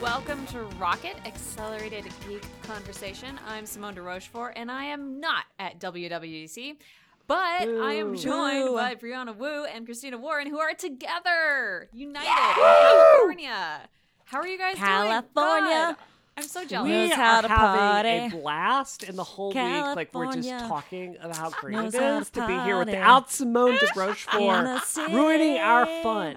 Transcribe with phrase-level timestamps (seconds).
[0.00, 3.38] Welcome to Rocket Accelerated Geek Conversation.
[3.46, 6.76] I'm Simone de Rochefort, and I am not at WWDC,
[7.26, 12.34] but I am joined by Brianna Wu and Christina Warren, who are together, united in
[12.54, 13.80] California.
[14.24, 14.86] How are you guys doing?
[14.86, 15.96] California.
[16.40, 16.88] I'm so jealous.
[16.88, 18.36] We how are having party.
[18.36, 19.56] a blast in the whole week.
[19.56, 23.86] Like we're just talking about how great it to to be here without Simone de
[23.96, 24.80] Rochefort
[25.10, 26.36] ruining our fun.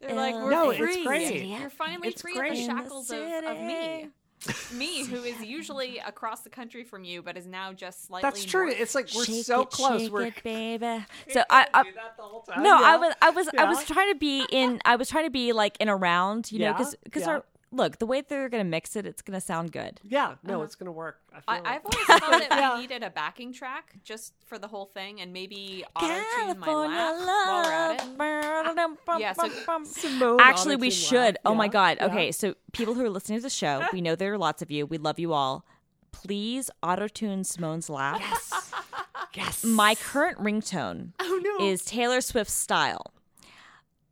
[0.00, 1.04] They're like, we're No, it's free.
[1.04, 1.44] great.
[1.44, 2.52] You're finally It's free great.
[2.52, 4.08] of the In the shackles of, of me.
[4.72, 8.28] me, who is usually across the country from you, but is now just slightly.
[8.28, 8.66] That's true.
[8.66, 8.80] north.
[8.80, 10.10] It's like we're Shake so it, close.
[10.10, 11.04] we're it, baby.
[11.30, 12.62] So I, I do that the whole time.
[12.62, 14.80] no, I was, I was, I was trying to be in.
[14.84, 17.28] I was trying to be like in around, you know, because because yeah.
[17.28, 20.00] our look the way they're gonna mix it, it's gonna sound good.
[20.02, 20.62] Yeah, no, uh-huh.
[20.64, 21.20] it's gonna work.
[21.32, 21.82] I I, feel I've it.
[21.84, 22.74] always thought that Yeah.
[22.76, 26.66] we needed a backing track just for the whole thing, and maybe auto tune my
[26.66, 28.78] California laugh while we're at it.
[28.78, 29.20] love.
[29.20, 31.16] Yeah, so- Actually, we should.
[31.34, 31.36] laugh.
[31.44, 31.98] Oh my god.
[32.00, 32.06] yeah.
[32.06, 34.70] Okay, so people who are listening to the show, we know there are lots of
[34.70, 34.86] you.
[34.86, 35.64] We love you all.
[36.12, 38.20] Please auto tune Simone's laugh.
[38.20, 38.72] Yes.
[39.34, 39.64] yes.
[39.64, 41.66] My current ringtone Oh no.
[41.66, 43.12] is Taylor Swift style,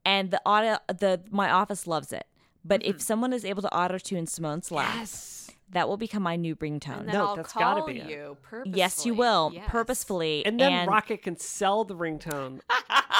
[0.05, 2.27] and the auto the my office loves it.
[2.65, 4.99] But if someone is able to auto tune Simone's laugh, Mm-hmm.
[5.01, 5.42] yes.
[5.73, 7.07] That will become my new And ringtone.
[7.07, 8.09] No, I'll that's call gotta be it.
[8.11, 8.79] you purposefully.
[8.79, 9.65] Yes, you will Yes.
[9.69, 12.61] purposefully, And then Rocket can sell the ringtone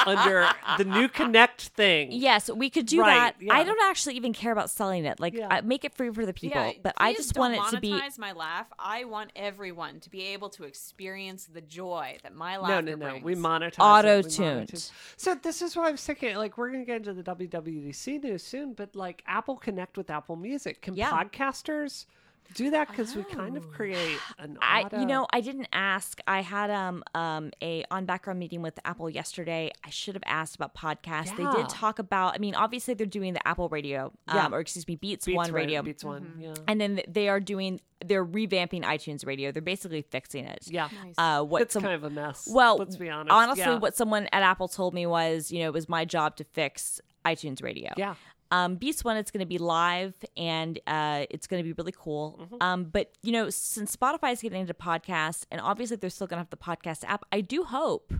[0.05, 2.11] under the new Connect thing.
[2.11, 3.51] Yes, we could do Right, that.
[3.51, 5.19] I don't actually even care about selling it.
[5.19, 5.47] Like, Yeah.
[5.49, 6.61] I, make it free for the people.
[6.61, 7.91] Yeah, but I please just don't want it to be.
[7.91, 8.67] monetize my laugh.
[8.77, 12.95] I want everyone to be able to experience the joy that my No, laughter no,
[12.95, 13.09] no.
[13.11, 13.23] brings.
[13.23, 13.63] We monetize.
[13.73, 14.69] it, we Auto-tuned.
[14.69, 14.91] monetize.
[15.17, 16.35] So this is what I was thinking.
[16.35, 20.35] Like we're gonna get into the WWDC news soon, but like Apple Connect with Apple
[20.35, 20.81] Music.
[20.81, 21.09] Can Yeah.
[21.11, 22.05] podcasters
[22.53, 22.87] do that?
[22.89, 24.57] Because we kind of create an.
[24.61, 26.19] I, you know, I didn't ask.
[26.27, 29.71] I had um um a on background meeting with Apple yesterday.
[29.83, 31.35] I should have asked about podcasts.
[31.35, 32.35] They did talk about.
[32.35, 34.49] I mean, obviously they're doing the Apple Radio, um, Yeah.
[34.51, 36.33] or excuse me, Beats, Beats One Radio, Beats one.
[36.39, 36.53] Yeah.
[36.67, 37.79] and then they are doing.
[38.05, 39.51] They're revamping iTunes Radio.
[39.53, 40.67] They're basically fixing it.
[40.67, 40.89] Yeah.
[41.17, 42.49] Uh, what It's some, kind of a mess.
[42.51, 43.31] Well, let's be honest.
[43.31, 43.79] Honestly, yeah.
[43.79, 46.99] what someone at Apple told me was, you know, it was my job to fix
[47.23, 47.93] iTunes Radio.
[47.95, 48.15] Yeah.
[48.53, 51.93] Um, Beats One, it's going to be live and uh, it's going to be really
[51.97, 52.39] cool.
[52.39, 52.55] Mm-hmm.
[52.61, 56.37] Um, but you know, since Spotify is getting into podcasts, and obviously they're still going
[56.37, 58.13] to have the podcast app, I do hope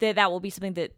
[0.00, 0.92] that that will be something that.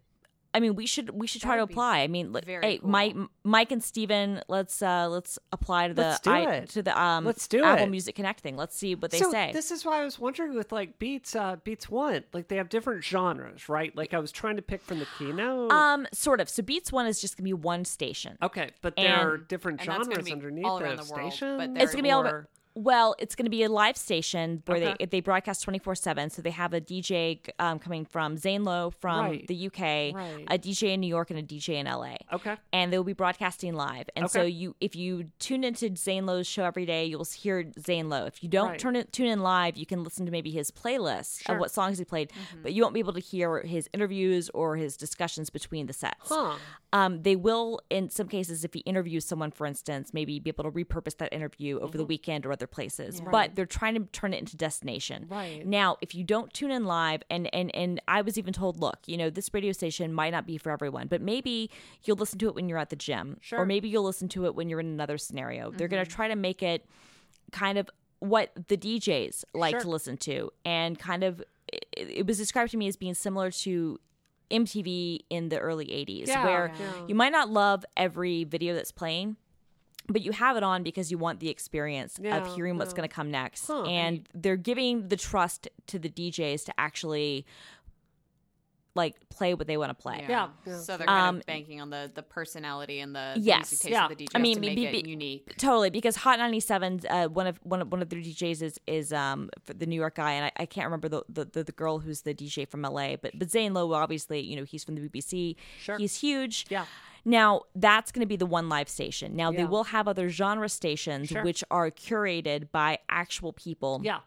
[0.53, 2.01] I mean, we should we should try to apply.
[2.01, 2.91] I mean, let- very hey, cool.
[2.91, 6.69] Mike, Mike and Steven, let's uh let's apply to the Let's do I- it.
[6.71, 7.91] to the um Let's do Apple it.
[7.91, 8.57] Music Connect thing.
[8.57, 9.53] Let's see what they so say.
[9.53, 12.69] this is why I was wondering with like Beats, uh, Beats One, like they have
[12.69, 13.95] different genres, right?
[13.97, 15.71] Like I was trying to pick from the keynote.
[15.71, 16.49] um, sort of.
[16.49, 18.37] So Beats One is just going to be one station.
[18.43, 21.13] okay, but there and- are different and that's gonna genres underneath all around the the
[21.15, 21.59] world, station.
[21.75, 22.45] but It's gonna be all or- about,
[22.75, 24.97] well, it's gonna be a live station where Okay.
[25.01, 26.31] they they broadcast twenty four seven.
[26.31, 29.47] So they have a DJ um, coming from Zane Lowe from Right.
[29.47, 30.45] the UK, Right.
[30.49, 32.17] a DJ in New York, and a DJ in LA.
[32.33, 32.57] Okay.
[32.73, 34.09] And they'll be broadcasting live.
[34.17, 38.09] And so you, if you tune into Zane Lowe's show every day, you'll hear Zane
[38.09, 38.27] Lowe.
[38.27, 38.79] If you don't Right.
[38.79, 41.57] turn it tune in live, you can listen to maybe his playlist Sure.
[41.57, 42.33] of what songs he played,
[42.63, 46.29] but you won't be able to hear his interviews or his discussions between the sets.
[46.29, 46.57] Huh.
[46.93, 50.65] Um, they will, in some cases, if he interviews someone, for instance, maybe be able
[50.65, 51.99] to repurpose that interview over Mm-hmm.
[51.99, 53.21] the weekend or other places.
[53.21, 55.27] But they're trying to turn it into destination.
[55.31, 55.65] Right.
[55.65, 58.99] Now, if you don't tune in live, and and and I was even told, look,
[59.07, 61.71] you know, this radio station might not be for everyone, but maybe
[62.03, 63.61] you'll listen to it when you're at the gym, Sure.
[63.61, 65.71] or maybe you'll listen to it when you're in another scenario.
[65.71, 65.95] They're Mm-hmm.
[65.95, 66.87] going to try to make it
[67.53, 69.81] kind of what the DJs like Sure.
[69.83, 71.41] to listen to, and kind of
[71.73, 74.01] it, it was described to me as being similar to
[74.51, 76.93] MTV in the early 80s, Yeah, where yeah.
[77.09, 79.37] you might not love every video that's playing,
[80.09, 82.97] but you have it on because you want the experience Yeah, of hearing what's yeah.
[82.99, 83.67] going to come next.
[83.67, 83.85] Huh.
[83.85, 87.47] And they're giving the trust to the DJs to actually
[88.95, 90.25] like play what they want to play.
[90.29, 90.79] Yeah, yeah.
[90.81, 93.71] So they're kind Um, of banking on the the personality and the Yes.
[93.71, 94.05] music Yeah.
[94.05, 95.57] of the DJ I mean, to make be- it unique.
[95.59, 99.13] Totally, because Hot 97, uh, one of one of one of their DJs is is
[99.13, 101.73] um for the New York guy, and I, I can't remember the, the the the
[101.73, 104.97] girl who's the DJ from LA, but but Zane Lowe, obviously, you know, he's from
[104.97, 105.57] the BBC.
[105.81, 105.97] Sure.
[105.97, 106.67] He's huge.
[106.69, 106.87] Yeah.
[107.25, 109.37] Now that's going to be the one live station.
[109.37, 111.43] Now they will have other genre stations Sure.
[111.45, 114.01] which are curated by actual people.
[114.03, 114.21] Yeah.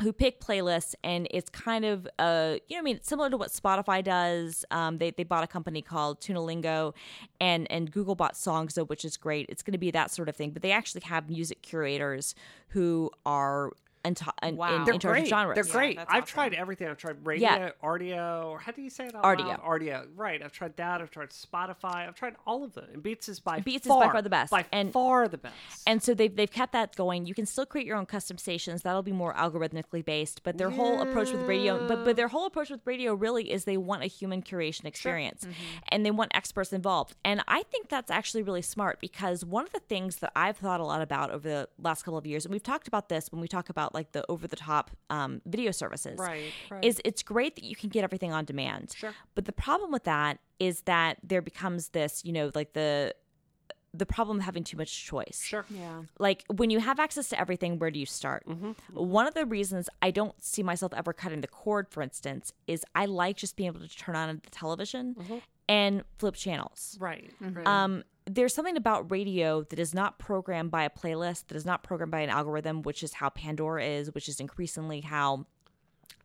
[0.00, 3.50] who pick playlists and it's kind of uh you know I mean similar to what
[3.50, 4.64] Spotify does.
[4.70, 6.94] Um, they they bought a company called Tunalingo,
[7.40, 9.46] and and Google bought Songza, which is great.
[9.48, 12.34] It's going to be that sort of thing, but they actually have music curators
[12.68, 13.72] who are
[14.04, 14.76] into, in, Wow.
[14.76, 15.22] in, They're in terms great.
[15.24, 15.54] of genres.
[15.54, 15.96] They're great.
[15.96, 16.32] that's I've awesome.
[16.34, 16.88] tried everything.
[16.88, 17.70] I've tried radio, Yeah.
[17.82, 19.14] audio, or how do you say it?
[19.14, 19.60] Out Audio.
[19.62, 20.06] Audio.
[20.16, 20.42] Right.
[20.42, 21.00] I've tried that.
[21.00, 22.08] I've tried Spotify.
[22.08, 22.86] I've tried all of them.
[22.92, 24.50] And Beats is by Beats is far, by far the best.
[24.50, 25.54] By And- far the best.
[25.86, 27.26] And so they've they've kept that going.
[27.26, 28.82] You can still create your own custom stations.
[28.82, 30.42] That'll be more algorithmically based.
[30.42, 33.64] But their whole approach with radio, but but their whole approach with radio really is
[33.64, 35.52] they want a human curation experience, mm-hmm.
[35.88, 37.14] and they want experts involved.
[37.24, 40.80] And I think that's actually really smart because one of the things that I've thought
[40.80, 43.40] a lot about over the last couple of years, and we've talked about this when
[43.40, 46.84] we talk about like the over the top um, video services, Right, right.
[46.84, 48.94] is it's great that you can get everything on demand.
[48.96, 49.12] Sure.
[49.34, 53.14] But the problem with that is that there becomes this, you know, like the
[53.94, 55.66] the problem of having too much choice sure.
[55.68, 56.04] Yeah.
[56.18, 58.70] like when you have access to everything where do you start Mm-hmm.
[58.94, 62.86] one of the reasons i don't see myself ever cutting the cord for instance is
[62.94, 65.36] i like just being able to turn on the television Mm-hmm.
[65.68, 67.32] and flip channels Right.
[67.38, 67.66] right.
[67.66, 71.82] um, there's something about radio that is not programmed by a playlist that is not
[71.82, 75.44] programmed by an algorithm which is how pandora is which is increasingly how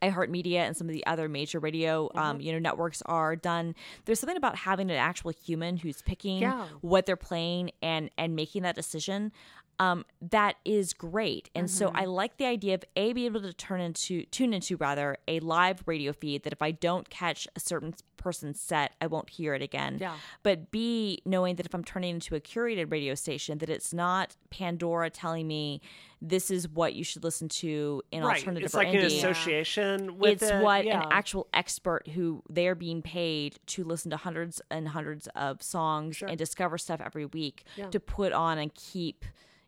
[0.02, 2.18] iHeartMedia and some of the other major radio, Mm-hmm.
[2.20, 3.74] um, you know, networks are done.
[4.06, 6.68] There's something about having an actual human who's picking Yeah.
[6.82, 9.32] what they're playing and and making that decision.
[9.80, 11.98] Um, that is great, and so Mm-hmm.
[11.98, 15.40] I like the idea of a being able to turn into tune into rather a
[15.40, 19.54] live radio feed that if I don't catch a certain person's set, I won't hear
[19.54, 20.00] it again.
[20.02, 20.16] Yeah.
[20.42, 24.36] But B, knowing that if I'm turning into a curated radio station, that it's not
[24.50, 25.82] Pandora telling me
[26.20, 28.38] this is what you should listen to in right.
[28.40, 30.64] alternative It's like an association with it's it.
[30.64, 31.04] what yeah.
[31.04, 36.18] an actual expert who they're being paid to listen to hundreds and hundreds of songs
[36.18, 36.28] Sure.
[36.28, 37.90] and discover stuff every week Yeah.
[37.92, 39.24] to put on and keep,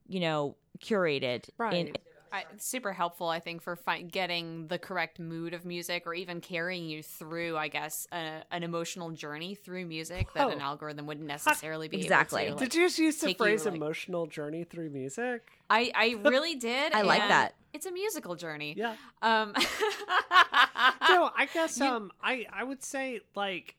[0.10, 1.48] you know, curated.
[1.48, 1.98] In, Right.
[2.32, 6.42] I, super helpful, I think, for fi- getting the correct mood of music, or even
[6.42, 11.26] carrying you through, I guess, a, an emotional journey through music that an algorithm wouldn't
[11.26, 12.44] necessarily be Exactly.
[12.44, 15.42] Able to, Did you just use the take you, phrase like- emotional journey through music?
[15.72, 16.94] I I really did.
[17.00, 17.56] I like that.
[17.74, 18.76] It's a musical journey.
[18.78, 18.96] Yeah.
[19.24, 19.54] Um.
[21.10, 23.76] no, I guess um I I would say like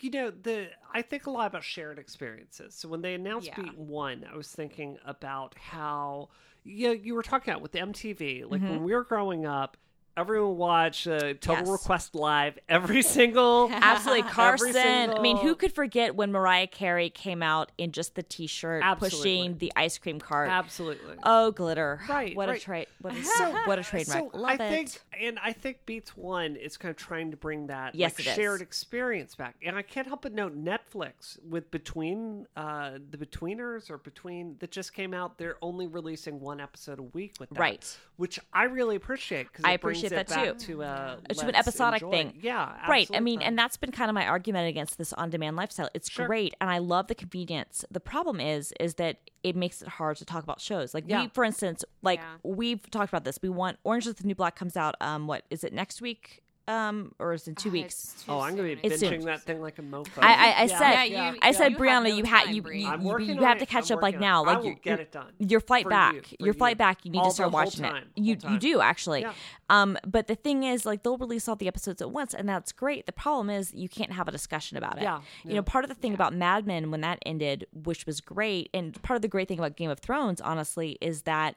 [0.00, 2.74] you know the I think a lot about shared experiences.
[2.74, 3.62] So when they announced Yeah.
[3.62, 6.28] Beat One, I was thinking about how
[6.64, 8.42] you you were talking about with MTV.
[8.42, 8.84] Like when mm-hmm.
[8.84, 9.76] we were growing up,
[10.18, 11.68] everyone watched uh, Total Yes.
[11.68, 15.10] Request Live every single Absolutely, Carson.
[15.10, 19.18] I mean, who could forget when Mariah Carey came out in just the T-shirt, Absolutely.
[19.18, 20.50] pushing the ice cream cart?
[20.50, 21.14] Absolutely.
[21.22, 22.00] Oh, glitter!
[22.08, 22.58] Right, What right.
[22.58, 22.86] a trade!
[23.00, 23.84] What a So- what a!
[23.84, 24.58] So I it.
[24.58, 28.34] think, and I think Beats One is kind of trying to bring that Yes, like,
[28.34, 29.54] shared experience back.
[29.64, 34.70] And I can't help but note Netflix with between uh, the Betweeners or Between that
[34.70, 35.38] just came out.
[35.38, 37.98] They're only releasing one episode a week with that, Right.
[38.16, 40.66] Which I really appreciate because I appreciate it that too.
[40.66, 42.10] To, uh, to an episodic enjoy.
[42.10, 42.38] thing.
[42.40, 43.08] Yeah, right.
[43.14, 45.88] I mean, and that's been kind of my argument against this on-demand lifestyle.
[45.94, 46.26] It's Sure.
[46.26, 47.84] great, and I love the convenience.
[47.90, 50.94] The problem is, is that it makes it hard to talk about shows.
[50.94, 51.22] Like Yeah.
[51.22, 52.36] we, for instance, like Yeah.
[52.42, 53.38] we've talked about this.
[53.42, 54.94] We want Orange is the New Black comes out.
[55.00, 56.42] Um, what is it next week?
[56.68, 58.24] Um, or is it in two Uh, weeks?
[58.28, 59.22] Oh, I'm gonna be It's soon.
[59.22, 60.08] that thing like a mofo.
[60.18, 62.54] I, I, I Yeah, said, Yeah, you- I said, have Brianna, no you have time,
[62.54, 62.82] you, Brie.
[62.82, 63.60] you, you, you have it.
[63.60, 64.42] to catch I'm up like now.
[64.42, 64.46] it.
[64.46, 65.32] Like I will your- get it done.
[65.38, 66.52] Your flight back, you, your you.
[66.52, 67.04] flight back.
[67.06, 68.20] You need All to start watching time, it.
[68.22, 68.52] You time.
[68.52, 69.22] you do actually.
[69.22, 69.32] Yeah.
[69.70, 72.72] Um, but the thing is, like they'll release all the episodes at once, and that's
[72.72, 73.06] great.
[73.06, 75.02] The problem is you can't have a discussion about it.
[75.04, 78.20] Yeah, You know, part of the thing about Mad Men when that ended, which was
[78.20, 81.54] great, and part of the great thing about Game of Thrones, honestly, is that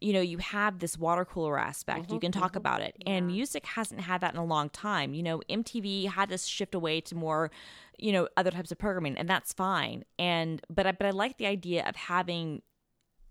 [0.00, 2.96] you know you have this water cooler aspect Mm-hmm, you can talk about it.
[3.06, 5.14] And music hasn't had that in a long time.
[5.14, 7.50] You know mtv had to shift away to more
[7.98, 10.04] you know other types of programming and that's fine.
[10.18, 12.62] And but i but i like the idea of having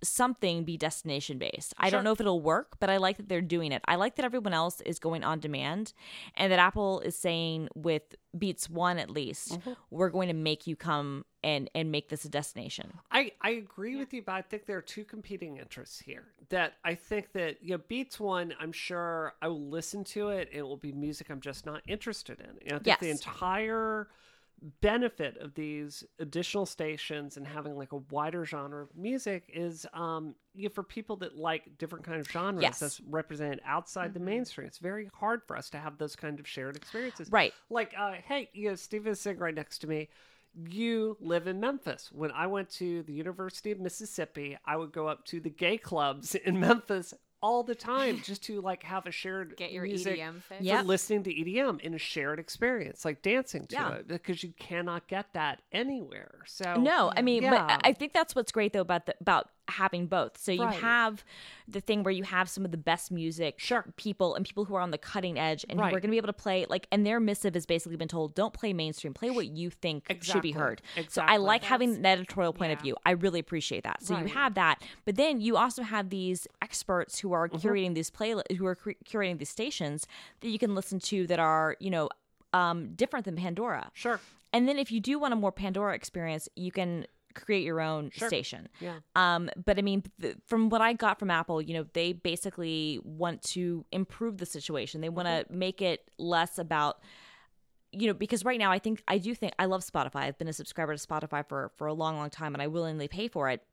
[0.03, 1.73] something be destination based.
[1.77, 1.97] I Sure.
[1.97, 3.81] don't know if it'll work, but I like that they're doing it.
[3.85, 5.93] I like that everyone else is going on demand
[6.35, 9.73] and that Apple is saying with Beats 1 at least, Mm-hmm.
[9.89, 12.91] we're going to make you come and and make this a destination.
[13.11, 16.25] I, I agree with you, but I think there are two competing interests here.
[16.49, 20.49] That I think that you know, Beats one, I'm sure I will listen to it.
[20.49, 22.57] and It will be music I'm just not interested in.
[22.67, 24.09] And I think the entire
[24.81, 30.35] benefit of these additional stations and having like a wider genre of music is um
[30.53, 32.79] you know, for people that like different kind of genres Yes.
[32.79, 34.67] that's represented outside the mainstream.
[34.67, 37.31] It's very hard for us to have those kind of shared experiences.
[37.31, 37.53] Right.
[37.69, 40.09] Like, uh, hey, you know, Steven is sitting right next to me.
[40.67, 42.09] You live in Memphis.
[42.11, 45.77] When I went to the University of Mississippi, I would go up to the gay
[45.77, 50.19] clubs in Memphis all the time just to like have a shared Get your music
[50.19, 50.61] EDM fix.
[50.61, 50.85] Yep.
[50.85, 53.91] listening to EDM in a shared experience, like dancing to Yeah.
[53.95, 56.39] it, because you cannot get that anywhere.
[56.45, 57.51] So No, I mean, Yeah.
[57.67, 60.37] but I think that's what's great though about the, about having both.
[60.37, 60.75] So you Right.
[60.79, 61.23] have
[61.67, 63.85] the thing where you have some of the best music Sure.
[63.95, 66.17] people and people who are on the cutting edge and who are going to be
[66.17, 69.29] able to play like and their missive has basically been told don't play mainstream, play
[69.29, 70.51] what you think should be Exactly.
[70.53, 70.81] heard.
[70.93, 71.37] So I Exactly.
[71.45, 72.95] like having an editorial point of view.
[73.05, 74.01] I really appreciate that.
[74.03, 74.23] So Right.
[74.27, 78.35] you have that, but then you also have these experts who are curating these play
[78.57, 80.07] who are cur- curating these stations
[80.41, 82.09] that you can listen to that are you know
[82.51, 83.91] um, different than Pandora.
[83.93, 84.19] Sure.
[84.51, 87.05] And then if you do want a more Pandora experience, you can
[87.35, 88.67] create your own station.
[88.79, 88.99] Yeah.
[89.15, 92.99] Um, but I mean, th- from what I got from Apple, you know, they basically
[93.03, 95.01] want to improve the situation.
[95.01, 95.59] They want to Mm-hmm.
[95.59, 96.99] make it less about
[97.91, 100.47] you know because right now i think i do think i love spotify i've been
[100.47, 103.49] a subscriber to spotify for for a long long time and i willingly pay for
[103.49, 103.63] it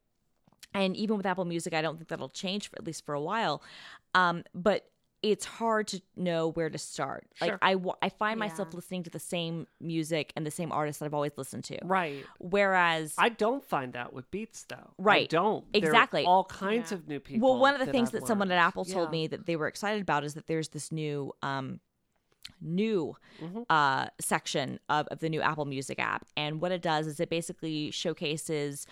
[0.73, 3.21] and even with apple music i don't think that'll change for at least for a
[3.21, 3.63] while
[4.15, 4.89] um but
[5.33, 7.59] it's hard to know where to start like Sure.
[7.63, 11.07] i wa- i find myself listening to the same music and the same artists that
[11.07, 12.25] i've always listened to Right.
[12.39, 14.77] whereas I don't find that with Beats though.
[14.99, 15.29] I Right.
[15.29, 15.65] don't.
[15.73, 16.25] There are Exactly.
[16.25, 16.99] all kinds Yeah.
[16.99, 17.49] of new people.
[17.51, 18.59] Well, one of the that things I've that someone at.
[18.59, 19.13] Apple told Yeah.
[19.19, 21.81] me that they were excited about is that there's this new um
[22.61, 23.63] new Mm-hmm.
[23.69, 26.25] uh section of, of the new Apple Music app.
[26.37, 28.87] And what it does is it basically showcases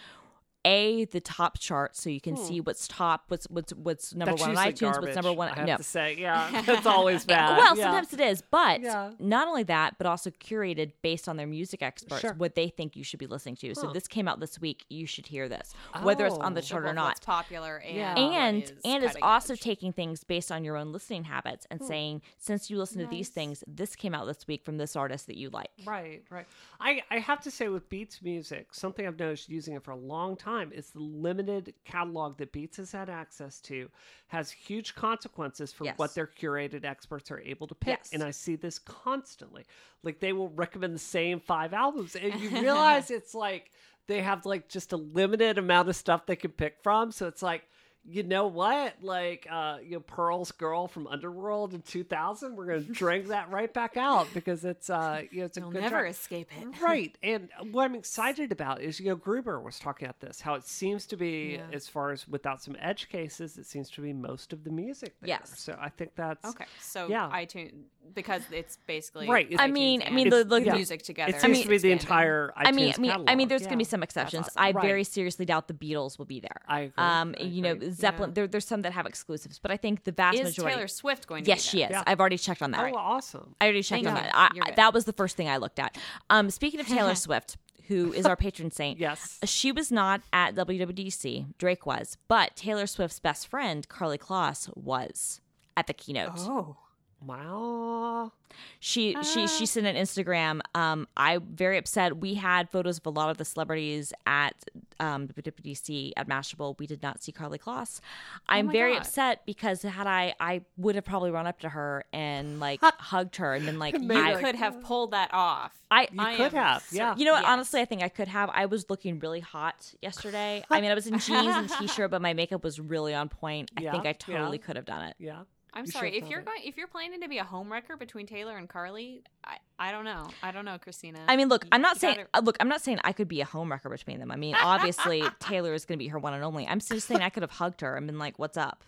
[0.65, 4.37] a the top chart so you can see what's top what's what's what's number Hmm.
[4.37, 6.87] That's one on usually iTunes what's number one I have no to say, yeah, that's
[6.87, 7.59] always bad.
[7.59, 7.85] well, Yeah.
[7.85, 9.11] sometimes it is, but Yeah.
[9.19, 12.35] not only that, but also curated based on their music experts, Sure.
[12.35, 13.75] what they think you should be listening to.
[13.75, 14.85] So this came out this week.
[14.89, 16.65] You should hear this, whether it's on the Oh.
[16.65, 18.15] chart or not What's popular and Yeah.
[18.19, 19.61] and is and is cutting also edge.
[19.61, 23.29] taking things based on your own listening habits and saying since you listen to these
[23.29, 26.47] things this came out this week from this artist that you like Right, right.
[26.81, 29.97] I, I have to say with Beats Music, something I've noticed using it for a
[29.97, 33.89] long time is the limited catalog that Beats has had access to
[34.29, 35.99] has huge consequences for Yes.
[35.99, 37.99] what their curated experts are able to pick.
[37.99, 38.11] Yes.
[38.13, 39.65] And I see this constantly.
[40.03, 42.17] Like they will recommend the same five albums.
[42.17, 43.71] And you realize it's like
[44.07, 47.11] they have like just a limited amount of stuff they can pick from.
[47.13, 47.69] So it's like,
[48.07, 48.95] you know what?
[49.03, 53.51] Like, uh, you know, Pearl's girl from Underworld in 2000, we're going to drag that
[53.51, 56.11] right back out because it's, uh, you know, it's a You'll good never track.
[56.11, 56.69] escape it.
[56.83, 57.17] Right.
[57.23, 60.65] And what I'm excited about is, you know, Gruber was talking about this, how it
[60.67, 61.67] seems to be, Yeah.
[61.73, 65.15] as far as without some edge cases, it seems to be most of the music
[65.21, 65.29] there.
[65.29, 65.55] Yes.
[65.57, 66.45] So I think that's.
[66.45, 67.31] Okay, so Yeah.
[67.33, 67.73] iTunes
[68.15, 70.75] because it's basically Right, it's- I mean- I mean, the- the- yeah.
[70.75, 71.31] music together.
[71.35, 73.49] It seems to be the entire iTunes I mean, I mean, I mean, catalog.
[73.49, 74.47] there's gonna be some exceptions.
[74.47, 74.63] awesome.
[74.63, 74.83] I Right.
[74.85, 76.61] very seriously doubt the Beatles will be there.
[76.69, 76.95] I agree.
[76.99, 77.79] Um, I you know.
[77.91, 78.31] Zeppelin.
[78.31, 78.35] Yeah.
[78.35, 80.75] There, there's some that have exclusives, but I think the vast majority Is majority.
[80.77, 81.87] Taylor Swift going to yes, be she there?
[81.89, 81.93] is.
[81.93, 82.03] Yeah.
[82.07, 82.93] I've already checked on that.
[82.93, 83.55] Oh, awesome.
[83.61, 84.31] I already checked Thank on you.
[84.31, 84.37] that.
[84.67, 85.97] I, I- that was the first thing I looked at.
[86.31, 87.57] Um, speaking of Taylor Swift,
[87.89, 89.39] who is our patron saint, Yes.
[89.45, 91.47] she was not at WWDC.
[91.59, 95.41] Drake was, but Taylor Swift's best friend Karlie Kloss was
[95.77, 96.33] at the keynote.
[96.37, 96.77] Oh,
[97.27, 98.33] Wow.
[98.79, 100.61] She she she sent an Instagram.
[100.75, 102.19] Um, I'm very upset.
[102.19, 104.55] We had photos of a lot of the celebrities at
[105.01, 106.79] um WWDC at Mashable.
[106.79, 108.01] We did not see Karlie Kloss.
[108.49, 109.01] I'm my very God.
[109.01, 113.37] upset because had I I would have probably run up to her and like hugged
[113.37, 115.77] her and been like, Maybe I, I could have pulled that off.
[115.91, 117.17] I You I could have, yeah.
[117.17, 117.43] you know what?
[117.43, 117.51] Yes.
[117.51, 118.51] Honestly, I think I could have.
[118.53, 120.63] I was looking really hot yesterday.
[120.71, 123.71] I mean, I was in jeans and t-shirt, but my makeup was really on point.
[123.77, 124.13] I Yeah, think I yeah.
[124.39, 125.17] totally could have done it.
[125.19, 125.43] Yeah.
[125.75, 128.27] I'm You sorry if you're done going if you're planning to be a homewrecker between
[128.27, 129.23] Taylor and Karlie.
[129.45, 130.29] I, I don't know.
[130.43, 131.19] I don't know, Christina.
[131.29, 133.29] I mean, look, You- I'm not saying gotta- uh, look, I'm not saying I could
[133.29, 134.31] be a homewrecker between them.
[134.31, 136.67] I mean, obviously Taylor is going to be her one and only.
[136.67, 138.85] I'm just saying I could have hugged her and been like, "What's up?"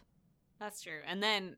[0.59, 1.01] that's true.
[1.07, 1.57] And then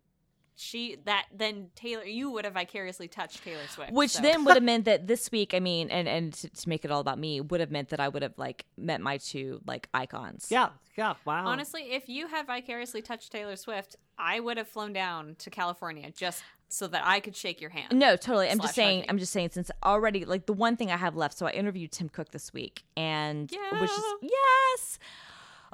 [0.59, 4.55] she that then Taylor you would have vicariously touched Taylor Swift, Which so- then would
[4.57, 7.19] have meant that this week, I mean, and and to, to make it all about
[7.19, 10.49] me, would have meant that I would have like met my two like icons.
[10.51, 10.71] Yeah.
[10.97, 11.15] Yeah.
[11.25, 11.47] Wow.
[11.47, 16.11] honestly, if you had vicariously touched Taylor Swift, I would have flown down to California
[16.11, 17.97] just so that I could shake your hand.
[17.97, 18.51] No, totally.
[18.51, 18.99] I'm just saying.
[19.01, 19.11] hugging.
[19.11, 19.51] I'm just saying.
[19.53, 21.39] Since already, like the one thing I have left.
[21.39, 23.81] So I interviewed Tim Cook this week, and yeah.
[23.81, 24.29] which is Yeah.
[24.31, 24.99] yes.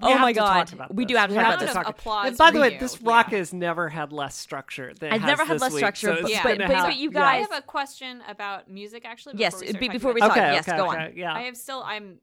[0.02, 1.72] We oh have my to talk god, about we do have to talk about this.
[1.72, 2.78] talk- talk- applause And by the way, you.
[2.80, 3.38] this rock Yeah.
[3.38, 6.16] has never had less structure than it It's has never had this less week, structure,
[6.16, 7.22] so but- it's but- but- have- but you yeah.
[7.24, 9.36] I have a question about music actually.
[9.38, 10.52] Yes, before we start be- before we talk, Okay.
[10.52, 10.76] yes, okay.
[10.76, 11.12] go on.
[11.14, 11.32] Yeah.
[11.32, 12.18] I have still I'm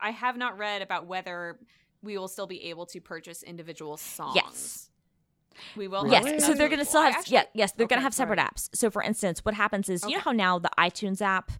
[0.00, 1.58] I have not read about whether
[2.02, 4.34] we will still be able to purchase individual songs.
[4.34, 4.90] Yes.
[5.76, 6.06] We will.
[6.10, 6.40] Yes, Really?
[6.40, 8.68] so they're going to still have actually- yeah, yes, they're going to have separate apps.
[8.74, 11.52] So for instance, what happens is you know how now the iTunes app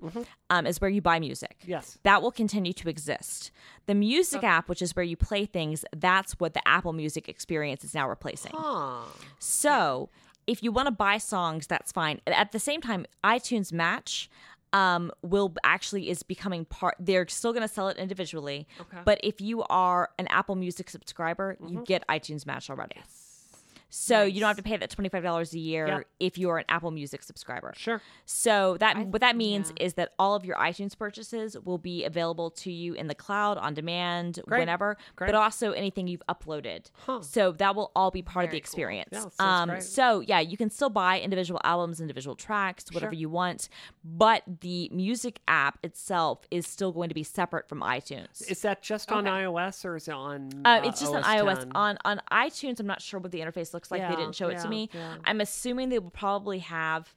[0.51, 1.57] um, is where you buy music.
[1.67, 1.99] Yes.
[2.03, 3.51] That will continue to exist.
[3.87, 7.85] The music app, which is where you play things, that's what the Apple Music experience
[7.85, 8.53] is now replacing.
[8.55, 9.03] Huh.
[9.39, 10.09] So
[10.47, 12.21] if you want to buy songs, that's fine.
[12.27, 14.29] At the same time, iTunes Match
[14.73, 16.95] um, will actually is becoming part.
[16.99, 18.99] They're still going to sell it individually, Okay.
[19.05, 22.97] but if you are an Apple Music subscriber, you get iTunes Match already.
[23.95, 26.01] So you don't have to pay that twenty five dollars a year Yeah.
[26.19, 27.75] if you're an Apple Music subscriber.
[27.77, 28.01] Sure.
[28.25, 29.85] So that what that means yeah.
[29.85, 33.59] is that all of your iTunes purchases will be available to you in the cloud
[33.59, 34.61] on demand Great.
[34.61, 35.29] whenever, Great.
[35.29, 36.87] but also anything you've uploaded.
[37.05, 37.21] Huh.
[37.21, 38.65] So that will all be part of the Very cool.
[38.67, 39.09] experience.
[39.13, 39.27] Yeah,
[39.63, 43.21] um, so yeah, you can still buy individual albums, individual tracks, whatever Sure.
[43.21, 43.69] you want,
[44.03, 48.51] but the music app itself is still going to be separate from iTunes.
[48.51, 50.49] Is that just on iOS or is it on?
[50.65, 51.59] Uh, it's just on iOS.
[51.59, 51.73] 10?
[51.75, 54.01] On on iTunes, I'm not sure what the interface looks like.
[54.01, 54.91] Yeah, they didn't show it yeah, to me.
[54.93, 55.17] yeah.
[55.25, 57.15] I'm assuming they will probably have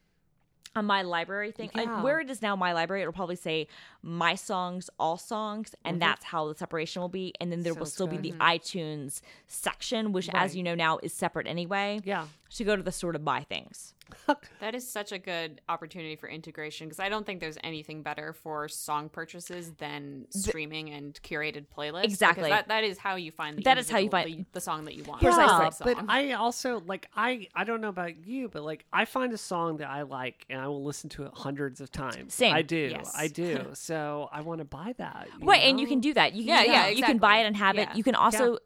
[0.77, 1.69] a my library thing.
[1.73, 3.67] Like where it is now, my library, it'll probably say
[4.01, 7.33] my songs, all songs, and that's how the separation will be.
[7.39, 7.89] And then there will Mm-hmm.
[7.89, 8.21] Still good.
[8.21, 10.43] be the iTunes section, which, Right.
[10.43, 12.01] as you know now, is separate anyway.
[12.03, 12.25] Yeah.
[12.55, 13.93] To go to the sort of buy things.
[14.59, 18.33] That is such a good opportunity for integration because I don't think there's anything better
[18.33, 22.05] for song purchases than streaming and curated playlists.
[22.05, 22.49] Exactly.
[22.49, 24.85] That, that is how you find the That is how you find- the, the song
[24.85, 25.21] that you want.
[25.21, 25.65] Precisely.
[25.65, 26.05] Yeah, The but.
[26.09, 29.77] I also like I I don't know about you, but like I find a song
[29.77, 32.33] that I like and I will listen to it hundreds of times.
[32.33, 32.53] Same.
[32.53, 32.75] I do.
[32.91, 33.13] Yes.
[33.15, 33.67] I do.
[33.73, 35.27] so I want to buy that.
[35.39, 36.33] you Right, and you can do that.
[36.33, 37.91] You can, Yeah, you, yeah, you can buy it and have Yeah.
[37.91, 37.97] it.
[37.97, 38.57] You can also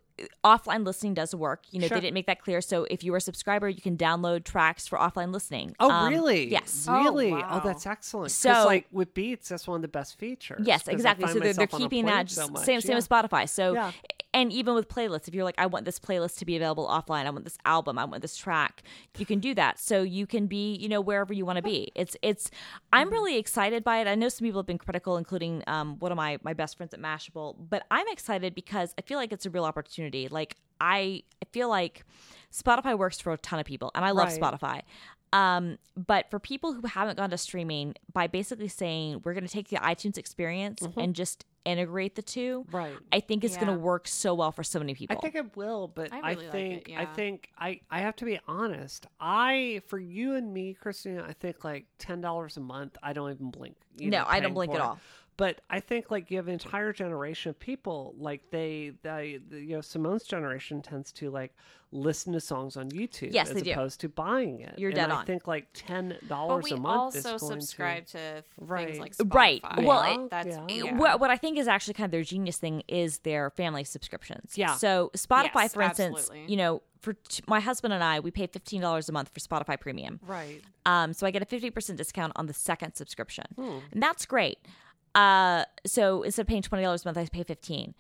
[0.43, 1.63] offline listening does work.
[1.71, 1.97] You know, Sure.
[1.97, 2.61] they didn't make that clear.
[2.61, 5.75] So if you are a subscriber, you can download tracks for offline listening.
[5.79, 6.49] Oh Um, really?
[6.49, 6.85] Yes.
[6.89, 7.31] Oh, Really?
[7.31, 7.61] Oh, wow.
[7.63, 8.31] that's excellent.
[8.31, 10.61] So- like with Beats, that's one of the best features.
[10.65, 11.27] Yes, exactly.
[11.27, 12.65] So they're, they're myself on a keeping that so just much.
[12.65, 12.97] same same Yeah.
[12.97, 13.47] as Spotify.
[13.49, 13.91] So Yeah.
[14.33, 17.25] And even with playlists, if you're like, I want this playlist to be available offline,
[17.25, 18.83] I want this album, I want this track,
[19.17, 19.79] you can do that.
[19.79, 21.91] So you can be, you know, wherever you want to be.
[21.95, 22.51] It's it's
[22.93, 23.13] I'm Mm-hmm.
[23.13, 24.07] really excited by it.
[24.07, 26.93] I know some people have been critical, including um, one of my my best friends
[26.93, 30.27] at Mashable, but I'm excited because I feel like it's a real opportunity.
[30.27, 32.05] Like I I feel like
[32.53, 34.39] Spotify works for a ton of people, and I love Right.
[34.39, 34.81] Spotify.
[35.31, 39.51] Um, but for people who haven't gone to streaming, by basically saying we're going to
[39.51, 42.65] take the iTunes experience and just integrate the two.
[42.71, 42.93] Right.
[43.11, 45.15] I think it's going to work so well for so many people.
[45.17, 47.99] I think it will, but I I, really like think it, I think I I
[47.99, 49.07] have to be honest.
[49.19, 52.97] I for you and me, Christina, I think like ten dollars a month.
[53.03, 53.75] I don't even blink.
[53.97, 54.99] you No, know, I don't blink at all.
[55.39, 59.75] But I think like you have an entire generation of people like they, they you
[59.75, 61.55] know Simone's generation tends to like
[61.91, 63.71] listen to songs on YouTube Yes, as they do.
[63.71, 64.75] opposed to buying it.
[64.77, 65.25] You're and dead I on.
[65.25, 68.87] think like ten dollars a month also is going subscribe to, to, Right.
[68.89, 69.33] things like Spotify.
[69.77, 69.85] Right.
[69.85, 70.83] Well, Yeah, that's yeah.
[70.83, 70.95] yeah.
[70.97, 74.57] What, what I think is actually kind of their genius thing is their family subscriptions.
[74.57, 74.75] Yeah.
[74.75, 76.51] So Spotify, Yes, for instance, absolutely.
[76.51, 79.39] you know, for t- my husband and I, we pay fifteen dollars a month for
[79.39, 80.19] Spotify Premium.
[80.27, 80.61] right.
[80.85, 83.77] Um, so I get a fifty percent discount on the second subscription, Hmm.
[83.93, 84.57] and that's great.
[85.15, 87.95] Uh, so instead of paying twenty dollars a month, I pay fifteen.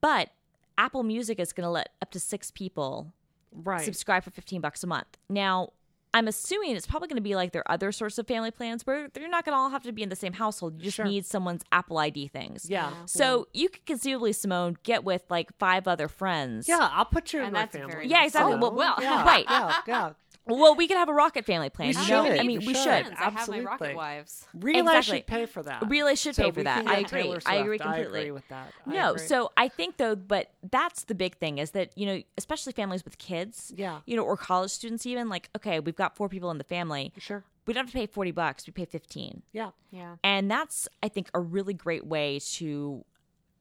[0.00, 0.30] But
[0.78, 3.12] Apple Music is going to let up to six people
[3.52, 3.84] Right.
[3.84, 5.18] subscribe for 15 bucks a month.
[5.28, 5.72] Now,
[6.14, 9.08] I'm assuming it's probably going to be like their other sorts of family plans where
[9.12, 10.74] they're not going to all have to be in the same household.
[10.78, 11.04] You just Sure.
[11.04, 12.66] need someone's Apple ID things.
[12.70, 12.92] yeah.
[13.06, 16.68] So you could conceivably, Simone, get with like five other friends.
[16.68, 18.06] Yeah, I'll put you in And my that's family.
[18.06, 18.54] Yeah, exactly.
[18.54, 19.44] Oh, Well, well, yeah, right.
[19.50, 20.10] Yeah, yeah.
[20.46, 21.88] Well, we could have a Rocket family plan.
[21.90, 22.40] We you should.
[22.40, 22.76] I mean, we should.
[22.76, 23.06] should.
[23.06, 24.46] Friends, I have my Rocket Wives.
[24.54, 25.18] Relay Exactly.
[25.18, 25.88] should pay for that.
[25.88, 26.86] Relay should So pay for that.
[26.88, 27.34] I agree.
[27.46, 28.18] I agree completely.
[28.18, 28.72] I agree with that.
[28.86, 29.26] I No, agree.
[29.26, 33.04] so I think though, but that's the big thing is that you know, especially families
[33.04, 34.00] with kids, Yeah.
[34.06, 37.12] you know, or college students, even like, okay, we've got four people in the family,
[37.18, 37.44] sure.
[37.66, 39.70] we don't have to pay forty bucks, we pay fifteen, Yeah.
[39.92, 40.16] Yeah.
[40.24, 43.04] and that's I think a really great way to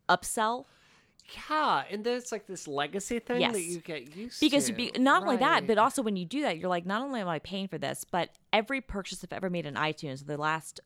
[0.07, 0.65] upsell
[1.49, 3.53] Yeah, and then it's like this legacy thing Yes.
[3.53, 4.73] that you get used because to.
[4.73, 7.27] be, not only that, but also when you do that, you're like, not only am
[7.27, 10.79] I paying for this, but every purchase I've ever made in iTunes in the last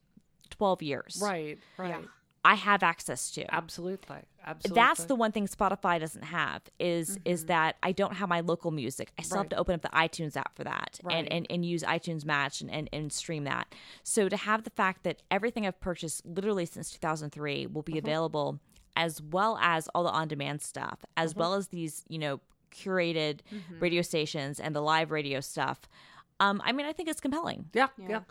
[0.49, 2.05] twelve years, right, right,
[2.45, 3.53] I have access to.
[3.55, 4.75] absolutely, absolutely.
[4.81, 8.69] That's the one thing Spotify doesn't have is is that I don't have my local
[8.71, 9.11] music.
[9.17, 9.49] I still have Mm-hmm.
[9.55, 11.15] To open up the iTunes app for that Right.
[11.15, 13.73] and, and, and use iTunes Match and, and, and stream that.
[14.03, 17.91] So to have the fact that everything I've purchased literally since 2003 will Mm-hmm.
[17.93, 18.59] be available
[18.95, 21.39] as well as all the on-demand stuff, as Mm-hmm.
[21.39, 22.39] well as these, you know,
[22.71, 23.39] curated
[23.79, 25.81] radio stations and the live radio stuff.
[26.39, 27.69] Um, I mean, I think it's compelling.
[27.73, 28.21] Yeah, yeah.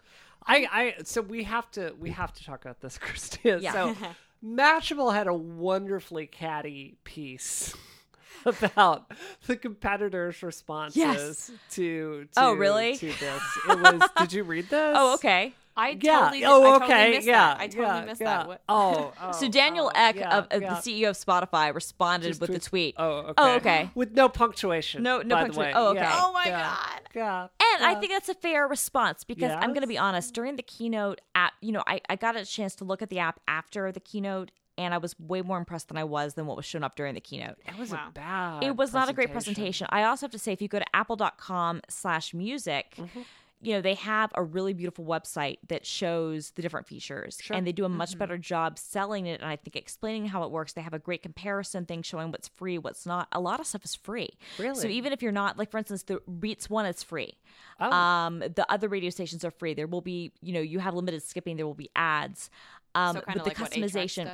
[0.44, 0.66] I,
[0.98, 3.58] I, so we have to, we have to talk about this, Christina.
[3.60, 3.72] Yeah.
[3.72, 3.96] So,
[4.44, 7.76] Mashable had a wonderfully catty piece
[8.44, 9.12] about
[9.46, 11.50] the competitors' responses Yes.
[11.72, 12.28] to, to.
[12.36, 12.96] Oh, really?
[12.96, 14.02] To this, it was.
[14.18, 14.96] did you read this?
[14.98, 15.54] Oh, okay.
[15.76, 16.18] I Yeah.
[16.20, 16.86] totally, oh, I okay.
[16.88, 17.32] totally missed yeah.
[17.54, 17.60] that.
[17.60, 18.44] I totally yeah, missed yeah.
[18.46, 18.60] that.
[18.68, 22.58] Oh, oh, So Daniel oh, Ek of, the CEO of Spotify responded Just with the
[22.60, 22.94] tweets- tweet.
[22.98, 23.34] Oh, okay.
[23.38, 23.90] Oh, okay.
[23.94, 25.02] With no punctuation.
[25.02, 25.72] No- no by punctua- The way.
[25.74, 26.08] oh, okay.
[26.12, 27.00] Oh my God.
[27.14, 27.42] Yeah.
[27.74, 30.34] And I think that's a fair response because I'm going to be honest.
[30.34, 33.18] During the keynote, app, you know, I, I got a chance to look at the
[33.18, 36.56] app after the keynote, and I was way more impressed than I was than what
[36.56, 37.56] was shown up during the keynote.
[37.66, 38.06] It was Wow.
[38.08, 38.64] a bad.
[38.64, 39.86] It was not a great presentation.
[39.90, 43.20] I also have to say, if you go to apple.com slash music, Mm-hmm.
[43.62, 47.70] You know, they have a really beautiful website that shows the different features and they
[47.70, 50.72] do a much better job selling it and I think explaining how it works.
[50.72, 53.28] They have a great comparison thing showing what's free, what's not.
[53.30, 54.30] A lot of stuff is free.
[54.58, 54.80] Really?
[54.80, 57.38] So even if you're not like for instance the Beats one is free.
[57.78, 57.90] Oh.
[57.90, 59.74] Um the other radio stations are free.
[59.74, 62.50] There will be, you know, you have limited skipping, there will be ads.
[62.96, 64.28] Um so but the like 8 customization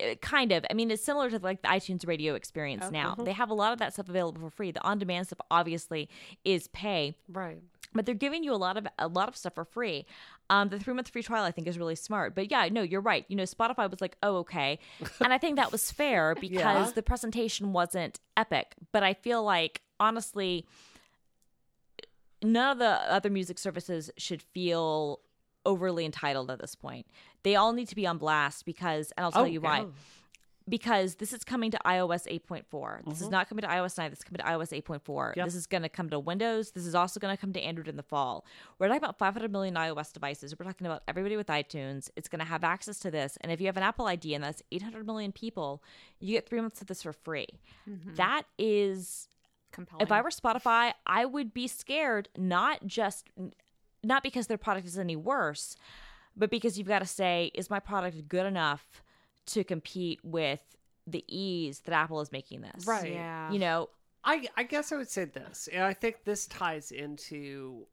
[0.00, 0.64] uh, kind of.
[0.70, 3.14] I mean, it's similar to like the iTunes radio experience now.
[3.14, 4.70] They have a lot of that stuff available for free.
[4.70, 6.08] The on-demand stuff obviously
[6.44, 7.58] is pay, Right.
[7.96, 10.06] But they're giving you a lot of a lot of stuff for free.
[10.50, 12.34] Um, the three month free trial I think is really smart.
[12.34, 13.24] But yeah, no, you're right.
[13.28, 14.78] You know, Spotify was like, oh okay,
[15.20, 16.92] and I think that was fair because Yeah.
[16.94, 18.74] the presentation wasn't epic.
[18.92, 20.66] But I feel like honestly,
[22.42, 25.20] none of the other music services should feel
[25.64, 27.06] overly entitled at this point.
[27.42, 29.86] They all need to be on blast because, and I'll tell Oh, you why.
[30.68, 33.04] Because this is coming to iOS 8.4.
[33.08, 34.10] This is not coming to iOS 9.
[34.10, 35.00] This is coming to iOS 8.4.
[35.00, 35.38] Mm-hmm.
[35.38, 35.46] Yep.
[35.46, 36.72] This is going to come to Windows.
[36.72, 38.44] This is also going to come to Android in the fall.
[38.78, 40.54] We're talking about 500 million iOS devices.
[40.58, 42.10] We're talking about everybody with iTunes.
[42.16, 43.38] It's going to have access to this.
[43.42, 45.82] And if you have an Apple ID and that's 800 million people,
[46.18, 47.48] you get three months of this for free.
[48.16, 49.28] That is
[49.72, 50.02] Compelling.
[50.02, 53.30] if I were Spotify, I would be scared not just
[54.02, 55.76] not because their product is any worse,
[56.36, 59.02] but because you've got to say, is my product good enough
[59.46, 60.62] to compete with
[61.06, 62.86] the ease that Apple is making this?
[62.86, 63.12] Right.
[63.12, 63.50] yeah.
[63.52, 63.88] You know,
[64.24, 67.86] I I guess I would say this, and I think this ties into,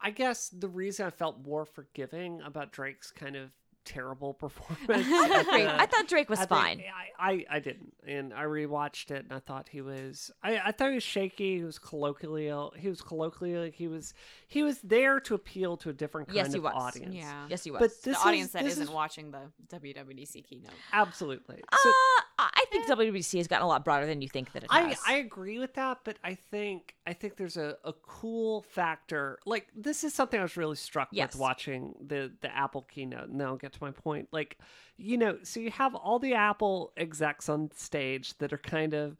[0.00, 3.50] I guess the reason I felt more forgiving about Drake's kind of
[3.84, 4.88] terrible performance.
[5.08, 6.82] at Drake, the- I thought Drake was I think- fine.
[7.18, 10.30] I, I I didn't, and I rewatched it, and I thought he was.
[10.42, 11.58] I, I thought he was shaky.
[11.58, 12.50] He was colloquially.
[12.76, 13.70] He was colloquially.
[13.70, 14.14] He was.
[14.48, 16.72] He was there to appeal to a different kind Yes, he of was.
[16.74, 17.14] audience.
[17.14, 17.46] yeah.
[17.48, 17.80] Yes, he was.
[17.80, 20.70] But the audience is, that this isn't is, watching the WWDC keynote.
[20.92, 21.62] absolutely.
[21.72, 21.92] uh, So,
[22.66, 24.98] I think WWDC has gotten a lot broader than you think that it I, has.
[25.06, 29.38] I agree with that, but I think I think there's a, a cool factor.
[29.46, 31.32] Like this is something I was really struck Yes.
[31.34, 34.28] with watching the the Apple keynote, and then I'll get to my point.
[34.32, 34.58] Like,
[34.96, 39.16] you know, so you have all the Apple execs on stage that are kind of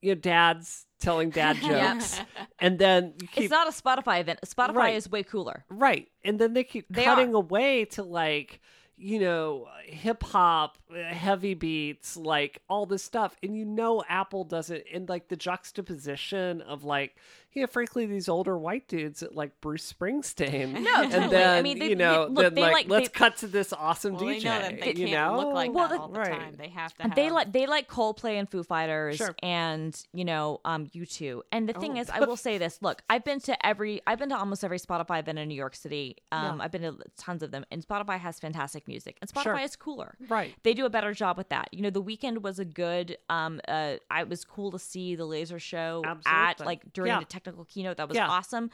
[0.00, 2.20] you know, dads telling dad jokes,
[2.58, 4.40] and then you keep it's not a Spotify event.
[4.46, 4.94] Spotify Right.
[4.96, 5.64] is way cooler.
[5.68, 6.08] Right.
[6.24, 7.38] And then they keep They cutting are.
[7.38, 8.60] away to like,
[8.96, 13.36] you know, hip hop, uh, heavy beats, like all this stuff.
[13.42, 17.16] And you know, Apple doesn't, and like the juxtaposition of like,
[17.54, 20.80] you know, frankly, these older white dudes at like Bruce Springsteen.
[20.84, 23.08] No, And then, I mean, they- you know, they- look, then they like, like- let's
[23.08, 24.26] they- cut to this awesome Well, DJ.
[24.42, 25.36] they know that they you can't know?
[25.38, 26.30] look like Well, that the- all the right.
[26.40, 26.56] time.
[26.56, 27.14] They have to have.
[27.14, 29.34] they like they like Coldplay and Foo Fighters Sure.
[29.42, 31.42] and you know um U2.
[31.52, 32.00] And the thing Oh.
[32.00, 34.78] is, I will say this: look, I've been to every, I've been to almost every
[34.78, 36.16] Spotify event in New York City.
[36.32, 36.64] Um, Yeah.
[36.64, 39.58] I've been to tons of them, and Spotify has fantastic music, and Spotify Sure.
[39.58, 40.16] is cooler.
[40.28, 40.54] Right.
[40.64, 41.68] They do a better job with that.
[41.72, 43.16] You know, the Weeknd was a good.
[43.28, 47.18] Um, uh, I it was cool to see the laser show at like during Yeah.
[47.20, 47.96] the technical keynote.
[47.98, 48.28] That was Yeah.
[48.28, 48.70] awesome.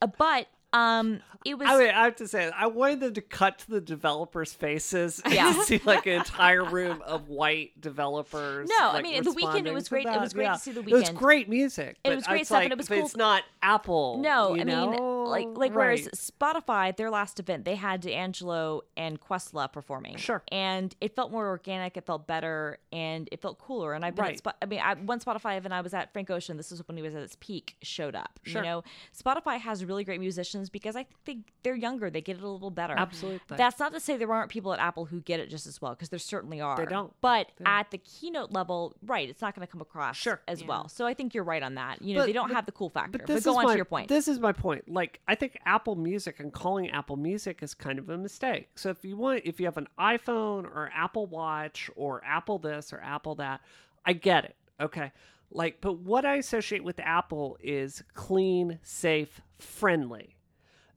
[0.00, 1.68] Uh, but um, it was.
[1.68, 5.20] I, mean, I have to say, I wanted them to cut to the developers' faces
[5.24, 5.60] and Yeah.
[5.64, 8.68] see like an entire room of white developers.
[8.78, 9.66] No, I mean, the Weeknd.
[9.66, 10.88] it was great- it was great to see The Weeknd.
[10.90, 11.96] It was great music.
[12.04, 14.18] It was great stuff, and it was cool- It's not Apple.
[14.18, 15.24] No, I mean, know?
[15.28, 20.16] like like whereas Spotify, their last event, they had D'Angelo and Questlove performing.
[20.16, 20.42] Sure.
[20.52, 21.96] and it felt more organic.
[21.96, 23.94] It felt better, and it felt cooler.
[23.94, 24.42] And I've been Right.
[24.42, 26.56] Spo- I mean, I, one Spotify event I was at, Frank Ocean.
[26.56, 27.76] This is when he was at its peak.
[27.82, 28.38] Showed up.
[28.44, 28.62] Sure.
[28.62, 28.84] You know,
[29.18, 32.10] Spotify has really great musicians because I think they, they're younger.
[32.10, 32.94] They get it a little better.
[32.96, 33.56] Absolutely.
[33.56, 35.92] That's not to say there aren't people at Apple who get it just as well,
[35.94, 36.76] because there certainly are.
[36.76, 37.12] They don't.
[37.20, 40.40] But at the keynote level, right, it's not going to come across Sure.
[40.48, 40.88] as well.
[40.88, 42.02] So I think you're right on that.
[42.02, 43.18] You know, But- they don't but- have the cool factor.
[43.18, 44.08] But, this go on my, to your point.
[44.08, 44.88] This is my point.
[44.88, 48.68] Like, I think Apple Music and calling Apple Music is kind of a mistake.
[48.74, 52.92] So if you want, if you have an iPhone or Apple Watch or Apple this
[52.92, 53.60] or Apple that,
[54.04, 54.56] I get it.
[54.80, 55.12] Okay.
[55.54, 60.34] Like, but what I associate with Apple is clean, safe, friendly.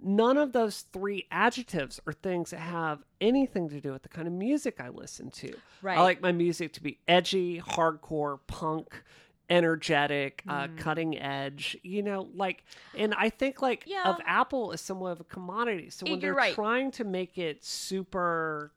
[0.01, 4.27] None of those three adjectives are things that have anything to do with the kind
[4.27, 5.53] of music I listen to.
[5.81, 5.97] Right.
[5.97, 9.01] I like my music to be edgy, hardcore, punk,
[9.49, 10.77] energetic, uh, Mm.
[10.77, 11.77] cutting edge.
[11.84, 12.63] You know, like,
[12.95, 14.03] and I think like Yeah.
[14.10, 15.89] of Apple is somewhat of a commodity.
[15.89, 16.53] So when You're they're right.
[16.53, 18.71] trying to make it super,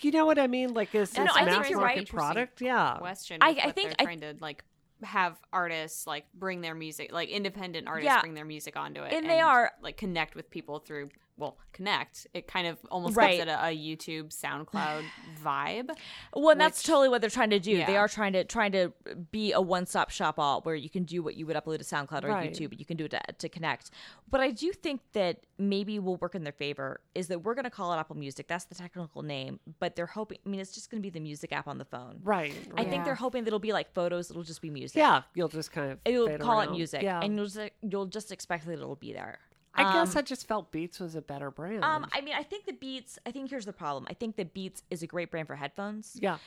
[0.00, 0.74] you know what I mean?
[0.74, 2.08] Like this, No, this think mass market right.
[2.08, 2.60] product.
[2.60, 2.96] Yeah.
[2.98, 3.38] question.
[3.40, 4.64] I- I think- I- trying to like
[5.02, 8.20] have artists like bring their music, like independent artists Yeah.
[8.20, 11.10] bring their music onto it, And they are- like connect with people through.
[11.38, 12.26] Well, connect.
[12.34, 13.36] It kind of almost Right.
[13.38, 15.04] gives it a, a YouTube, SoundCloud
[15.44, 15.90] vibe.
[16.34, 17.84] Well, and that's totally what they're trying to do.
[17.86, 18.92] They are trying to trying to
[19.30, 21.84] be a one stop shop all where you can do what you would upload to
[21.84, 22.50] SoundCloud or Right.
[22.52, 23.90] YouTube, but you can do it to, to connect.
[24.30, 27.64] But I do think that maybe will work in their favor is that we're going
[27.64, 28.48] to call it Apple Music.
[28.48, 30.38] That's the technical name, but they're hoping.
[30.44, 32.18] I mean, it's just going to be the music app on the phone.
[32.22, 32.52] Right.
[32.74, 32.88] I right.
[32.90, 34.30] think they're hoping that it'll be like photos.
[34.30, 34.98] It'll just be music.
[34.98, 35.22] yeah.
[35.34, 37.20] You'll just kind of fade call it music, Yeah.
[37.22, 39.38] and you'll just you'll just expect that it'll be there.
[39.78, 41.84] I guess I just felt Beats was a better brand.
[41.84, 43.18] Um, I mean, I think the Beats.
[43.26, 44.06] I think here's the problem.
[44.08, 46.38] I think that Beats is a great brand for headphones yeah.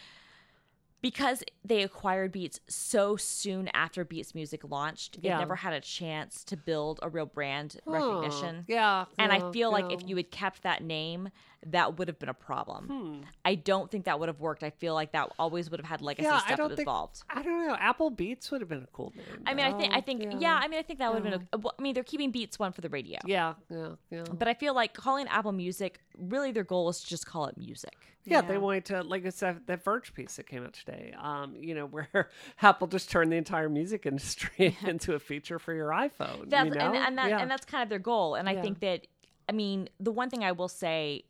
[1.02, 5.18] Because they acquired Beats so soon after Beats Music launched.
[5.22, 5.36] Yeah.
[5.38, 7.92] It never had a chance to build a real brand Huh.
[7.94, 8.66] recognition.
[8.68, 9.06] Yeah.
[9.18, 11.30] And I yeah, feel like if you had kept that name,
[11.68, 12.88] that would have been a problem.
[12.88, 13.22] Hmm.
[13.46, 14.64] I don't think that would have worked.
[14.64, 16.80] I feel like that always would have had legacy yeah, I don't think.
[16.80, 17.22] involved.
[17.30, 17.76] I don't know.
[17.76, 19.44] Apple Beats would have been a cool name.
[19.46, 20.60] I mean, I think, I think, yeah.
[20.62, 21.48] I mean, I think that would have been.
[21.54, 23.20] A, well, I mean, they're keeping Beats one for the radio.
[23.26, 24.24] Yeah, yeah, yeah.
[24.32, 27.58] But I feel like calling Apple Music, really, their goal is to just call it
[27.58, 27.96] music.
[28.26, 28.60] Yeah, they Yeah.
[28.60, 31.14] wanted to like it's that, that Verge piece that came out today.
[31.20, 32.30] Um, you know, where
[32.62, 36.50] Apple just turned the entire music industry into a feature for your iPhone.
[36.50, 36.82] That's you know?
[36.88, 37.40] and, and that yeah.
[37.40, 38.36] and that's kind of their goal.
[38.36, 38.62] And I Yeah.
[38.62, 39.08] think that
[39.50, 41.24] I mean the one thing I will say,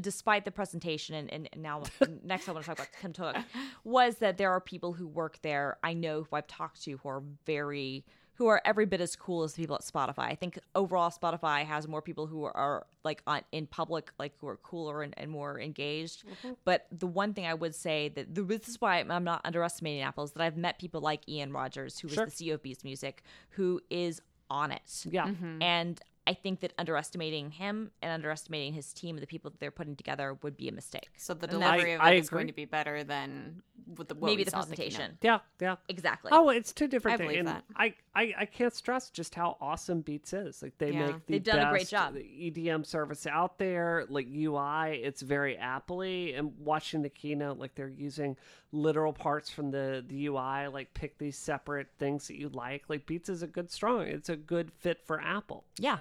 [0.00, 1.82] despite the presentation and, and, now
[2.24, 3.36] next I want to talk about Tim Cook,
[3.84, 5.78] was that there are people who work there.
[5.84, 8.04] I know who I've talked to who are very
[8.36, 10.24] who are every bit as cool as the people at Spotify.
[10.24, 14.32] I think overall Spotify has more people who are, are like on in public, like
[14.40, 16.24] who are cooler and, and more engaged.
[16.26, 16.54] Mm-hmm.
[16.64, 19.40] But the one thing I would say that the, this is why I'm- I'm not
[19.44, 22.26] underestimating Apple is that I've met people like Ian Rogers, who was Sure.
[22.26, 24.20] the CEO of Beats Music, who is
[24.50, 25.04] on it.
[25.10, 25.26] yeah.
[25.28, 25.62] Mm-hmm.
[25.62, 29.70] And I think that underestimating him and underestimating his team and the people that they're
[29.70, 31.10] putting together would be a mistake.
[31.18, 33.62] So the And that's- delivery of I it is going to be better than
[33.98, 35.18] with the Maybe the saw at presentation.
[35.20, 35.76] Yeah, yeah.
[35.88, 36.30] Exactly.
[36.32, 37.28] Oh, it's two different I things.
[37.28, 37.64] believe And that.
[37.76, 40.62] I, I, I can't stress just how awesome Beats is.
[40.62, 41.06] Like they Yeah.
[41.08, 42.14] make the They've done a great best job.
[42.16, 44.06] EDM service out there.
[44.08, 46.32] Like UI, it's very Apple-y.
[46.34, 48.38] And watching the keynote, like they're using
[48.72, 50.68] literal parts from the the UI.
[50.68, 52.84] Like pick these separate things that you like.
[52.88, 54.02] Like Beats is a good strong.
[54.06, 55.64] It's a good fit for Apple.
[55.78, 55.98] yeah.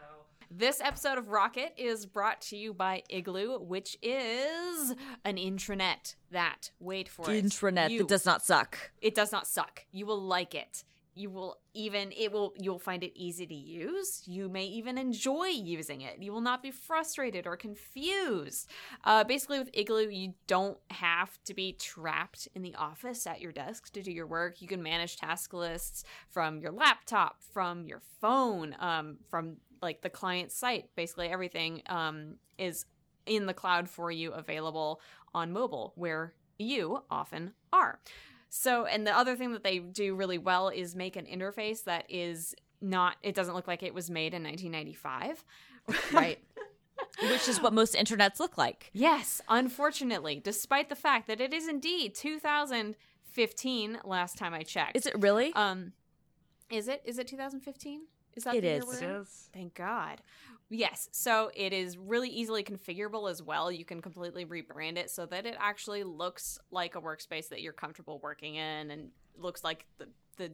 [0.55, 4.93] This episode of Rocket is brought to you by Igloo, which is
[5.25, 7.43] an intranet that wait for it.
[7.43, 8.91] Intranet You- that does not suck.
[9.01, 9.85] it does not suck.
[9.91, 10.83] You will like it.
[11.15, 14.27] You will even it will you'll find it easy to use.
[14.27, 16.19] You may even enjoy using it.
[16.21, 18.69] You will not be frustrated or confused.
[19.03, 23.51] Uh, basically, with Igloo, you don't have to be trapped in the office at your
[23.51, 24.61] desk to do your work.
[24.61, 30.09] You can manage task lists from your laptop, from your phone, um, from like the
[30.09, 30.89] client site.
[30.95, 32.85] Basically, everything um, is
[33.25, 34.99] in the cloud for you, available
[35.33, 37.99] on mobile, where you often are.
[38.49, 42.05] So, and the other thing that they do really well is make an interface that
[42.09, 45.43] is not, it doesn't look like it was made in 1995.
[46.13, 46.39] Right.
[47.21, 48.89] Which is what most internets look like.
[48.93, 54.95] yes, unfortunately, despite the fact that it is indeed 2015 last time I checked.
[54.95, 55.51] Is it really?
[55.53, 55.91] Um,
[56.69, 57.01] is it?
[57.03, 58.03] Is it 2015?
[58.35, 58.85] Is that It the year is.
[58.85, 59.09] we're It in?
[59.21, 59.49] is.
[59.53, 60.21] Thank God.
[60.69, 61.09] Yes.
[61.11, 63.71] So it is really easily configurable as well.
[63.71, 67.73] You can completely rebrand it so that it actually looks like a workspace that you're
[67.73, 70.51] comfortable working in and looks like the, the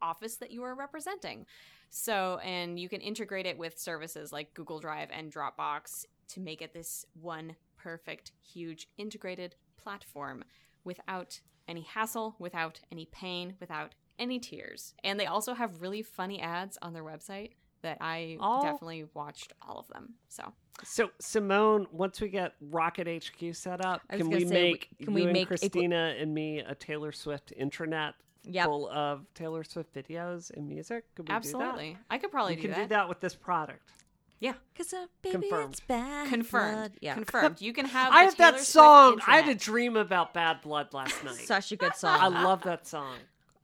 [0.00, 1.46] office that you are representing.
[1.90, 6.60] So, and you can integrate it with services like Google Drive and Dropbox to make
[6.62, 10.44] it this one perfect, huge integrated platform
[10.84, 14.94] without any hassle, without any pain, without any tears.
[15.04, 17.52] And they also have really funny ads on their website
[17.82, 18.60] that I Oh.
[18.62, 20.14] definitely watched all of them.
[20.28, 20.52] So
[20.84, 25.26] So Simone, once we get Rocket HQ set up, can we say, make can you
[25.26, 28.64] we make Iglo- Christina and me a Taylor Swift intranet Yep.
[28.66, 31.04] full of Taylor Swift videos and music?
[31.14, 31.36] Could we do that?
[31.36, 32.68] absolutely, I could probably do that.
[32.68, 32.88] You do can that.
[32.88, 33.92] do that with this product.
[34.40, 35.70] Yeah, Because uh, baby, Confirmed.
[35.72, 36.28] it's bad.
[36.28, 36.74] confirmed.
[36.76, 36.92] blood.
[37.00, 37.14] Yeah.
[37.14, 37.60] Confirmed.
[37.60, 38.12] You can have.
[38.12, 39.20] I have that Taylor Swift song.
[39.26, 41.34] I had a dream about Bad Blood last night.
[41.34, 42.18] Such a good song.
[42.20, 43.16] I love that song.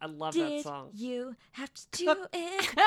[0.04, 0.90] I love that Did song.
[0.92, 2.78] you have to do it?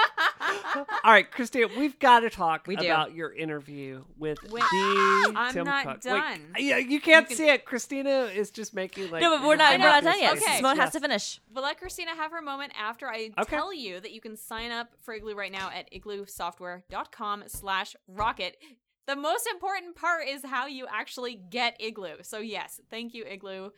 [1.04, 5.52] All right, Christina, we've got to talk We about your interview with Wait, the I'm
[5.54, 5.94] Tim not Cook.
[5.96, 6.40] Wait, done.
[6.60, 7.66] yeah, you can't You can- see it.
[7.66, 9.72] Christina is just making like no, but we're not.
[9.74, 9.84] I We're know.
[9.90, 10.38] not done yet.
[10.38, 10.58] Okay.
[10.58, 11.42] Simone has to finish.
[11.52, 13.56] But let Christina have her moment after I Okay.
[13.56, 18.58] tell you that you can sign up for Igloo right now at igloosoftware.com slash rocket.
[19.08, 22.18] The most important part is how you actually get Igloo.
[22.24, 23.72] So yes, thank you, Igloo,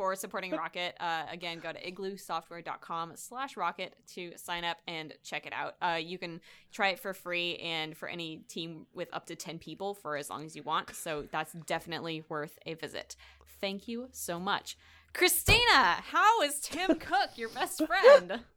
[0.00, 0.94] for supporting Rocket.
[0.98, 5.74] Uh, again, go to igloosoftware.com slash rocket to sign up and check it out.
[5.82, 6.40] Uh, you can
[6.72, 10.30] try it for free and for any team with up to 10 people for as
[10.30, 10.96] long as you want.
[10.96, 13.14] So that's definitely worth a visit.
[13.60, 14.78] Thank you so much.
[15.12, 15.60] Christina,
[16.00, 18.40] how is Tim Cook your best friend?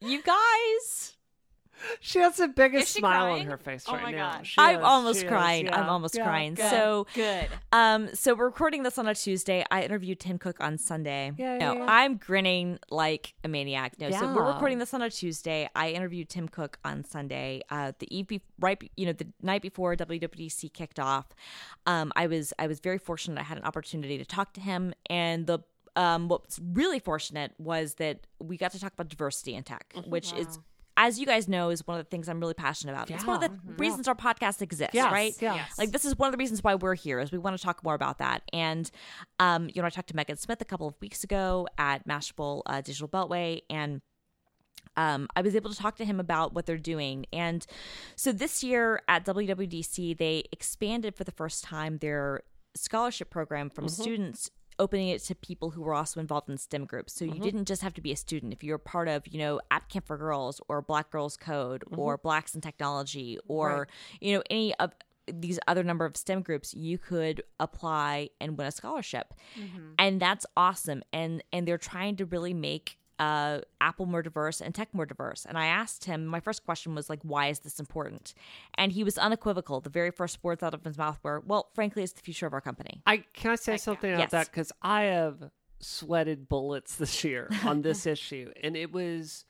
[0.00, 1.14] You guys.
[2.00, 3.42] She has the biggest smile crying?
[3.42, 4.32] on her face Oh right my now.
[4.32, 4.46] God.
[4.46, 5.66] She I'm is, almost she is, crying.
[5.66, 6.24] yeah, I'm almost yeah.
[6.24, 6.54] crying.
[6.54, 6.70] Good.
[6.70, 7.48] So, good.
[7.72, 9.64] um, so we're recording this on a Tuesday.
[9.70, 11.32] I interviewed Tim Cook on Sunday.
[11.36, 11.86] Yeah, no, yeah, yeah.
[11.88, 13.98] I'm grinning like a maniac.
[13.98, 15.68] No, so we're recording this on a Tuesday.
[15.74, 17.62] I interviewed Tim Cook on Sunday.
[17.70, 21.26] Uh, the eve right, you know, the night before WWDC kicked off.
[21.86, 23.40] Um, I was I was very fortunate.
[23.40, 25.60] I had an opportunity to talk to him, and the
[25.96, 30.32] um, what's really fortunate was that we got to talk about diversity in tech, which
[30.32, 30.58] is
[30.96, 33.10] as you guys know, is one of the things I'm really passionate about.
[33.10, 33.74] It's one of the Yeah.
[33.78, 35.34] reasons our podcast exists, Yes, right?
[35.40, 35.76] yes.
[35.78, 37.82] Like this is one of the reasons why we're here is we want to talk
[37.82, 38.42] more about that.
[38.52, 38.90] And
[39.40, 42.62] um, you know, I talked to Megan Smith a couple of weeks ago at Mashable
[42.66, 44.02] uh, Digital Beltway, and
[44.96, 47.26] um, I was able to talk to him about what they're doing.
[47.32, 47.66] And
[48.14, 52.42] so this year at WWDC, they expanded for the first time their
[52.76, 57.12] scholarship program from students opening it to people who were also involved in STEM groups.
[57.12, 57.42] So you mm-hmm.
[57.42, 58.52] didn't just have to be a student.
[58.52, 61.98] If you're part of, you know, App Camp for Girls or Black Girls Code mm-hmm.
[61.98, 63.88] or Blacks in Technology or, Right.
[64.20, 64.92] you know, any of
[65.32, 69.34] these other number of STEM groups, you could apply and win a scholarship.
[69.58, 69.92] Mm-hmm.
[69.98, 71.02] And that's awesome.
[71.12, 75.44] And and they're trying to really make uh, Apple more diverse and tech more diverse.
[75.46, 78.34] And I asked him, my first question was like, why is this important?
[78.74, 79.80] And he was unequivocal.
[79.80, 82.52] The very first words out of his mouth were, well, frankly, it's the future of
[82.52, 83.02] our company.
[83.06, 84.30] I can I say something about Yes.
[84.32, 85.50] that because I have
[85.80, 89.44] sweated bullets this year on this issue, and it was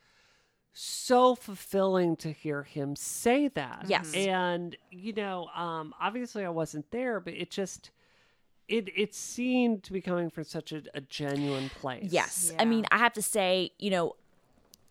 [0.73, 3.85] so fulfilling to hear him say that.
[3.89, 4.13] Yes.
[4.15, 7.91] and you know, um, obviously I wasn't there, but it just
[8.69, 12.09] it it seemed to be coming from such a, a genuine place.
[12.13, 12.51] Yes.
[12.53, 12.63] Yeah.
[12.63, 14.17] I mean, I have to say, you know,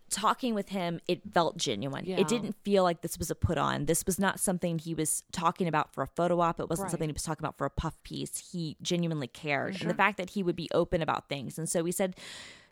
[0.09, 2.05] talking with him, it felt genuine.
[2.05, 2.19] Yeah.
[2.19, 3.85] It didn't feel like this was a put on.
[3.85, 6.59] This was not something he was talking about for a photo op.
[6.59, 6.91] It wasn't Right.
[6.91, 8.51] something he was talking about for a puff piece.
[8.51, 9.81] He genuinely cared.
[9.81, 11.57] And the fact that he would be open about things.
[11.57, 12.15] And so we said,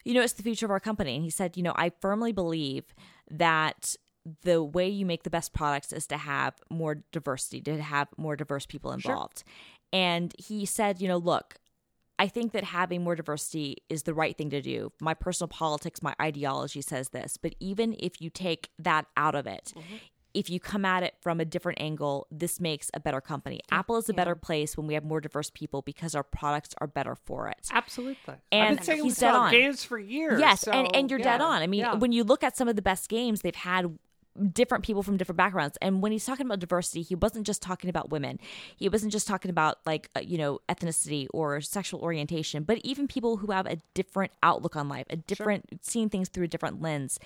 [0.06, 1.16] you know, it's the future of our company.
[1.16, 2.94] And he said, you know, I firmly believe
[3.30, 3.96] that
[4.44, 8.36] the way you make the best products is to have more diversity, to have more
[8.36, 9.44] diverse people involved.
[9.94, 11.58] And he said, you know, look,
[12.22, 14.92] I think that having more diversity is the right thing to do.
[15.02, 17.36] My personal politics, my ideology says this.
[17.36, 19.96] But even if you take that out of it, mm-hmm.
[20.36, 23.62] if you come at it from a different angle, this makes a better company.
[23.72, 26.86] Apple is a better place when we have more diverse people because our products are
[26.86, 27.68] better for it.
[27.72, 28.36] absolutely.
[28.52, 29.52] And I've been saying he's this dead on.
[29.52, 30.40] games for years.
[30.40, 31.64] Yes, so, and, and you're dead on.
[31.64, 31.96] I mean, yeah.
[31.96, 33.98] when you look at some of the best games, they've had
[34.54, 35.78] different people from different backgrounds.
[35.82, 38.40] And when he's talking about diversity, he wasn't just talking about women.
[38.76, 43.08] He wasn't just talking about like uh, you know ethnicity or sexual orientation, but even
[43.08, 46.82] people who have a different outlook on life, a different seeing things through a different
[46.82, 47.20] lens.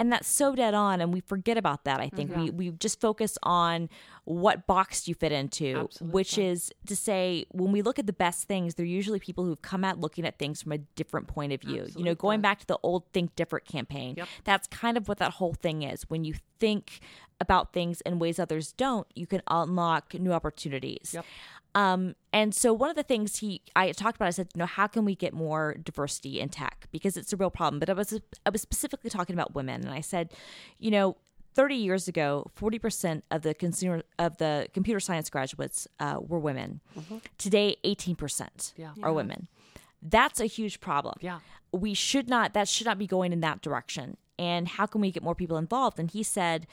[0.00, 1.98] And that's so dead on, and we forget about that.
[2.00, 3.88] I think we we just focus on
[4.24, 8.46] what box you fit into, which is to say when we look at the best
[8.46, 11.60] things, they're usually people who've come at looking at things from a different point of
[11.62, 11.86] view.
[11.96, 15.32] You know, going back to the old Think Different campaign, that's kind of what that
[15.32, 16.02] whole thing is.
[16.08, 17.00] When you think
[17.40, 21.12] about things in ways others don't, you can unlock new opportunities.
[21.14, 21.24] Yep.
[21.74, 24.66] Um, and so one of the things he I talked about, I said, you know,
[24.66, 27.78] how can we get more diversity in tech because it's a real problem.
[27.78, 30.32] But I was I was specifically talking about women, and I said,
[30.78, 31.16] you know.
[31.54, 36.80] 30 years ago, 40% of the consumer of the computer science graduates uh, were women.
[37.36, 38.92] Today, 18% Yeah.
[39.02, 39.48] are women.
[40.00, 41.16] That's a huge problem.
[41.20, 41.40] Yeah.
[41.72, 44.18] We should not that should not be going in that direction.
[44.38, 45.98] And how can we get more people involved?
[45.98, 46.66] And he said,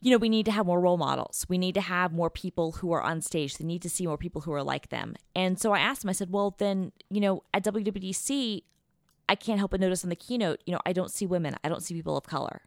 [0.00, 1.44] you know, we need to have more role models.
[1.48, 3.56] We need to have more people who are on stage.
[3.56, 5.16] They need to see more people who are like them.
[5.34, 8.62] And so I asked him, I said, well, then, you know, at WWDC,
[9.28, 11.68] I can't help but notice on the keynote, you know, I don't see women, I
[11.68, 12.62] don't see people of color.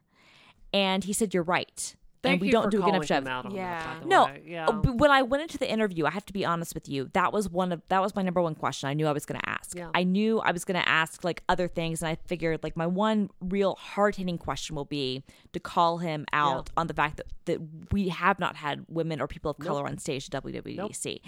[0.73, 1.95] And he said, you're right.
[2.23, 3.27] Thank and we you don't for do a good enough job.
[3.27, 3.99] out on that, Yeah.
[4.05, 4.67] No, yeah.
[4.67, 7.09] uh, when I went into the interview, I have to be honest with you.
[7.13, 8.89] That was one of that was my number one question.
[8.89, 9.75] I knew I was going to ask.
[9.75, 9.89] Yeah.
[9.95, 12.85] I knew I was going to ask like other things, and I figured like my
[12.85, 17.25] one real hard hitting question will be to call him out on the fact that
[17.45, 17.59] that
[17.91, 21.21] we have not had women or people of color on stage at WWDC.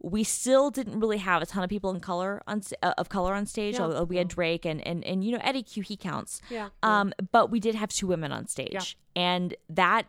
[0.00, 3.34] We still didn't really have a ton of people in color on uh, of color
[3.34, 3.74] on stage.
[3.76, 3.82] Yeah.
[3.82, 6.40] Although we had Drake and and and you know Eddy Cue he counts.
[6.50, 6.68] Yeah.
[6.82, 10.06] Um, but we did have two women on stage, and that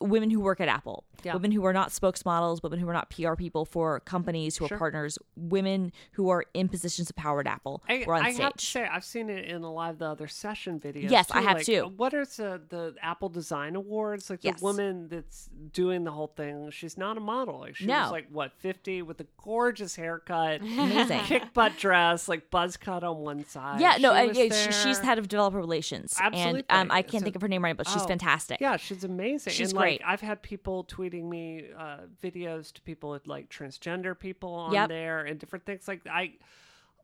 [0.00, 1.34] women who work at Apple, Yeah.
[1.34, 4.78] women who are not spokesmodels, women who are not PR people for companies who are
[4.78, 8.42] partners, women who are in positions of power at Apple I, were on I stage.
[8.42, 11.10] have to say, I've seen it in a lot of the other session videos.
[11.10, 11.34] Yes, too.
[11.38, 11.92] I have like, too.
[11.96, 14.30] What is the, the Apple Design Awards?
[14.30, 14.58] Like Yes.
[14.60, 17.60] the woman that's doing the whole thing, she's not a model.
[17.60, 18.02] Like she No.
[18.02, 21.20] was like what fifty with a gorgeous haircut, Amazing.
[21.24, 23.80] kick butt dress, like buzz cut on one side.
[23.80, 26.64] yeah, no, She uh, was yeah, she, she's head of developer relations, Absolutely.
[26.68, 28.60] and um, I can't So- think of her name right, but she's Oh, fantastic.
[28.60, 29.52] Yeah, she's amazing.
[29.52, 30.02] She's and, like, great.
[30.04, 34.88] I've had people tweeting me uh, videos to people with like transgender people on Yep.
[34.88, 35.86] there and different things.
[35.88, 36.34] Like I,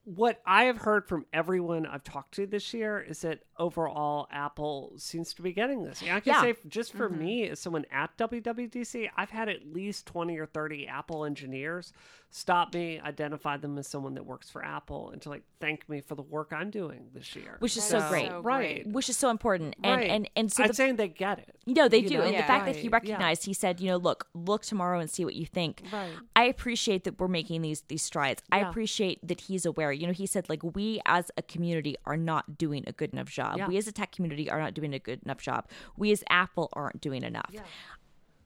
[0.04, 4.92] what I have heard from everyone I've talked to this year is that overall Apple
[4.96, 6.02] seems to be getting this.
[6.02, 6.40] I can Yeah.
[6.42, 7.18] say just for mm-hmm.
[7.18, 11.92] me as someone at WWDC, I've had at least twenty or thirty Apple engineers
[12.34, 16.00] stop me, identify them as someone that works for Apple, and to like thank me
[16.00, 17.56] for the work I'm doing this year.
[17.60, 18.28] which is That so great.
[18.30, 18.82] so Right.
[18.84, 18.86] great.
[18.94, 20.10] Which is so important, and Right.
[20.10, 21.56] and and so I'm the, saying they get it.
[21.66, 22.14] No, they you do.
[22.18, 22.22] know?
[22.22, 22.46] And the Yeah.
[22.46, 25.34] fact that he Right, recognized, he said, you know, look, look tomorrow and see what
[25.34, 25.82] you think.
[25.92, 26.10] Right.
[26.34, 28.42] I appreciate that we're making these these strides.
[28.50, 29.92] I appreciate that he's aware.
[29.92, 33.28] You know, he said like we as a community are not doing a good enough
[33.28, 33.51] job.
[33.58, 33.68] Yeah.
[33.68, 35.68] We as a tech community are not doing a good enough job.
[35.96, 37.50] We as Apple aren't doing enough.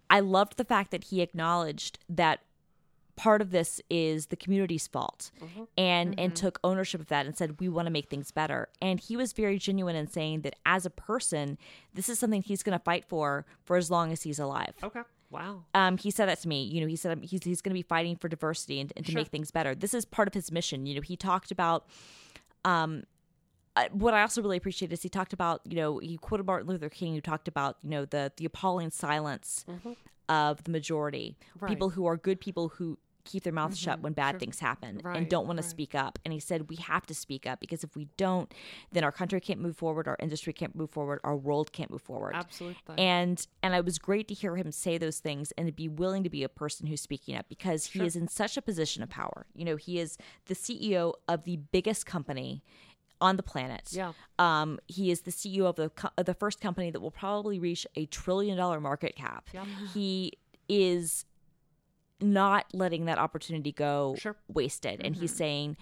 [0.09, 2.41] I loved the fact that he acknowledged that
[3.17, 5.63] part of this is the community's fault Mm-hmm.
[5.79, 9.01] and and took ownership of that and said we want to make things better and
[9.01, 11.57] he was very genuine in saying that as a person
[11.95, 15.01] this is something he's going to fight for for as long as he's alive Okay.
[15.31, 15.65] Wow.
[15.73, 16.63] um, he said that to me.
[16.65, 19.15] You know, he said he's, he's going to be fighting for diversity and, and to
[19.15, 19.75] make things better.
[19.75, 20.87] This is part of his mission.
[20.87, 21.85] You know, he talked about.
[22.65, 23.03] Um,
[23.93, 26.89] what I also really appreciate is he talked about, you know, he quoted Martin Luther
[26.89, 29.93] King, who talked about, you know, the the appalling silence mm-hmm.
[30.29, 31.69] of the majority, Right.
[31.69, 34.05] people who are good people who keep their mouths shut mm-hmm.
[34.05, 36.19] when bad things happen and don't want to speak up.
[36.25, 38.53] And he said we have to speak up because if we don't,
[38.93, 42.03] then our country can't move forward, our industry can't move forward, our world can't move
[42.03, 42.35] forward.
[42.35, 42.97] Absolutely.
[42.97, 46.23] and and it was great to hear him say those things and to be willing
[46.23, 49.11] to be a person who's speaking up because he is in such a position of
[49.11, 49.47] power.
[49.55, 50.17] You know he is
[50.47, 52.63] the ceo of the biggest company
[53.21, 53.89] on the planet.
[53.93, 54.13] Yeah.
[54.39, 57.87] um he is the ceo of the co- the first company that will probably reach
[57.97, 59.49] a trillion dollar market cap.
[59.95, 60.33] He
[60.69, 61.25] is
[62.21, 64.37] not letting that opportunity go Sure.
[64.49, 65.01] wasted.
[65.05, 65.77] And he's saying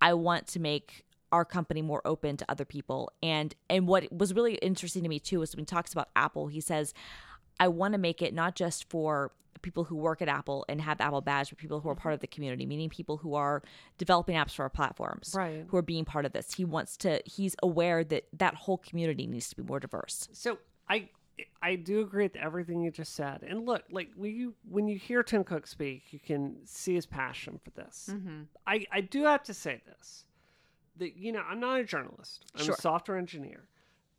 [0.00, 3.10] i want to make our company more open to other people.
[3.22, 6.48] And and what was really interesting to me too is when he talks about apple
[6.48, 6.92] he says
[7.58, 10.98] i want to make it not just for people who work at apple and have
[10.98, 12.14] the apple badge but people who are part mm-hmm.
[12.14, 13.62] of the community meaning people who are
[13.98, 15.64] developing apps for our platforms Right.
[15.68, 19.26] who are being part of this he wants to he's aware that that whole community
[19.26, 20.58] needs to be more diverse So
[20.88, 21.08] I
[21.62, 23.42] I do agree with everything you just said.
[23.48, 27.06] And look, like when you when you hear Tim Cook speak, you can see his
[27.06, 28.10] passion for this.
[28.12, 28.42] Mm-hmm.
[28.66, 30.26] I I do have to say this
[30.96, 32.44] that you know I'm not a journalist.
[32.54, 32.74] I'm Sure.
[32.74, 33.68] a software engineer,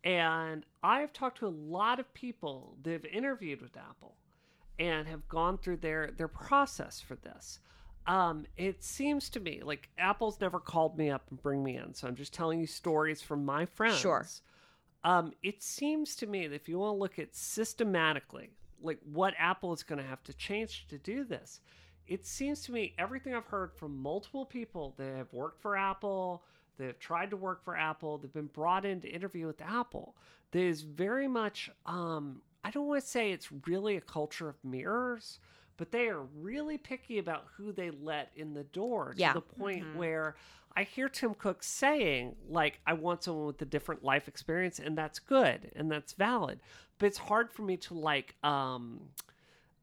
[0.02, 4.16] and I've talked to a lot of people that have interviewed with Apple
[4.78, 7.58] and have gone through their their process for this.
[8.06, 11.94] Um, it seems to me like Apple's never called me up and bring me in,
[11.94, 13.98] so I'm just telling you stories from my friends.
[13.98, 14.26] Sure.
[15.04, 18.50] Um, it seems to me that if you want to look at systematically,
[18.82, 21.60] like what Apple is going to have to change to do this,
[22.06, 26.42] it seems to me everything I've heard from multiple people that have worked for Apple,
[26.78, 29.60] that have tried to work for Apple, that have been brought in to interview with
[29.60, 30.16] Apple,
[30.52, 34.56] that is very much, um, I don't want to say it's really a culture of
[34.64, 35.38] mirrors,
[35.76, 39.32] but they are really picky about who they let in the door Yeah.
[39.32, 40.36] to the point where
[40.76, 44.96] I hear Tim Cook saying, like, I want someone with a different life experience, and
[44.96, 46.60] that's good and that's valid.
[46.98, 49.00] But it's hard for me to like um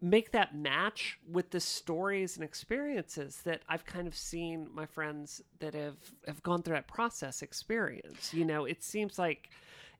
[0.01, 5.41] make that match with the stories and experiences that I've kind of seen my friends
[5.59, 8.33] that have have gone through that process experience.
[8.33, 9.49] You know, it seems like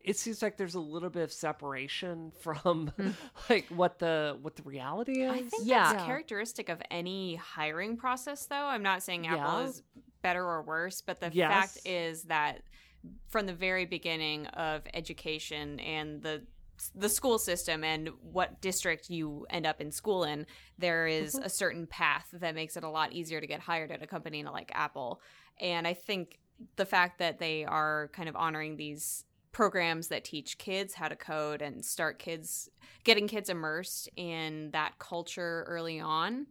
[0.02, 2.91] it seems like there's a little bit of separation from
[3.50, 5.32] like what the what the reality is.
[5.32, 5.91] I think Yeah.
[5.93, 8.56] that's characteristic of any hiring process, though.
[8.56, 9.68] I'm not saying Apple Yeah.
[9.68, 9.84] is
[10.22, 11.52] better or worse, but the Yes.
[11.74, 12.62] fact is that
[13.30, 16.43] from the very beginning of education and the
[16.95, 20.45] the school system and what district you end up in school in,
[20.78, 21.43] there is Mm-hmm.
[21.43, 24.43] a certain path that makes it a lot easier to get hired at a company
[24.45, 25.20] like Apple.
[25.60, 26.39] And I think
[26.78, 29.26] the fact that they are kind of honoring these
[29.60, 32.70] programs that teach kids how to code and start kids
[33.03, 36.47] getting kids immersed in that culture early on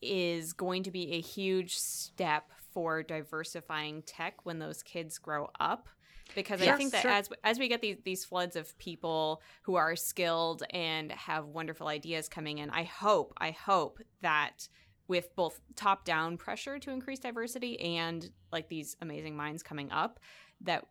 [0.00, 5.90] is going to be a huge step for diversifying tech when those kids grow up
[6.34, 7.10] because I think that sure.
[7.10, 11.88] as as we get these these floods of people who are skilled and have wonderful
[11.88, 14.66] ideas coming in, I hope I hope that
[15.08, 20.20] with both top down pressure to increase diversity and like these amazing minds coming up,
[20.62, 20.86] that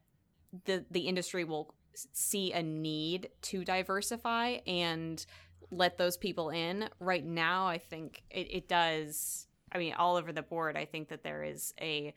[0.65, 1.73] the the industry will
[2.13, 5.25] see a need to diversify and
[5.71, 6.89] let those people in.
[6.99, 9.47] Right now, I think it, it does.
[9.71, 12.13] I mean, all over the board, I think that there is a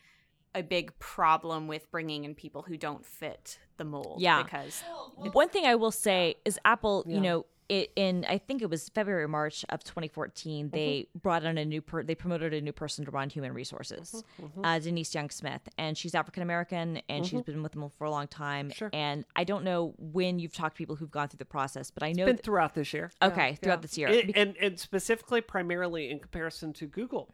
[0.55, 4.21] a big problem with bringing in people who don't fit the mold.
[4.21, 4.43] Yeah.
[4.43, 4.83] because
[5.17, 7.15] One thing I will say is Apple, Yeah.
[7.15, 11.19] you know, it, in I think it was February March of 2014, they mm-hmm.
[11.21, 14.47] brought on a new per, they promoted a new person to run human resources, mm-hmm.
[14.47, 14.65] Mm-hmm.
[14.65, 18.11] uh, Denise Young Smith, and she's African American and she's been with them for a
[18.11, 18.71] long time.
[18.71, 18.91] Sure.
[18.93, 22.03] And I don't know when you've talked to people who've gone through the process, but
[22.03, 23.11] I know been that, throughout this year.
[23.23, 24.09] Okay, throughout this year.
[24.09, 27.33] It- and and specifically, primarily in comparison to Google.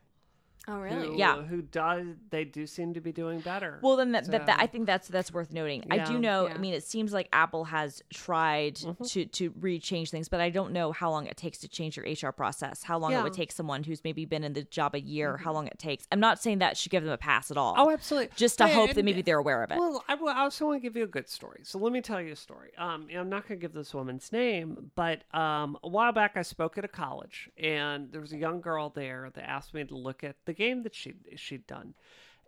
[0.69, 1.09] Oh, really?
[1.09, 1.43] Who, Yeah.
[1.43, 2.07] Who does?
[2.31, 3.79] They do seem to be doing better.
[3.83, 5.85] Well, then that, that, that I think that's that's worth noting.
[5.91, 6.47] I do know.
[6.47, 6.55] Yeah.
[6.55, 9.05] I mean, it seems like Apple has tried Mm-hmm.
[9.05, 12.07] to to re-change things, but I don't know how long it takes to change your
[12.07, 12.83] HR process.
[12.83, 13.41] How long it would Mm-hmm.
[13.41, 15.37] take someone who's maybe been in the job a year.
[15.39, 16.07] How long it takes.
[16.13, 17.75] I'm not saying that should give them a pass at all.
[17.77, 18.31] Oh, absolutely.
[18.37, 19.79] Just to Hey, hope that maybe they're aware of it.
[19.79, 21.61] Well, I, will- I also want to give you a good story.
[21.63, 22.71] So let me tell you a story.
[22.77, 26.43] Um, I'm not going to give this woman's name, but um, a while back I
[26.43, 29.95] spoke at a college, and there was a young girl there that asked me to
[29.97, 31.95] look at the game that she she'd done,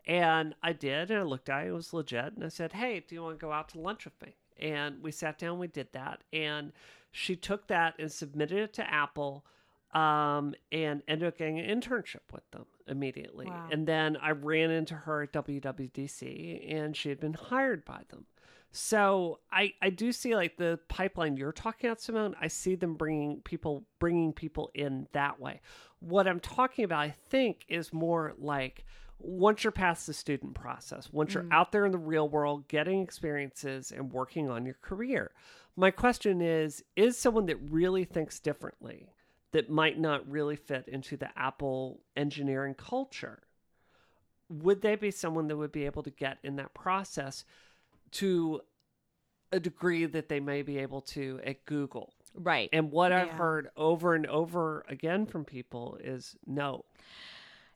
[0.07, 3.05] and I did, and I looked at it, it was legit, and I said, "Hey,
[3.07, 5.69] do you want to go out to lunch with me?" And we sat down, we
[5.69, 6.73] did that, and
[7.11, 9.45] she took that and submitted it to Apple.
[9.93, 13.47] Um, and ended up getting an internship with them immediately.
[13.47, 13.71] Wow.
[13.73, 18.27] And then I ran into her at WWDC and she had been hired by them.
[18.73, 22.37] So I, I do see like the pipeline you're talking about, Simone.
[22.41, 25.61] I see them bringing people bringing people in that way.
[26.01, 28.85] What I'm talking about, I think, is more like
[29.19, 31.53] once you're past the student process, once you're mm-hmm.
[31.53, 35.33] out there in the real world, getting experiences and working on your career.
[35.77, 39.13] My question is: Is someone that really thinks differently,
[39.53, 43.41] that might not really fit into the Apple engineering culture?
[44.51, 47.45] would they be someone that would be able to get in that process
[48.11, 48.61] to
[49.53, 52.13] a degree that they may be able to at Google?
[52.43, 52.69] Right.
[52.73, 53.37] And what I've Yeah.
[53.37, 56.85] heard over and over again from people is no.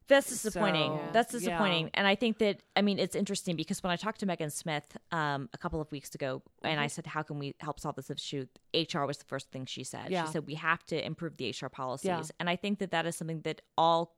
[0.07, 0.93] That's disappointing.
[0.93, 1.39] So, That's yeah.
[1.41, 1.91] disappointing.
[1.95, 4.97] And I think that I mean it's interesting because when I talked to Megan Smith
[5.13, 6.83] um, a couple of weeks ago, and Mm-hmm.
[6.83, 9.83] I said, "How can we help solve this issue?" HR was the first thing she
[9.83, 10.11] said.
[10.11, 10.27] Yeah.
[10.27, 12.23] She said, "We have to improve the HR policies." Yeah.
[12.39, 14.15] And I think that that is something that all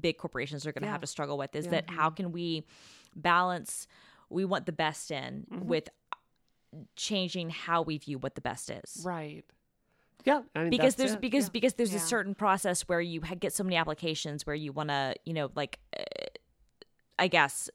[0.00, 0.92] big corporations are going to Yeah.
[0.92, 1.54] have to struggle with.
[1.54, 1.70] Is Yeah.
[1.72, 2.64] that how can we
[3.14, 3.86] balance?
[4.28, 5.68] We want the best in Mm-hmm.
[5.68, 5.88] with
[6.96, 9.44] changing how we view what the best is Right.
[10.24, 10.42] Yeah.
[10.54, 11.20] I mean, because there's it.
[11.20, 11.50] because Yeah.
[11.52, 15.14] because there's a certain process where you get so many applications where you want to
[15.24, 16.02] you know like uh,
[17.18, 17.70] i guess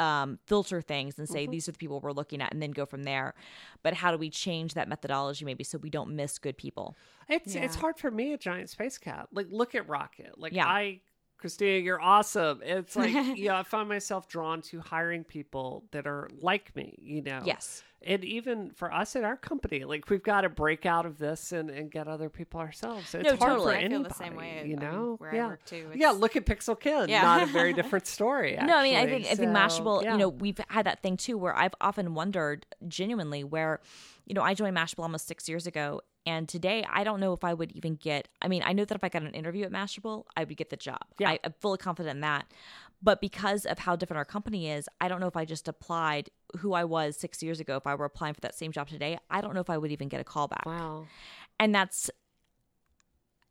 [0.00, 1.50] um, filter things and say Mm-hmm.
[1.50, 3.34] these are the people we're looking at and then go from there
[3.82, 6.94] but how do we change that methodology maybe so we don't miss good people
[7.28, 9.26] It's it's hard for me, a giant space cat.
[9.32, 10.38] Like, look at Rocket.
[10.38, 10.66] Like, Yeah.
[10.66, 11.00] I,
[11.38, 12.60] Christina, you're awesome.
[12.64, 16.98] It's like, you know, I find myself drawn to hiring people that are like me.
[17.00, 17.40] You know.
[17.44, 21.18] yes And even for us at our company, like we've got to break out of
[21.18, 23.14] this and, and get other people ourselves.
[23.14, 23.72] It's No, hard totally.
[23.74, 25.90] for I feel the same way, you um, know, where I yeah, too.
[25.94, 26.10] yeah.
[26.10, 27.08] Look at Pixel Kid.
[27.08, 27.22] Yeah.
[27.22, 28.56] Not a very different story.
[28.60, 29.22] no i mean i actually.
[29.22, 30.12] think i think mashable yeah.
[30.12, 33.80] you know we've had that thing too where i've often wondered genuinely where
[34.28, 37.42] you know i joined mashable almost six years ago and today i don't know if
[37.42, 39.72] i would even get i mean i know that if i got an interview at
[39.72, 41.30] mashable i would get the job Yeah.
[41.30, 42.46] I, i'm fully confident in that
[43.02, 46.28] but because of how different our company is i don't know if i just applied
[46.58, 49.18] who i was six years ago if i were applying for that same job today
[49.30, 51.06] i don't know if i would even get a call back Wow.
[51.58, 52.10] and that's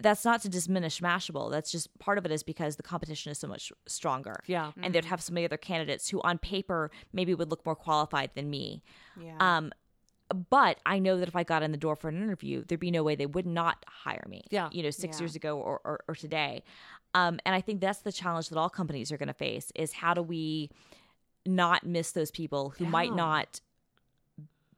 [0.03, 3.39] that's not to diminish mashable that's just part of it is because the competition is
[3.39, 4.71] so much stronger Yeah.
[4.83, 8.29] and they'd have so many other candidates who on paper maybe would look more qualified
[8.35, 8.83] than me
[9.19, 9.37] Yeah.
[9.39, 9.71] um
[10.49, 12.91] but i know that if i got in the door for an interview there'd be
[12.91, 14.69] no way they would not hire me Yeah.
[14.71, 15.23] you know six Yeah.
[15.23, 16.63] years ago or, or, or today
[17.13, 19.93] um and i think that's the challenge that all companies are going to face is
[19.93, 20.69] how do we
[21.45, 23.61] not miss those people who might not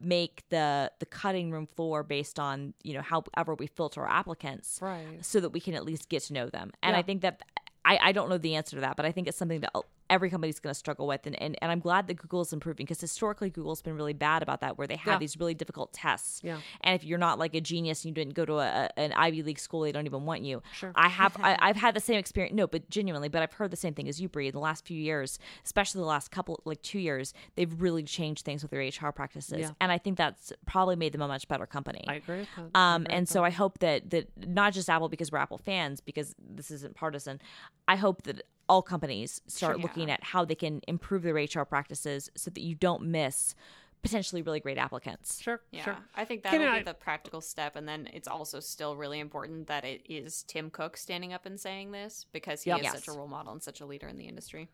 [0.02, 4.78] make the the cutting room floor based on you know however we filter our applicants
[4.80, 5.18] Right.
[5.20, 6.70] so that we can at least get to know them.
[6.82, 7.42] And I think that
[7.84, 9.72] I, I don't know the answer to that, but I think it's something that
[10.10, 11.26] every company's going to struggle with.
[11.26, 14.42] And, and, and I'm glad that Google is improving because historically Google's been really bad
[14.42, 15.18] about that, where they have Yeah.
[15.18, 16.40] these really difficult tests.
[16.44, 16.58] Yeah.
[16.82, 19.42] And if you're not like a genius and you didn't go to a, an Ivy
[19.42, 20.62] League school, they don't even want you.
[20.74, 20.92] Sure.
[20.94, 22.54] I have, I, I've had the same experience.
[22.54, 24.48] No, but genuinely, but I've heard the same thing as you, Bree.
[24.48, 28.44] In the last few years, especially the last couple, like two years, they've really changed
[28.44, 29.60] things with their HR practices.
[29.60, 29.70] Yeah.
[29.80, 32.04] And I think that's probably made them a much better company.
[32.08, 32.46] I agree.
[32.74, 35.58] I Um, agree and so I hope that that not just Apple because we're Apple
[35.58, 37.40] fans, because this isn't partisan.
[37.86, 39.82] I hope that all companies start Sure.
[39.82, 43.54] looking at how they can improve their HR practices so that you don't miss
[44.02, 45.42] potentially really great applicants.
[45.42, 45.60] Sure.
[45.72, 45.98] Yeah, Sure.
[46.14, 48.96] I think that Can would I- be the practical step, and then it's also still
[48.96, 52.78] really important that it is Tim Cook standing up and saying this because he Yep.
[52.78, 52.92] is Yes.
[53.04, 54.68] such a role model and such a leader in the industry.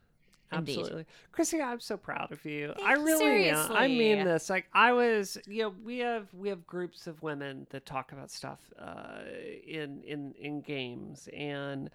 [0.52, 0.78] Indeed.
[0.78, 1.06] Absolutely.
[1.32, 2.72] Chrissy, I'm so proud of you.
[2.76, 3.04] Thank I you.
[3.04, 3.72] really am.
[3.72, 4.48] I mean this.
[4.48, 8.30] Like I was, you know, we have we have groups of women that talk about
[8.30, 9.22] stuff uh,
[9.66, 11.90] in in in games and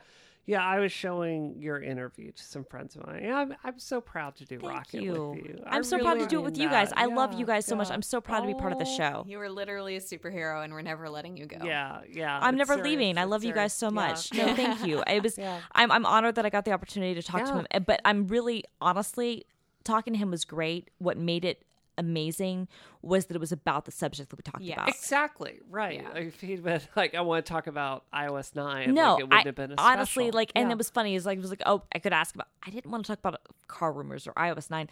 [0.46, 3.32] yeah, I was showing your interview to some friends of mine.
[3.32, 5.30] I'm I'm so proud to do Thank Rocket you.
[5.36, 5.64] with you.
[5.66, 6.90] I I'm so proud to do it mean with you guys.
[6.90, 6.98] that.
[6.98, 7.90] I love you guys so much.
[7.92, 9.26] I'm so proud to be part of the Oh, show.
[9.28, 11.58] You are literally a superhero, and we're never letting you go.
[11.64, 12.40] Yeah, yeah.
[12.42, 13.18] I'm never serious, leaving.
[13.18, 13.74] I it's love you guys serious.
[13.74, 14.08] so Yeah.
[14.08, 14.34] much.
[14.34, 15.04] No, thank you.
[15.08, 15.38] It was.
[15.38, 15.60] Yeah.
[15.74, 17.68] I'm I'm honored that I got the opportunity to talk to him.
[17.74, 19.46] Uh, But I'm really honestly
[19.84, 20.90] talking to him was great.
[20.98, 21.64] What made it
[22.02, 22.68] amazing
[23.02, 24.76] was that it was about the subject that we talked Yes.
[24.76, 24.90] about.
[24.90, 26.02] Exactly right.
[26.02, 26.10] Yeah.
[26.10, 28.94] Like, if he'd been like, I want to talk about iOS nine.
[28.94, 30.36] No, like, it wouldn't I, have been a honestly special.
[30.38, 30.74] like, and Yeah.
[30.74, 31.16] it was funny.
[31.16, 32.48] Is like it was like, oh, I could ask about.
[32.66, 34.90] I didn't want to talk about car rumors or iOS nine.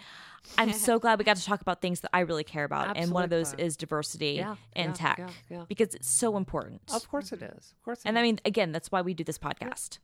[0.58, 3.12] I'm so glad we got to talk about things that I really care about, and
[3.12, 3.66] one of those glad.
[3.66, 5.64] is diversity Yeah, in yeah, tech yeah, yeah.
[5.68, 6.82] because it's so important.
[6.94, 7.74] Of course it is.
[7.78, 8.00] Of course.
[8.00, 10.00] It And I mean, again, that's why we do this podcast.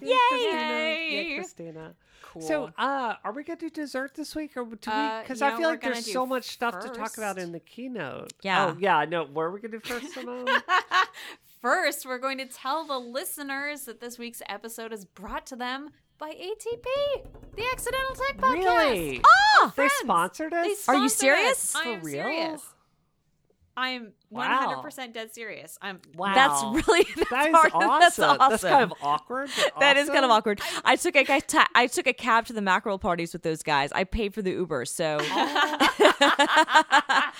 [0.00, 0.16] Yay!
[0.28, 0.60] Christina.
[0.60, 1.10] Yay!
[1.30, 1.94] Yay, Christina.
[2.22, 2.42] Cool.
[2.42, 4.92] So, uh, are we gonna do dessert this week, or do we?
[4.92, 7.60] Uh, Because you I feel like there's so much stuff to talk about in the
[7.60, 8.32] keynote.
[8.42, 8.66] Yeah.
[8.66, 9.04] Oh, yeah.
[9.08, 10.46] No, where are we gonna do first, Simone?
[11.60, 15.90] First, we're going to tell the listeners that this week's episode is brought to them
[16.16, 16.84] by ATP,
[17.56, 18.52] the Accidental Tech Podcast.
[18.52, 19.20] really?
[19.26, 19.92] Oh, they friends.
[19.98, 20.84] sponsored us.
[20.86, 21.74] They Are you serious?
[21.74, 21.76] us.
[21.76, 22.12] I For am real?
[22.12, 22.62] serious.
[23.76, 24.82] I am Wow.
[24.84, 25.78] 100% dead serious.
[25.80, 26.34] I'm wow.
[26.34, 28.00] That's really that's, That is hard- awesome.
[28.00, 28.38] That's awesome.
[28.50, 29.50] That's kind of awkward.
[29.56, 30.60] but That is kind of awkward.
[30.84, 33.90] I took a ta- I took a cab to the mackerel parties with those guys.
[33.92, 36.02] I paid for the Uber, so oh.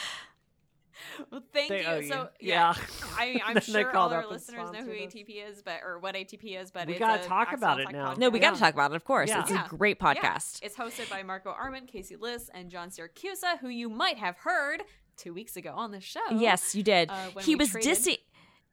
[1.32, 2.08] Well, thank They you.
[2.08, 2.74] So Yeah.
[3.16, 4.92] I, I'm sure all our listeners know who.
[4.92, 6.70] ATP is, but or what ATP is.
[6.70, 8.14] But We gotta talk about it now.
[8.14, 8.18] podcast.
[8.18, 8.60] no, we got to Yeah.
[8.66, 8.96] talk about it.
[8.96, 9.40] Of course, Yeah.
[9.40, 9.66] it's Yeah.
[9.66, 10.14] a great Yeah.
[10.14, 10.60] podcast.
[10.62, 14.84] It's hosted by Marco Arment, Casey Liss, and John Siracusa, who you might have heard
[15.18, 16.20] two weeks ago on the show.
[16.30, 17.10] Yes, you did.
[17.10, 18.16] Uh, he was traded- dissing.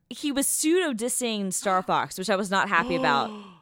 [0.10, 3.30] He was pseudo dissing Star Fox, which I was not happy about.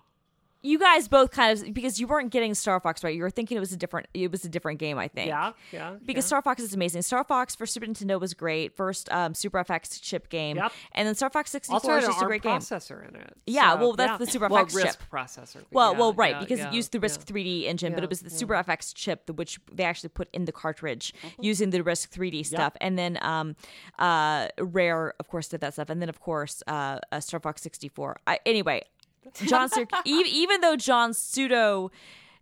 [0.63, 3.13] You guys both kind of because you weren't getting Star Fox right.
[3.15, 4.07] You were thinking it was a different.
[4.13, 4.97] It was a different game.
[4.97, 5.27] I think.
[5.27, 5.95] Yeah, yeah.
[6.05, 6.27] Because yeah.
[6.27, 7.01] Star Fox is amazing.
[7.01, 8.75] Star Fox for Super Nintendo was great.
[8.75, 10.71] First um, Super FX chip game, Yep.
[10.93, 12.59] and then Star Fox 64 also is just a great game.
[12.59, 13.33] processor in it.
[13.45, 14.17] Yeah, So, well, that's yeah.
[14.17, 14.95] the Super well, FX RISC chip.
[15.11, 15.57] processor.
[15.71, 16.99] Well, yeah, well, right, because it used the.
[16.99, 18.29] RISC 3D engine, but it was the.
[18.29, 21.43] Super FX chip, which they actually put in the cartridge Mm-hmm.
[21.43, 22.73] using the RISC 3D stuff.
[22.79, 23.55] And then um,
[23.99, 25.89] uh, Rare, of course, did that stuff.
[25.89, 28.17] And then, of course, uh, uh, Star Fox 64.
[28.27, 28.83] I, anyway,
[29.45, 31.91] John, Sir, even, even though John pseudo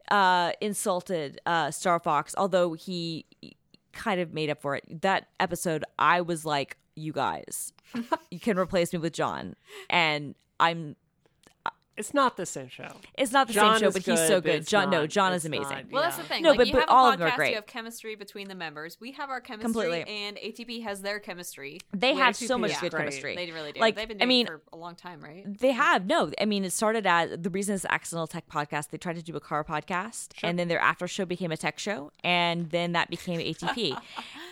[0.10, 3.26] uh, insulted uh, Star Fox, although he
[3.94, 7.74] kind of made up for it, that episode, I was like, you guys,
[8.32, 9.56] you can replace me with John.
[9.90, 10.96] And I'm
[11.98, 12.88] It's not the same show.
[13.18, 14.56] it's not the John same show, is but he's so but good.
[14.62, 15.70] it's John, no, John is amazing.
[15.70, 16.24] not- Well, that's Yeah.
[16.24, 16.42] the thing.
[16.44, 17.50] No, like, but- you but have all a of them are great.
[17.50, 18.98] You have chemistry between the members.
[19.00, 20.04] We have our chemistry, Completely.
[20.08, 21.80] and ATP has their chemistry.
[21.94, 23.00] They Yeah, have so much is good great.
[23.02, 23.36] chemistry.
[23.36, 23.80] They really do.
[23.82, 25.44] Like, They've been I mean, it for a long time, right?
[25.60, 26.32] They have no.
[26.40, 28.90] I mean, it started as the reason it's Accidental Tech Podcast.
[28.90, 31.78] They tried to do a car podcast, and then their after show became a tech
[31.78, 33.96] show, and then that became ATP.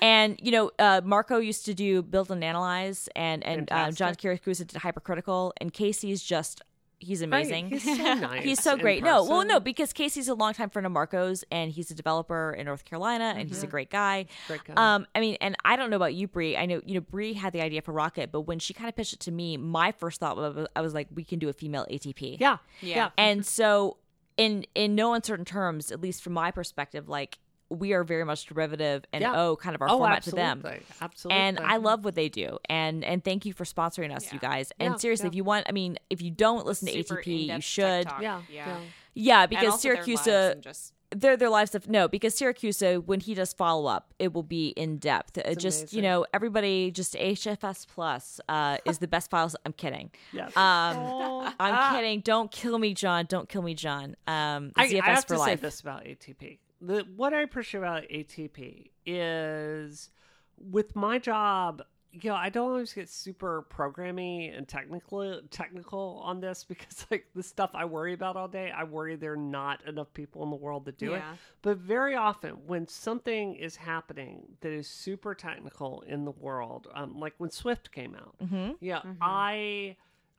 [0.02, 4.14] and you know, uh, Marco used to do Build and Analyze, and and uh, John
[4.16, 4.68] Fantastic.
[4.72, 6.62] Did Hypercritical, and Casey's just
[7.00, 7.70] he's Right, amazing.
[7.70, 8.44] He's so nice.
[8.44, 9.04] He's so great.
[9.04, 12.66] No, well, no, because Casey's a longtime friend of Marco's, and he's a developer in
[12.66, 14.26] North Carolina, and he's a great guy.
[14.48, 14.74] Great guy.
[14.76, 16.56] Um, I mean, and I don't know about you, Bree.
[16.58, 18.96] I know you know Bree had the idea for Rocket, but when she kind of
[18.96, 21.54] pitched it to me, my first thought was I was like, we can do a
[21.54, 22.38] female ATP.
[22.40, 22.96] Yeah, Yeah.
[22.96, 23.10] yeah.
[23.18, 23.98] And so,
[24.38, 27.40] in in no uncertain terms, at least from my perspective, like
[27.70, 29.40] we are very much derivative and Yeah.
[29.40, 30.62] owe kind of our oh, format absolutely.
[30.62, 30.84] to them.
[31.02, 31.42] Absolutely.
[31.42, 34.72] And I love what they do, and and thank you for sponsoring us, you guys.
[34.80, 35.30] And Yeah, seriously, yeah.
[35.30, 38.08] if you want, I mean, if you don't listen to ATP, you should.
[38.08, 38.22] talk.
[38.22, 38.68] Yeah, yeah.
[38.68, 38.78] yeah.
[39.16, 43.34] Yeah, because also Siracusa, uh, just their their lives of no because Siracusa when he
[43.34, 45.38] does follow up it will be in depth.
[45.38, 49.56] Uh, just you know everybody just HFS plus uh, is the best files.
[49.66, 50.12] I'm kidding.
[50.32, 50.56] Yes.
[50.56, 52.22] um I'm kidding.
[52.22, 53.26] Don't kill me John.
[53.28, 54.16] Don't kill me John.
[54.28, 56.60] Um I, ZFS I have for to say this about ATP.
[56.82, 60.10] The, what I appreciate about ATP is
[60.58, 61.82] with my job,
[62.12, 67.28] you know, I don't always get super programmy and technical technical on this because like
[67.36, 70.50] the stuff I worry about all day, I worry there are not enough people in
[70.50, 71.22] the world to do it.
[71.62, 77.20] But very often when something is happening that is super technical in the world, um,
[77.20, 78.76] like when Swift came out, Mhm.
[78.80, 79.14] yeah, Mm-hmm.
[79.22, 79.96] I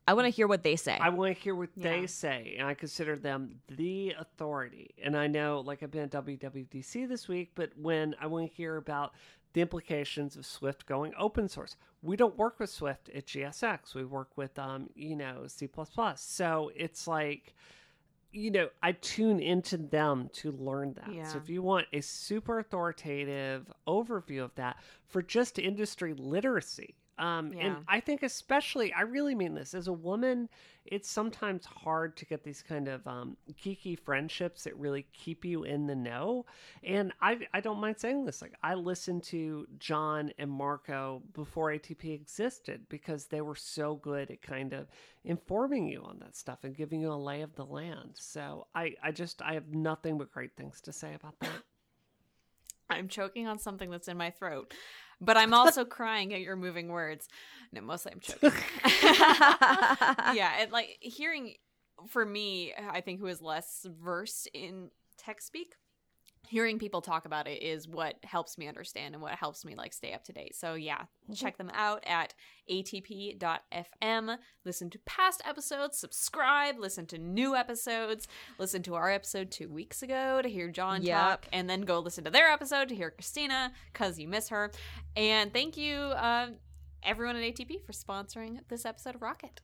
[0.07, 1.83] I want to hear what they say I want to hear what Yeah.
[1.83, 4.89] they say, and I consider them the authority.
[5.01, 8.53] And I know, like, I've been at WWDC this week, but when I want to
[8.53, 9.13] hear about
[9.53, 13.93] the implications of Swift going open source, we don't work with Swift at GSX.
[13.93, 15.69] We work with, um, you know, C.
[16.15, 17.53] So it's like,
[18.31, 21.13] you know, I tune into them to learn that.
[21.13, 21.27] Yeah.
[21.27, 24.77] So if you want a super authoritative overview of that
[25.07, 27.65] for just industry literacy, um, Yeah.
[27.65, 30.49] and I think especially, I really mean this as a woman,
[30.85, 35.63] it's sometimes hard to get these kind of um, geeky friendships that really keep you
[35.63, 36.45] in the know.
[36.83, 38.41] And I, I don't mind saying this.
[38.41, 44.31] Like I listened to John and Marco before ATP existed because they were so good
[44.31, 44.87] at kind of
[45.23, 48.11] informing you on that stuff and giving you a lay of the land.
[48.15, 51.61] So I, I just I have nothing but great things to say about that.
[52.89, 54.73] I'm choking on something that's in my throat,
[55.21, 57.29] but I'm also crying at your moving words.
[57.71, 58.51] No, mostly I'm choking.
[60.35, 61.53] yeah, and like hearing
[62.07, 65.75] for me, I think who is less versed in tech speak,
[66.51, 69.93] hearing people talk about it is what helps me understand and what helps me like
[69.93, 70.53] stay up to date.
[70.53, 72.33] So yeah, check them out at
[72.69, 74.37] atp.fm.
[74.65, 78.27] Listen to past episodes, subscribe, listen to new episodes,
[78.59, 81.19] listen to our episode 2 weeks ago to hear John Yep.
[81.21, 84.71] talk and then go listen to their episode to hear Christina cuz you miss her.
[85.15, 86.49] And thank you uh,
[87.01, 89.61] everyone at ATP for sponsoring this episode of Rocket.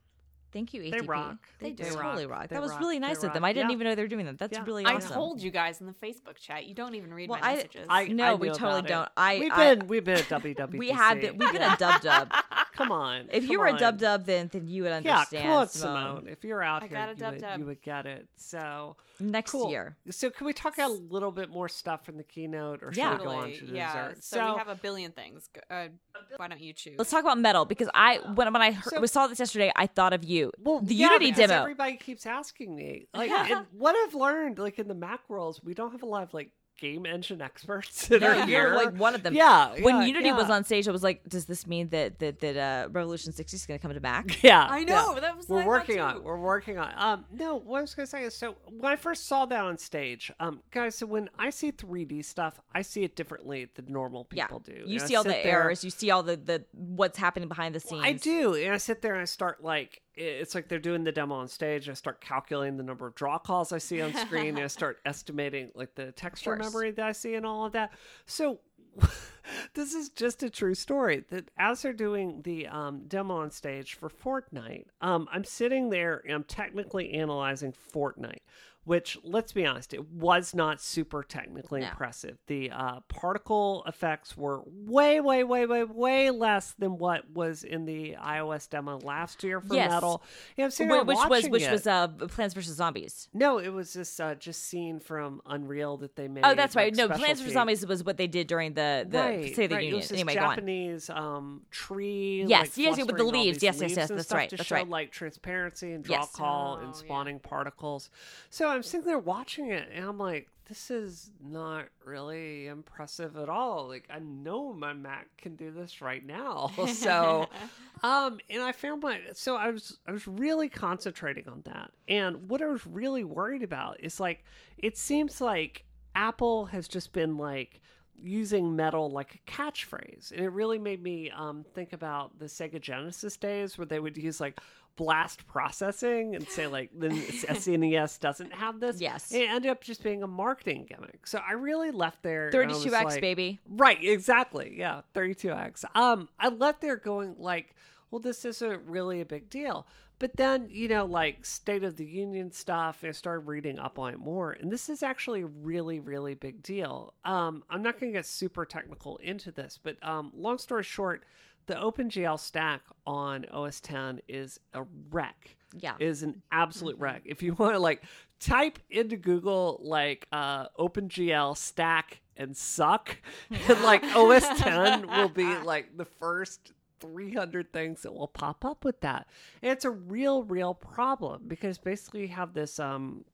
[0.57, 0.91] Thank you, ATP.
[0.91, 1.35] They rock.
[1.59, 2.39] They, They totally rock.
[2.39, 2.49] rock.
[2.49, 2.79] They That was rock.
[2.79, 3.33] really They nice of rock.
[3.35, 3.43] them.
[3.45, 3.75] I didn't Yeah.
[3.75, 4.39] even know they were doing that.
[4.39, 4.63] That's Yeah.
[4.65, 5.11] really awesome.
[5.11, 6.65] I told you guys in the Facebook chat.
[6.65, 7.85] You don't even read Well, my I- messages.
[7.87, 9.07] I, No, I we totally don't.
[9.15, 10.77] I- we've I- been we've been at WWDC.
[10.79, 12.31] we have been, we've been a dub dub.
[12.73, 13.27] Come on.
[13.31, 13.79] If you come were a on.
[13.79, 15.05] dub dub, then then you would understand.
[15.05, 15.43] Yeah, understand.
[15.43, 16.15] come on, Simone.
[16.17, 16.27] Simone.
[16.27, 18.27] If you're out I here, got a you, would, you would get it.
[18.35, 19.69] So Next cool.
[19.69, 19.97] year.
[20.11, 23.17] So can we talk a little bit more stuff from the keynote, or should Yeah.
[23.17, 24.09] we go on to the yeah.
[24.09, 24.23] dessert?
[24.23, 25.49] So, we have a billion things.
[25.69, 25.87] Uh,
[26.35, 26.95] why don't you choose?
[26.97, 29.71] Let's talk about metal because I when when I heard, So- we saw this yesterday,
[29.75, 30.51] I thought of you.
[30.59, 31.61] well, the yeah, Unity because demo.
[31.61, 35.73] Everybody keeps asking me, like, and what I've learned, like in the Mac worlds, we
[35.73, 38.73] don't have a lot of like game engine experts that No, are you're here.
[38.75, 39.33] like one of them.
[39.33, 42.39] Yeah, When yeah, Unity was on stage, I was like, "Does this mean that that
[42.39, 44.85] that uh, Revolution 60 is going to come to Mac?" Yeah, I yeah.
[44.85, 46.17] know, that was we're I working on.
[46.17, 46.23] it.
[46.23, 46.89] We're working on.
[46.89, 46.95] it.
[46.97, 49.77] Um, no, what I was gonna say is, so when I first saw that on
[49.77, 54.27] stage, um, guys, so when I see 3D stuff, I see it differently than normal
[54.31, 54.73] Yeah, people do.
[54.85, 55.83] you And I see all the there- errors.
[55.83, 58.03] You see all the the what's happening behind the scenes.
[58.05, 61.11] I do, and I sit there and I start like it's like they're doing the
[61.11, 61.87] demo on stage.
[61.89, 64.99] I start calculating the number of draw calls I see on screen, and I start
[65.05, 67.91] estimating like the texture memory that I see and all of that.
[68.25, 68.59] So
[69.73, 73.93] this is just a true story that as they're doing the um, demo on stage
[73.93, 78.41] for Fortnite, um, I'm sitting there and I'm technically analyzing Fortnite.
[78.87, 81.89] Which, let's be honest, it was not super technically No.
[81.89, 82.37] impressive.
[82.47, 87.83] The uh, particle effects were way, way, way, way, way less than what was in
[87.83, 89.89] the iOS demo last year for Yes.
[89.91, 90.23] Metal.
[90.55, 91.71] Yeah, sitting which was which it.
[91.73, 93.27] was uh, Plants vs Zombies.
[93.33, 96.45] no, it was this uh, just scene from Unreal that they made.
[96.45, 96.95] Oh, that's right.
[96.97, 99.69] like, No, Plants vs Zombies was what they did during the the right, State of
[99.71, 99.83] the right.
[99.85, 100.07] Union.
[100.13, 100.55] Anyway, go on.
[100.55, 102.45] Japanese um, tree.
[102.47, 103.61] Yes, like, yes, yeah, with the leaves.
[103.61, 104.87] Yes, yes, leaves yes, and that's right, To that's show right.
[104.87, 106.31] like transparency and draw Yes.
[106.31, 106.99] call Oh, and yeah.
[106.99, 108.09] spawning particles.
[108.49, 113.49] So I'm sitting there watching it, and I'm like, this is not really impressive at
[113.49, 113.87] all.
[113.87, 116.71] Like I know my Mac can do this right now.
[116.87, 117.47] So,
[118.03, 122.49] um, and I found my so I was I was really concentrating on that, and
[122.49, 124.43] what I was really worried about is like
[124.77, 127.81] it seems like Apple has just been like
[128.23, 132.81] using metal like a catchphrase and it really made me um, think about the sega
[132.81, 134.59] genesis days where they would use like
[134.95, 139.31] blast processing and say like the snes doesn't have this Yes.
[139.31, 142.73] it ended up just being a marketing gimmick so i really left there and I
[142.73, 143.59] was 32x like- baby.
[143.69, 144.75] Right, exactly.
[144.77, 145.85] Yeah, 32x.
[145.95, 147.75] Um, I left there going like,
[148.09, 149.85] well, this isn't really a big deal.
[150.19, 154.13] But then, you know, like State of the Union stuff, I started reading up on
[154.13, 157.13] it more, and this is actually a really, really big deal.
[157.23, 161.23] Um, I'm not going to get super technical into this, but um, long story short,
[161.67, 165.95] the OpenGL stack on OS 10 is a wreck Yeah.
[165.99, 167.03] is an absolute Mm-hmm.
[167.03, 167.21] wreck.
[167.25, 168.03] If you want to like
[168.39, 173.17] type into Google like uh OpenGL stack and suck,
[173.67, 178.83] and like OS 10 will be like the first 300 things that will pop up
[178.83, 179.27] with that.
[179.61, 183.25] And it's a real real problem because basically you have this um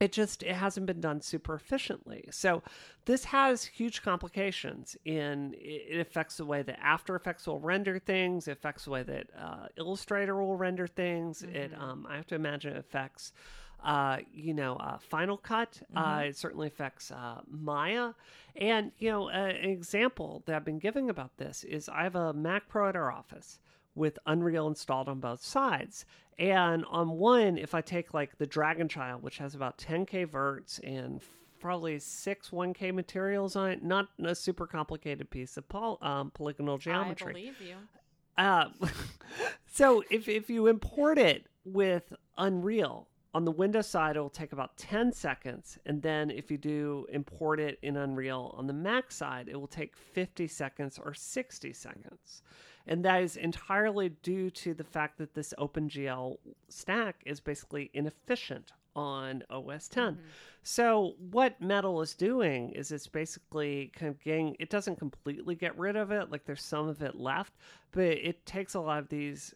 [0.00, 2.60] it just it hasn't been done super efficiently so
[3.04, 8.48] this has huge complications in it affects the way that after effects will render things
[8.48, 11.42] it affects the way that uh, illustrator will render things.
[11.42, 13.32] It um, i have to imagine it affects
[13.82, 18.12] uh, you know uh, final cut uh, it certainly affects uh, maya
[18.56, 22.14] and you know uh, an example that i've been giving about this is i have
[22.14, 23.58] a mac pro at our office
[23.94, 26.04] with Unreal installed on both sides.
[26.38, 30.80] And on one, if I take like the Dragon Child, which has about 10k verts
[30.82, 31.20] and
[31.60, 36.78] probably six 1k materials on it, not a super complicated piece of poly- um, polygonal
[36.78, 37.28] geometry.
[37.28, 37.76] I believe you.
[38.38, 38.68] Uh,
[39.72, 44.52] so if, if you import it with Unreal on the Windows side, it will take
[44.52, 45.78] about 10 seconds.
[45.86, 49.66] And then if you do import it in Unreal on the Mac side, it will
[49.66, 52.42] take 50 seconds or 60 seconds.
[52.86, 56.36] And that is entirely due to the fact that this OpenGL
[56.68, 60.14] stack is basically inefficient on OS 10.
[60.14, 60.22] Mm-hmm.
[60.62, 65.76] So what Metal is doing is it's basically kind of getting it doesn't completely get
[65.78, 67.54] rid of it, like there's some of it left,
[67.92, 69.54] but it takes a lot of these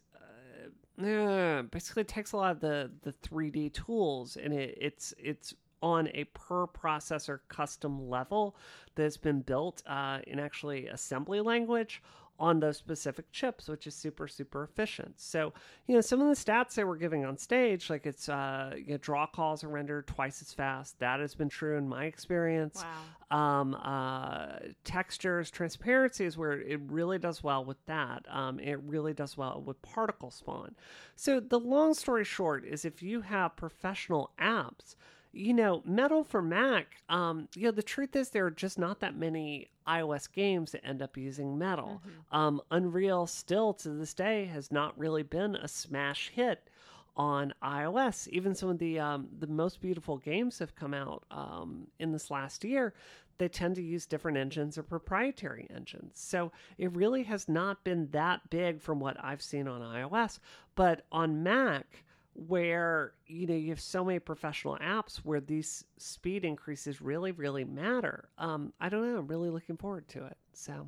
[0.99, 6.09] uh, basically takes a lot of the the 3D tools and it, it's it's on
[6.13, 8.55] a per processor custom level
[8.95, 12.01] that's been built uh, in actually assembly language
[12.39, 15.19] on those specific chips, which is super, super efficient.
[15.19, 15.53] So,
[15.87, 18.91] you know, some of the stats they were giving on stage, like it's, uh, you
[18.91, 20.99] know, draw calls are rendered twice as fast.
[20.99, 22.83] That has been true in my experience.
[23.31, 23.37] Wow.
[23.37, 28.25] Um, uh, textures, transparency is where it really does well with that.
[28.29, 30.75] Um, it really does well with particle spawn.
[31.15, 34.95] So, the long story short is if you have professional apps,
[35.31, 38.99] you know, Metal for Mac, um, you know, the truth is there are just not
[39.01, 42.01] that many iOS games that end up using Metal.
[42.31, 46.69] Um, Unreal still to this day has not really been a smash hit
[47.15, 48.27] on iOS.
[48.29, 52.29] Even some of the um, the most beautiful games have come out um, in this
[52.29, 52.93] last year.
[53.39, 56.13] They tend to use different engines or proprietary engines.
[56.15, 60.39] So it really has not been that big from what I've seen on iOS.
[60.75, 62.03] But on Mac,
[62.37, 67.65] where you know you have so many professional apps where these speed increases really really
[67.65, 68.29] matter.
[68.37, 69.17] Um i don't know.
[69.19, 70.37] I'm really looking forward to it.
[70.53, 70.87] So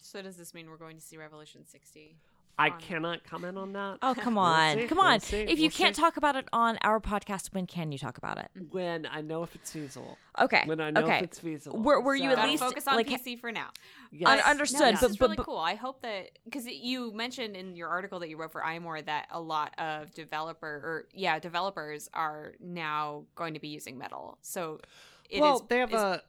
[0.00, 2.16] So does this mean we're going to see Revolution 60?
[2.58, 4.86] I On- cannot comment on that Oh, come We'll on.
[4.88, 5.16] Come we'll on.
[5.16, 6.02] If you we'll can't see.
[6.02, 8.48] talk about it on our podcast, when can you talk about it?
[8.56, 8.76] Mm-hmm.
[8.76, 10.62] when i know if it's feasible Okay.
[10.66, 11.16] when i know okay.
[11.18, 13.50] if it's feasible Were- were you So- at Gotta least, focus on like, PC for
[13.52, 13.68] now.
[14.10, 14.28] yes.
[14.28, 15.58] Un- No, understood, this but- is but- really but- cool.
[15.58, 19.26] I hope that because you mentioned in your article that you wrote for iMore that
[19.30, 24.38] a lot of developer or yeah developers are now going to be using Metal.
[24.42, 24.80] So
[25.30, 25.40] it is.
[25.40, 26.22] well they have is- a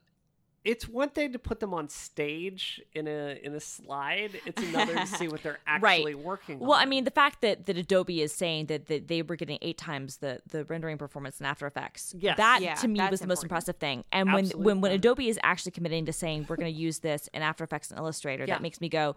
[0.65, 4.95] it's one thing to put them on stage in a in a slide it's another
[4.95, 6.67] to see what they're actually working with.
[6.69, 9.57] Well, I mean, the fact that, that Adobe is saying that, that they were getting
[9.61, 12.37] eight times the, the rendering performance in After Effects, Yes.
[12.37, 14.03] that Yeah, to me was that's the most impressive thing.
[14.11, 17.29] And when, when when Adobe is actually committing to saying we're going to use this
[17.33, 18.55] in After Effects and Illustrator, Yeah.
[18.55, 19.15] that makes me go,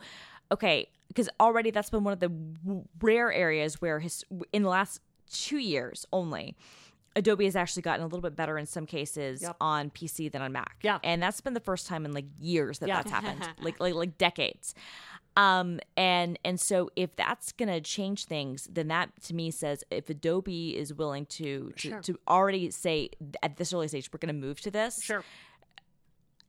[0.50, 4.68] okay, because already that's been one of the w- rare areas where his, in the
[4.68, 6.56] last two years only.
[7.16, 9.56] Adobe has actually gotten a little bit better in some cases Yep.
[9.60, 10.76] on PC than on Mac.
[10.82, 10.98] Yeah.
[11.02, 12.96] and that's been the first time in like years that Yeah.
[13.02, 14.74] that's happened, like like like decades.
[15.38, 20.08] Um, and and so if that's gonna change things, then that to me says if
[20.08, 22.00] Adobe is willing to to, Sure.
[22.02, 23.10] to already say
[23.42, 25.24] at this early stage we're gonna move to this, sure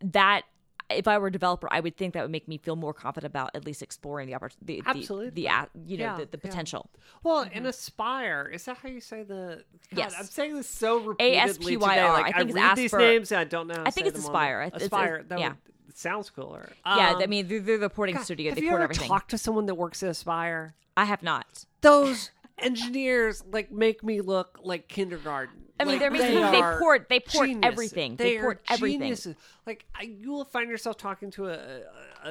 [0.02, 0.44] that
[0.90, 3.30] if I were a developer, I would think that would make me feel more confident
[3.32, 5.30] about at least exploring the opportunity, the, Absolutely.
[5.32, 6.50] the, the you know Yeah, the, the yeah.
[6.50, 6.90] potential.
[7.24, 9.64] Well, and Aspyr is that how you say the?
[9.94, 10.16] God, Yes.
[10.18, 12.18] I'm saying this so repeatedly A-S-P-Y-R.
[12.18, 12.30] today.
[12.30, 13.74] I think it's read these names and I don't know.
[13.76, 14.60] How to I think say it's them on Aspyr.
[14.72, 15.28] the- It's- it's- Aspyr.
[15.30, 15.50] that yeah.
[15.50, 16.70] would, sounds cooler.
[16.86, 18.52] yeah, I Um, mean they're, they're the porting God, studio.
[18.52, 19.08] Have They you port ever everything.
[19.08, 20.74] talked to someone that works at Aspyr?
[20.96, 21.66] I have not.
[21.82, 25.64] Those engineers like make me look like kindergarten.
[25.80, 27.64] I mean, Like, they're basically- they port- they port geniuses.
[27.72, 28.16] everything.
[28.16, 29.00] They port everything.
[29.02, 29.36] geniuses.
[29.68, 31.82] Like I, you will find yourself talking to a, a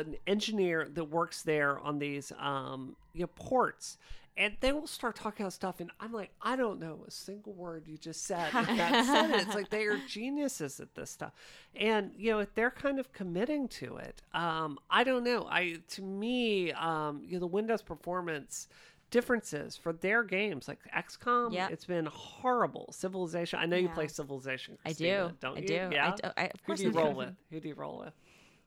[0.01, 3.99] an engineer that works there on these um you know, ports.
[4.39, 7.55] And they will start talking about stuff, and I'm like, I don't know a single
[7.55, 8.51] word you just said.
[8.53, 11.33] It's like they are geniuses at this stuff,
[11.74, 14.20] and you know if they're kind of committing to it.
[14.35, 15.47] Um, I don't know.
[15.49, 18.68] I to me, um, you know, the Windows performance
[19.11, 21.52] differences for their games like XCOM.
[21.52, 21.70] Yep.
[21.70, 22.92] it's been horrible.
[22.92, 23.59] Civilization.
[23.59, 24.78] I know you play Civilization.
[24.84, 25.30] I do.
[25.40, 25.66] Don't I you?
[25.66, 25.76] do.
[25.76, 26.14] I Yeah.
[26.16, 26.28] do.
[26.36, 26.98] I- of Who do you I do.
[26.98, 27.34] roll with?
[27.50, 28.12] Who do you roll with?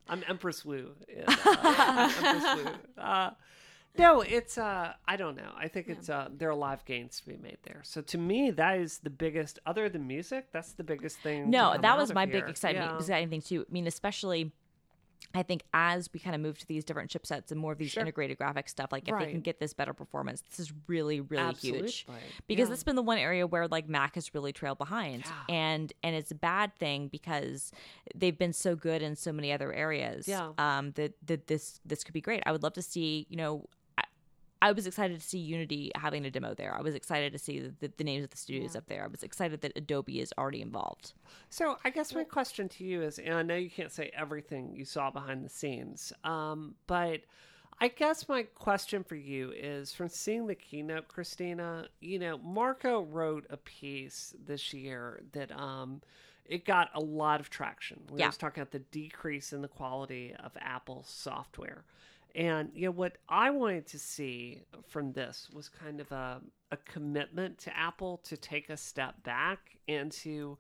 [0.07, 0.91] I'm Empress Wu.
[1.07, 3.01] in, uh, Empress Wu.
[3.01, 3.31] Uh,
[3.97, 5.51] no, it's uh I don't know.
[5.57, 7.81] I think it's uh there are live gains to be made there.
[7.83, 11.49] So to me that is the biggest other than music, that's the biggest thing.
[11.49, 12.47] No, that was my big here.
[12.47, 12.95] exciting Yeah.
[12.97, 13.65] exciting thing too.
[13.69, 14.51] I mean, especially
[15.35, 17.91] I think as we kind of move to these different chipsets and more of these
[17.91, 18.01] Sure.
[18.01, 21.53] integrated graphic stuff, like if they can get this better performance, this is really, really
[21.53, 22.07] huge.
[22.47, 22.69] Because Yeah.
[22.71, 25.25] that's been the one area where like Mac has really trailed behind.
[25.25, 25.55] Yeah.
[25.55, 27.71] And and it's a bad thing because
[28.15, 30.27] they've been so good in so many other areas.
[30.27, 30.53] Yeah.
[30.57, 32.41] Um that, that this this could be great.
[32.47, 33.65] I would love to see, you know,
[34.61, 36.75] I, I was excited to see Unity having a demo there.
[36.75, 39.03] I was excited to see the, the names of the studios up there.
[39.03, 41.13] I was excited that Adobe is already involved.
[41.49, 44.73] So I guess my question to you is, and I know you can't say everything
[44.75, 47.21] you saw behind the scenes, um, but
[47.81, 53.03] I guess my question for you is, from seeing the keynote, Christina, you know, Marco
[53.03, 56.01] wrote a piece this year that um,
[56.45, 58.01] it got a lot of traction.
[58.11, 58.27] We Yeah.
[58.27, 61.85] was talking about the decrease in the quality of Apple software.
[62.35, 66.77] And you know what I wanted to see from this was kind of a, a
[66.77, 70.57] commitment to Apple to take a step back and to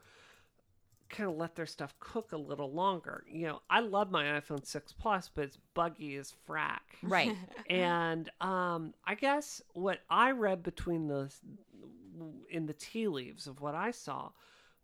[1.09, 3.23] kind of let their stuff cook a little longer.
[3.27, 6.79] You know, I love my iPhone 6 Plus, but it's buggy as frack.
[7.01, 7.35] Right.
[7.69, 11.31] and um, I guess what I read between the
[12.49, 14.29] in the tea leaves of what I saw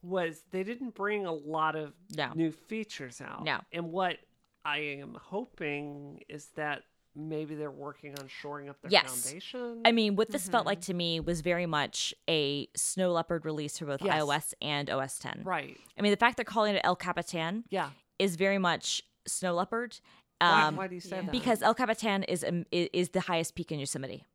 [0.02, 2.32] was they didn't bring a lot of No.
[2.34, 3.44] new features out.
[3.44, 3.60] No.
[3.74, 4.18] And what
[4.66, 6.82] I am hoping is that
[7.16, 9.24] maybe they're working on shoring up their Yes.
[9.24, 9.84] foundation.
[9.86, 13.78] I mean, what this felt like to me was very much a Snow Leopard release
[13.78, 14.22] for both Yes.
[14.22, 15.44] iOS and OS 10.
[15.46, 15.78] right.
[15.98, 17.92] I mean, the fact they're calling it El Capitan Yeah.
[18.20, 20.00] is very much Snow Leopard.
[20.42, 21.22] Why, Um, why do you say yeah.
[21.22, 21.32] that?
[21.32, 24.26] because El Capitan is, um, is the highest peak in Yosemite.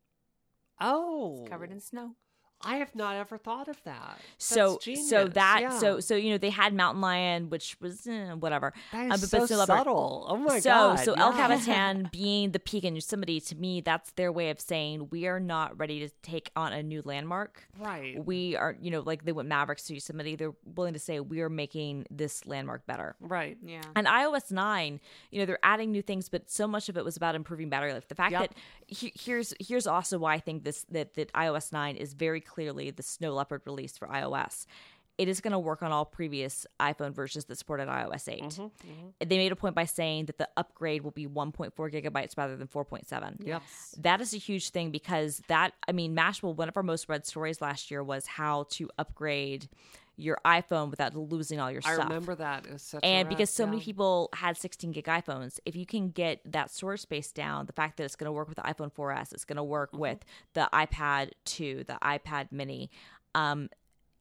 [0.81, 2.15] oh, Covered in snow.
[2.63, 4.19] I have not ever thought of that.
[4.39, 5.09] so genius.
[5.09, 5.79] so that yeah.
[5.79, 8.73] so so you know they had Mountain Lion, which was eh, whatever.
[8.93, 10.27] that Uh, but- so but Snow Leopard- subtle.
[10.29, 10.97] Oh my so god.
[11.01, 11.37] so El yeah.
[11.49, 15.41] Capitan being the peak in Yosemite to me, that's their way of saying we are
[15.41, 17.65] not ready to take on a new landmark.
[17.79, 18.23] Right.
[18.25, 20.37] We are, you know, like they went Mavericks to Yosemite.
[20.37, 23.17] They're willing to say we are making this landmark better.
[23.21, 23.57] Right.
[23.65, 23.81] Yeah.
[23.97, 25.01] And iOS 9,
[25.31, 27.93] you know, they're adding new things, but so much of it was about improving battery
[27.95, 28.09] life.
[28.09, 28.41] The fact Yep.
[28.41, 28.53] that
[28.87, 32.91] he- here's here's also why I think this that that iOS 9 is very clearly
[32.91, 34.67] the Snow Leopard release for iOS.
[35.19, 38.43] It is going to work on all previous iPhone versions that supported iOS 8.
[38.43, 38.67] Mm-hmm,
[39.29, 42.67] They made a point by saying that the upgrade will be 1.4 gigabytes rather than
[42.67, 43.37] 4.7.
[43.45, 43.95] Yes.
[43.99, 47.27] That is a huge thing because that, I mean, Mashable, one of our most read
[47.27, 49.69] stories last year was how to upgrade
[50.21, 52.67] your iPhone without losing all your I stuff remember that.
[52.67, 56.11] It was such and because so many people had 16 gig iPhones, if you can
[56.11, 58.93] get that storage space down, the fact that it's going to work with the iPhone
[58.93, 60.01] 4S, it's going to work Mm-hmm.
[60.01, 62.91] with the iPad 2, the iPad Mini,
[63.35, 63.69] um,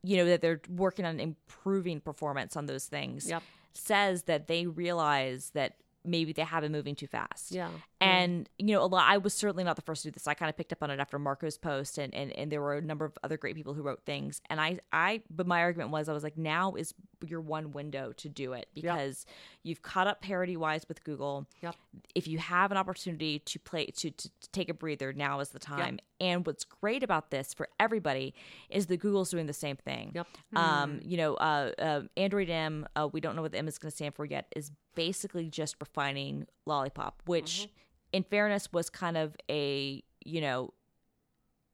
[0.03, 3.43] you know that they're working on improving performance on those things, Yep.
[3.73, 5.75] says that they realize that
[6.05, 7.51] maybe they have been moving too fast.
[7.51, 7.69] Yeah.
[8.01, 9.05] And you know, a lot.
[9.09, 10.27] I was certainly not the first to do this.
[10.27, 12.75] I kind of picked up on it after Marco's post, and, and and there were
[12.75, 14.41] a number of other great people who wrote things.
[14.49, 16.93] And I I, but my argument was, I was like, now is
[17.25, 19.25] your one window to do it because
[19.63, 21.45] you've caught up parity wise with Google.
[21.61, 21.75] Yep.
[22.15, 25.49] If you have an opportunity to play to, to, to take a breather, now is
[25.49, 25.99] the time.
[26.21, 28.33] And what's great about this for everybody
[28.69, 30.11] is that Google's doing the same thing.
[30.15, 30.27] Yep.
[30.55, 33.77] Um, you know, uh, uh, Android M, uh, we don't know what the M is
[33.77, 37.69] going to stand for yet, is basically just refining Lollipop, which,
[38.14, 40.74] in fairness, was kind of a you know,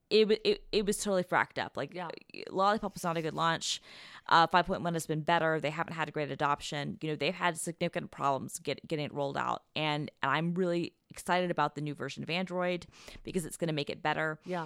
[0.09, 1.75] it it it was totally fracked up.
[1.77, 2.09] Like, Yeah.
[2.49, 3.81] Lollipop was not a good launch.
[4.27, 5.59] Uh, 5.1 has been better.
[5.59, 6.97] They haven't had a great adoption.
[7.01, 10.93] You know, they've had significant problems get, getting it rolled out, and, and I'm really
[11.11, 12.87] excited about the new version of Android
[13.23, 14.39] because it's going to make it better.
[14.45, 14.65] Yeah.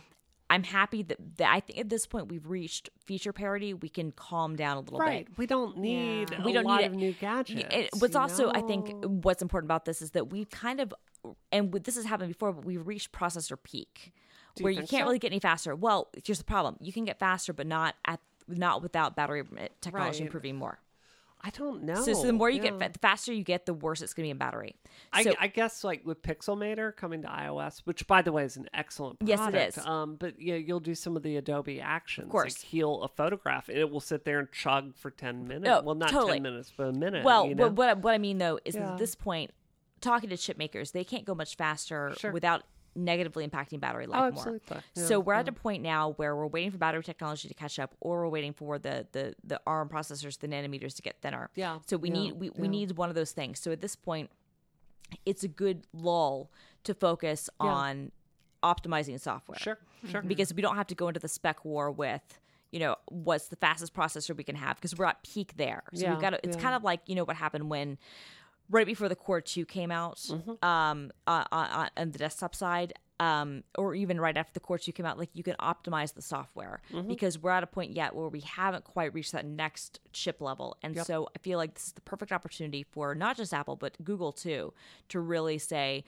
[0.50, 3.74] I'm happy that, that I think at this point we've reached feature parity.
[3.74, 5.28] We can calm down a little Right.
[5.28, 5.38] bit.
[5.38, 6.42] We don't need Yeah.
[6.42, 7.64] a We don't lot need of new gadgets.
[7.72, 8.90] It- what's also I think
[9.24, 10.94] what's important about this is that we've kind of
[11.52, 14.14] and this has happened before, but we've reached processor peak
[14.58, 15.04] you where you can't so?
[15.04, 15.76] really get any faster.
[15.76, 19.44] Well, here's the problem: you can get faster, but not at not without battery
[19.82, 20.28] technology Right.
[20.28, 20.80] improving more.
[21.42, 21.96] I don't know.
[22.04, 22.72] So, so the more you Yeah.
[22.78, 24.76] get, the faster you get, the worse it's going to be in battery.
[25.14, 28.58] I, So, I guess like with Pixelmator coming to iOS, which by the way is
[28.58, 29.54] an excellent product.
[29.56, 29.86] Yes, it is.
[29.86, 32.58] Um, but yeah, you'll do some of the Adobe actions, of course.
[32.58, 35.70] like heal a photograph, and it will sit there and chug for ten minutes.
[35.72, 36.34] Oh, well, not totally.
[36.34, 37.24] ten minutes, but a minute.
[37.24, 37.68] well, you know?
[37.68, 38.92] what, what I- what I mean though is Yeah.
[38.92, 39.52] at this point,
[40.02, 42.32] talking to chip makers, they can't go much faster Sure.
[42.32, 42.64] without
[42.96, 44.60] negatively impacting battery life oh, more.
[44.70, 45.40] Yeah, so we're yeah.
[45.42, 48.30] at a point now where we're waiting for battery technology to catch up, or we're
[48.30, 51.50] waiting for the the the ARM processors, the nanometers, to get thinner.
[51.56, 53.60] Yeah, So we yeah, need we, we need one of those things.
[53.60, 54.30] So at this point,
[55.26, 56.52] it's a good lull
[56.84, 58.12] to focus on
[58.64, 59.60] optimizing software.
[59.60, 59.78] Sure,
[60.10, 60.22] sure.
[60.22, 62.40] Because we don't have to go into the spec war with.
[62.72, 65.82] You know what's the fastest processor we can have because we're at peak there.
[65.92, 66.62] So Yeah, we've got to, it's yeah.
[66.62, 67.98] kind of like you know what happened when
[68.70, 70.20] right before the Core 2 came out
[70.62, 74.92] um, uh, uh, on the desktop side, um, or even right after the Core 2
[74.94, 78.30] came out, like you can optimize the software because we're at a point yet where
[78.30, 80.78] we haven't quite reached that next chip level.
[80.84, 83.98] And so I feel like this is the perfect opportunity for not just Apple, but
[84.04, 84.74] Google too,
[85.10, 86.06] to really say,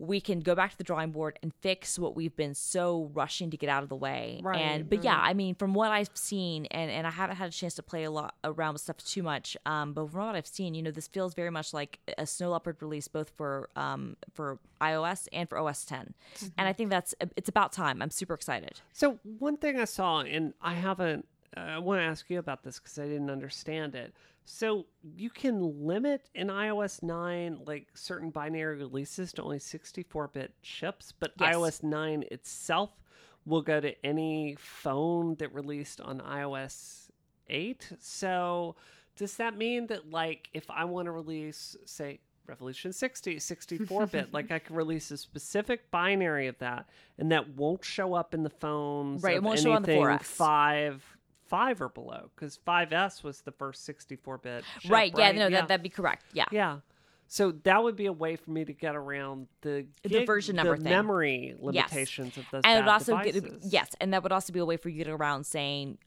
[0.00, 3.50] we can go back to the drawing board and fix what we've been so rushing
[3.50, 4.40] to get out of the way.
[4.42, 7.50] Right, and but yeah, I mean, from what I've seen, and, and I haven't had
[7.50, 10.34] a chance to play a lot around with stuff too much, um, but from what
[10.34, 13.68] I've seen, you know, this feels very much like a Snow Leopard release, both for
[13.76, 16.14] um, for iOS and for OS 10.
[16.56, 18.00] And I think that's it's about time.
[18.00, 18.80] I'm super excited.
[18.94, 22.62] So one thing I saw, and I haven't, uh, I want to ask you about
[22.62, 24.14] this because I didn't understand it.
[24.52, 24.86] So
[25.16, 31.32] you can limit in iOS 9 like certain binary releases to only 64-bit chips, but
[31.38, 31.54] Yes.
[31.54, 32.90] iOS 9 itself
[33.46, 37.10] will go to any phone that released on iOS
[37.48, 37.92] 8.
[38.00, 38.74] So
[39.16, 44.28] does that mean that like if I want to release say Revolution 60, 64 bit.
[44.34, 48.42] like I can release a specific binary of that, and that won't show up in
[48.42, 49.22] the phones.
[49.22, 50.22] Right, it won't show on the anything 4S.
[50.24, 51.16] Five,
[51.50, 54.64] five or below, because 5S was the first 64 bit.
[54.88, 55.12] right?
[55.16, 56.24] Yeah, no, That, that'd be correct.
[56.32, 56.46] Yeah.
[56.50, 56.78] yeah.
[57.26, 60.76] So that would be a way for me to get around the The version number
[60.76, 60.90] the thing.
[60.92, 63.42] memory limitations of those and it would also devices.
[63.42, 65.98] get, yes, and that would also be a way for you to get around saying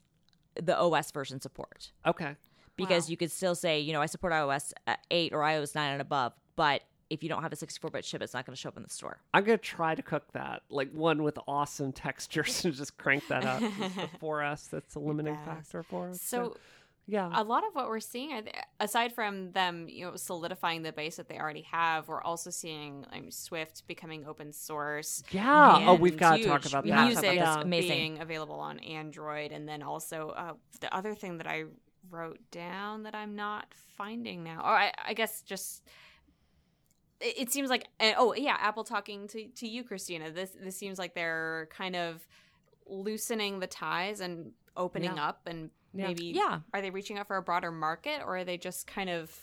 [0.61, 1.91] the OS version support.
[2.05, 2.35] Okay.
[2.75, 5.91] because you could still say, you know, I support iOS uh, 8 or iOS 9
[5.93, 6.81] and above, but
[7.13, 8.89] if you don't have a 64-bit chip, it's not going to show up in the
[8.89, 9.19] store.
[9.33, 13.45] I'm gonna try to cook that, like one with awesome textures, and just crank that
[13.45, 13.61] up.
[14.19, 14.67] for us.
[14.71, 16.21] That's a limiting factor for us.
[16.21, 16.55] So
[17.05, 18.47] yeah, a lot of what we're seeing,
[18.79, 23.05] aside from them, you know, solidifying the base that they already have, we're also seeing
[23.11, 25.21] um, Swift becoming open source.
[25.31, 25.85] yeah.
[25.85, 26.93] Oh, we've got to talk about that.
[26.93, 27.35] have Music about.
[27.35, 27.61] Yeah.
[27.61, 27.89] Amazing.
[27.89, 31.65] being available on Android, and then also uh, the other thing that I
[32.09, 35.83] wrote down that I'm not finding now, or I, I guess just
[37.23, 40.31] it, seems like uh, oh yeah, Apple talking to to you, Christina.
[40.31, 42.25] This this seems like they're kind of
[42.85, 45.27] loosening the ties and opening Yeah.
[45.29, 46.07] up and Yeah.
[46.07, 46.59] maybe Yeah.
[46.73, 49.37] are they reaching out for a broader market or are they just kind of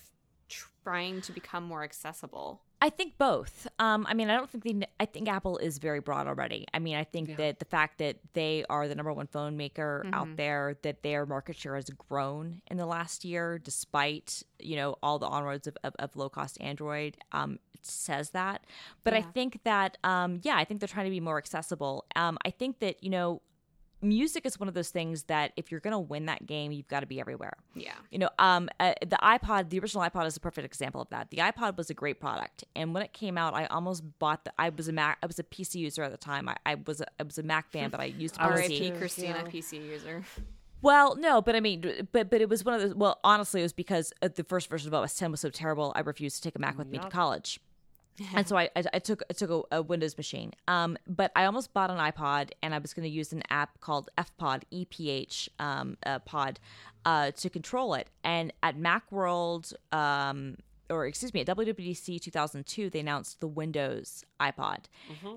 [0.84, 3.68] trying to become more accessible I think both.
[3.78, 6.66] Um, I mean, I don't think the I think Apple is very broad already.
[6.72, 7.36] I mean, I think Yeah.
[7.36, 11.26] that the fact that they are the number one phone maker out there, that their
[11.26, 15.76] market share has grown in the last year, despite you know all the onwards of,
[15.84, 18.64] of, of low cost Android, um, says that.
[19.04, 22.04] But I think that, um, yeah, I think they're trying to be more accessible.
[22.16, 23.42] Um, I think that you know,
[24.02, 26.88] music is one of those things that if you're going to win that game, you've
[26.88, 27.54] got to be everywhere.
[27.74, 31.08] yeah You know, um, uh, the iPod, the original iPod is a perfect example of
[31.10, 31.30] that.
[31.30, 34.52] The iPod was a great product, and when it came out, I almost bought the.
[34.58, 36.48] I was a Mac, I was a PC user at the time.
[36.48, 38.60] I, I was a, I was a Mac fan, but I used a I was
[38.62, 38.90] PC.
[38.90, 39.50] RIP Christina yeah.
[39.50, 40.24] PC user
[40.82, 42.94] Well, no, but I mean, but but it was one of those.
[42.94, 45.92] Well, honestly, it was because uh, the first version of OS 10 was so terrible.
[45.94, 47.60] I refused to take a Mac with me to college.
[48.34, 50.52] And so I, I, I took I took a, a Windows machine.
[50.68, 53.80] Um, but I almost bought an iPod, and I was going to use an app
[53.80, 56.58] called FPod, EPH um, uh, Pod,
[57.04, 58.08] uh, to control it.
[58.24, 60.56] And at MacWorld, um,
[60.88, 64.84] or excuse me, at WWDC 2002, they announced the Windows iPod.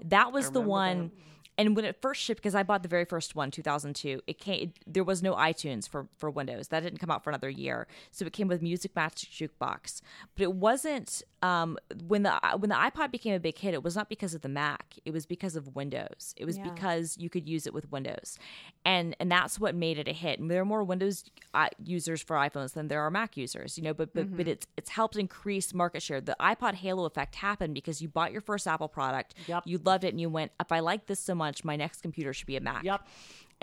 [0.06, 1.12] That was the one.
[1.58, 4.62] And when it first shipped, because I bought the very first one, 2002, it came.
[4.70, 6.70] It, there was no iTunes for for Windows.
[6.70, 7.88] That didn't come out for another year.
[8.12, 10.01] So it came with Music Match Jukebox.
[10.36, 11.78] But it wasn't um,
[12.08, 13.74] when the when the iPod became a big hit.
[13.76, 14.95] It was not because of the Mac.
[15.06, 16.34] It was because of Windows.
[16.38, 16.64] It was Yeah.
[16.70, 18.39] because you could use it with Windows,
[18.84, 20.39] and and that's what made it a hit.
[20.39, 21.24] And there are more Windows
[21.54, 23.78] uh, users for iPhones than there are Mac users.
[23.78, 26.20] You know, but but, but it's it's helped increase market share.
[26.20, 29.64] The iPod halo effect happened because you bought your first Apple product, Yep.
[29.68, 32.34] you loved it, and you went, if I like this so much, my next computer
[32.34, 32.84] should be a Mac.
[32.84, 33.08] Yep.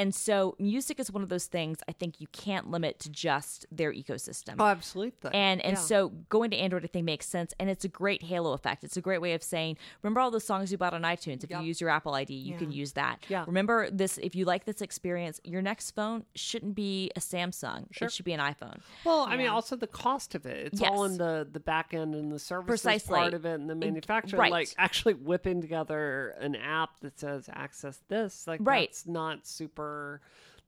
[0.00, 3.66] And so music is one of those things I think you can't limit to just
[3.70, 4.54] their ecosystem.
[4.58, 5.30] Oh, absolutely.
[5.34, 5.80] And and Yeah.
[5.82, 8.82] so going to Android I think makes sense and it's a great halo effect.
[8.84, 11.50] It's a great way of saying remember all the songs you bought on iTunes if
[11.50, 11.60] Yep.
[11.60, 13.22] you use your Apple ID you can use that.
[13.28, 13.44] Yeah.
[13.46, 17.86] Remember this if you like this experience your next phone shouldn't be a Samsung.
[17.92, 18.06] Sure.
[18.08, 18.80] It should be an iPhone.
[19.04, 20.68] Well, I mean, also the cost of it.
[20.72, 23.18] It's all in the the back end and the services Precisely.
[23.18, 24.40] part of it and the manufacturing.
[24.40, 24.50] right.
[24.52, 28.88] Like actually whipping together an app that says access this, like Right.
[28.88, 30.20] that's not super or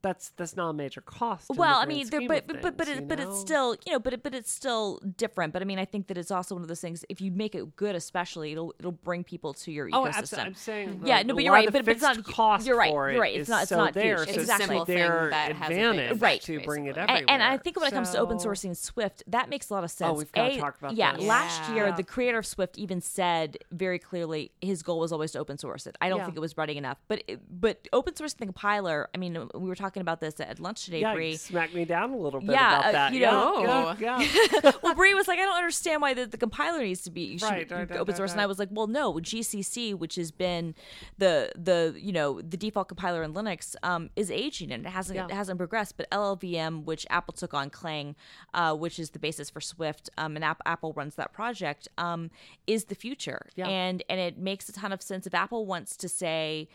[0.03, 1.49] that's that's not a major cost.
[1.51, 4.01] Well, I mean, there, but but but but, it, you but it's still you know,
[4.01, 5.53] but it, but it's still different.
[5.53, 7.05] But I mean, I think that it's also one of those things.
[7.09, 10.47] If you make it good, especially, it'll it'll bring people to your Oh, ecosystem.
[10.47, 11.03] I'm saying.
[11.05, 13.37] Yeah, no, but you're right, but- but it's not cost you're right, for you're right,
[13.37, 14.35] it's not- it's so not there, huge.
[14.37, 16.41] so simple it's thing their that has advantage effect, Right.
[16.43, 17.19] to bring it everywhere.
[17.21, 19.85] and, and I think when it comes to open sourcing Swift, that makes a lot
[19.85, 20.11] of oh, sense.
[20.11, 20.97] Oh, we've gotta talk about that.
[20.97, 21.17] yeah.
[21.17, 21.25] this.
[21.25, 21.75] Last Yeah.
[21.77, 25.59] year, the creator of Swift even said very clearly his goal was always to open
[25.59, 25.97] source it.
[26.01, 26.25] I don't Yeah.
[26.27, 29.09] think it was running enough, but it, but open sourcing the compiler.
[29.15, 31.32] I mean, we were talking about this at lunch today, yeah, Bree.
[31.32, 33.12] you smacked me down a little bit Yeah, about uh, that.
[33.12, 34.72] you know- yeah, yeah.
[34.82, 37.68] well, Bree was like, I don't understand why the, the compiler needs to be Right,
[37.68, 38.32] be right, right, open right, source.
[38.32, 38.40] And.
[38.40, 40.74] I was like, well, no, GCC, which has been
[41.18, 45.16] the the you know the default compiler in Linux, um, is aging and it hasn't
[45.16, 45.26] Yeah.
[45.26, 45.97] it hasn't progressed.
[45.97, 48.16] But LLVM, which Apple took on Clang,
[48.55, 52.30] uh, which is the basis for Swift, um, and App- Apple runs that project, um,
[52.66, 53.47] is the future.
[53.57, 53.68] Yeah.
[53.68, 56.68] And and it makes a ton of sense if Apple wants to say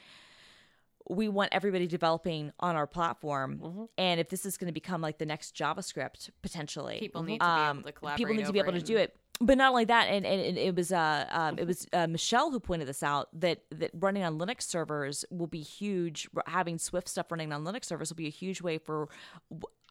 [1.10, 3.60] we want everybody developing on our platform.
[3.64, 3.84] Mm-hmm.
[3.98, 7.46] And if this is going to become like the next JavaScript potentially, People need to
[7.46, 9.16] be able to collaborate People need to be able to do it.
[9.40, 12.50] But not only that, and, and, and it was uh, um, it was uh, Michelle
[12.50, 16.28] who pointed this out that that running on Linux servers will be huge.
[16.48, 19.10] Having Swift stuff running on Linux servers will be a huge way for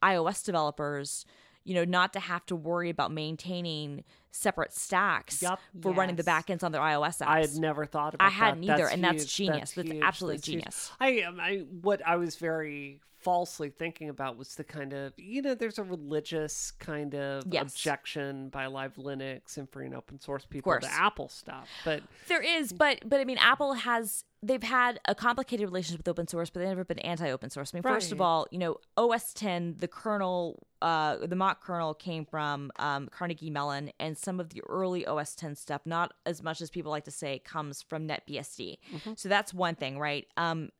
[0.03, 1.25] iOS developers,
[1.67, 5.59] you know, not to have to worry about maintaining separate stacks Yup.
[5.81, 7.27] for running the backends on their iOS apps.
[7.27, 8.37] I had never thought about I that.
[8.37, 9.73] I hadn't either, That's and that's genius.
[9.73, 10.03] That's huge.
[10.03, 10.59] absolutely That's huge.
[10.61, 10.93] genius.
[11.01, 15.43] I, um, I, what I was very falsely thinking about was the kind of, you
[15.43, 17.63] know, there's a religious kind of Yes.
[17.73, 21.69] objection by Live Linux and free and open source people to Apple stuff.
[21.85, 26.09] But There is, but but I mean, Apple has they've had a complicated relationship with
[26.09, 27.73] open source, but they've never been anti-open source.
[27.75, 31.95] I mean, first of all, you know, OS 10, the kernel, uh, the Mach kernel
[31.95, 36.45] came from um, Carnegie Mellon, and some of the early OS 10 stuff, not as
[36.45, 38.79] much as people like to say, comes from NetBSD.
[39.17, 40.29] So that's one thing, right?
[40.37, 40.71] Um,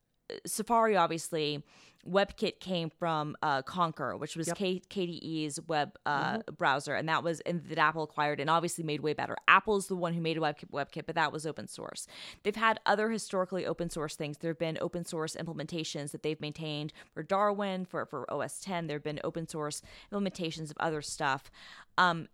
[0.45, 1.63] Safari, obviously,
[2.07, 4.57] WebKit came from uh, Konqueror, which was Yep.
[4.57, 9.01] K- KDE's web uh, browser, and that was and that Apple acquired and obviously made
[9.01, 9.35] way better.
[9.47, 12.07] Apple's the one who made WebKit, WebKit, but that was open source.
[12.43, 14.37] They've had other historically open source things.
[14.37, 18.87] There have been open source implementations that they've maintained for Darwin, for for OS 10.
[18.87, 19.81] There have been open source
[20.13, 21.51] implementations of other stuff.
[21.97, 22.29] Um,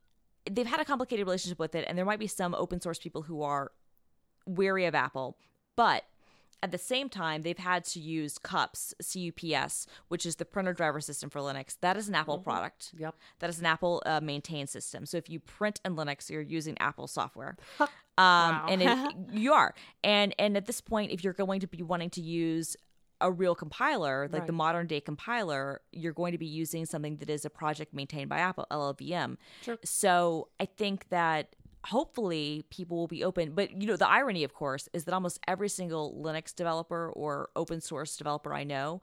[0.50, 3.24] they've had a complicated relationship with it, and there might be some open source people
[3.24, 3.72] who are
[4.46, 5.38] wary of Apple,
[5.76, 6.04] but
[6.64, 11.02] at the same time, they've had to use CUPS, C-U-P-S, which is the printer driver
[11.02, 11.76] system for Linux.
[11.82, 12.94] That is an Apple product.
[12.98, 13.16] Yep.
[13.40, 15.06] That is an Apple uh, maintained system.
[15.06, 17.58] So if you print in Linux, you're using Apple software.
[18.16, 18.66] Um, Wow.
[18.70, 19.74] and you are.
[20.04, 22.78] And and at this point, if you're going to be wanting to use
[23.20, 27.30] a real compiler, like the modern day compiler, you're going to be using something that
[27.32, 29.38] is a project maintained by Apple, LLVM.
[29.64, 29.80] Sure.
[29.84, 31.56] So I think that
[31.86, 33.54] hopefully people will be open.
[33.54, 37.50] But you know, the irony, of course, is that almost every single Linux developer or
[37.56, 39.02] open source developer I know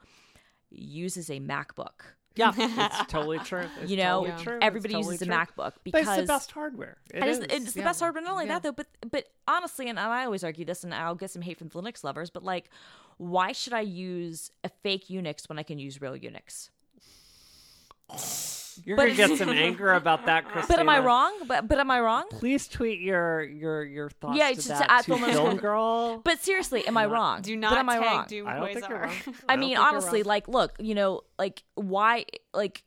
[0.70, 2.14] uses a MacBook.
[2.36, 3.64] Yeah, it's totally true.
[3.82, 4.58] It's You know, totally true.
[4.62, 5.34] Everybody totally uses a true.
[5.34, 6.96] MacBook But because it's the best hardware.
[7.12, 7.86] It it's, it's the yeah.
[7.86, 8.22] best hardware.
[8.22, 8.54] Not only Yeah.
[8.54, 11.58] that, though, but but honestly, and I always argue this, and I'll get some hate
[11.58, 12.70] from the Linux lovers, but like,
[13.18, 16.70] why should I use a fake Unix when I can use real Unix?
[18.84, 20.66] You're but gonna get some anger about that, Christina.
[20.68, 21.32] But am I wrong?
[21.46, 22.24] But but am I wrong?
[22.30, 26.18] Please tweet your your your thoughts Yeah, to just that at to Film Film Girl.
[26.18, 27.42] But seriously, am I wrong?
[27.42, 28.24] Do But not am I tag wrong?
[28.28, 29.14] Doom I don't think you're wrong.
[29.48, 32.24] I don't mean, think honestly, like, look, you know, like, why,
[32.54, 32.84] like,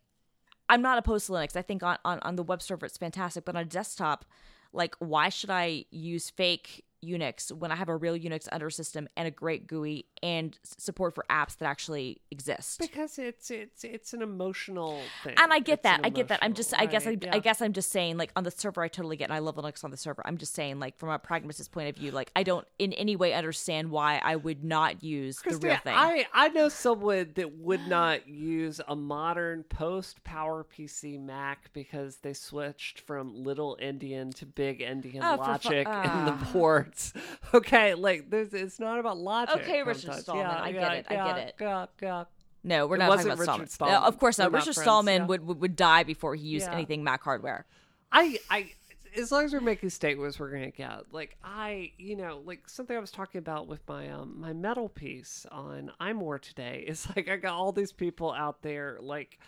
[0.68, 1.56] I'm not opposed to Linux.
[1.56, 4.24] I think on, on, on the web server it's fantastic, but on a desktop,
[4.72, 9.08] like, why should I use fake Unix when I have a real Unix under system
[9.16, 12.80] and a great GUI and support for apps that actually exist?
[12.80, 15.34] because it's it's it's an emotional thing.
[15.36, 16.00] and I get It's that.
[16.04, 16.38] I get that.
[16.42, 16.72] I'm just.
[16.78, 17.06] I guess.
[17.06, 17.40] I, right, I yeah.
[17.40, 18.16] guess I'm just saying.
[18.16, 19.24] Like on the server, I totally get.
[19.24, 20.22] And I love Linux on the server.
[20.24, 23.16] I'm just saying, like from a pragmatist point of view, like I don't in any
[23.16, 25.94] way understand why I would not use the real thing.
[25.94, 32.32] I, I know someone that would not use a modern post PowerPC Mac because they
[32.32, 36.48] switched from little endian to big endian Oh, for fu- logic in the ah.
[36.94, 37.12] Ports.
[37.54, 39.56] Okay, like there's, it's not about logic.
[39.56, 40.22] Okay, Richard sometimes.
[40.22, 41.54] Stallman, Yeah, I get yeah, it, I get it.
[41.60, 42.24] Yeah, yeah.
[42.64, 43.68] No, we're It not talking about Richard Stallman.
[43.68, 43.96] Stallman.
[43.96, 44.52] Uh, of course We're not.
[44.52, 47.66] not Richard friends, Stallman would, would would die before he used anything Mac hardware.
[48.10, 48.72] I, I,
[49.16, 52.96] as long as we're making statements, we're gonna get like I, you know, like something
[52.96, 57.28] I was talking about with my um my metal piece on iMore today is like
[57.28, 59.38] I got all these people out there like.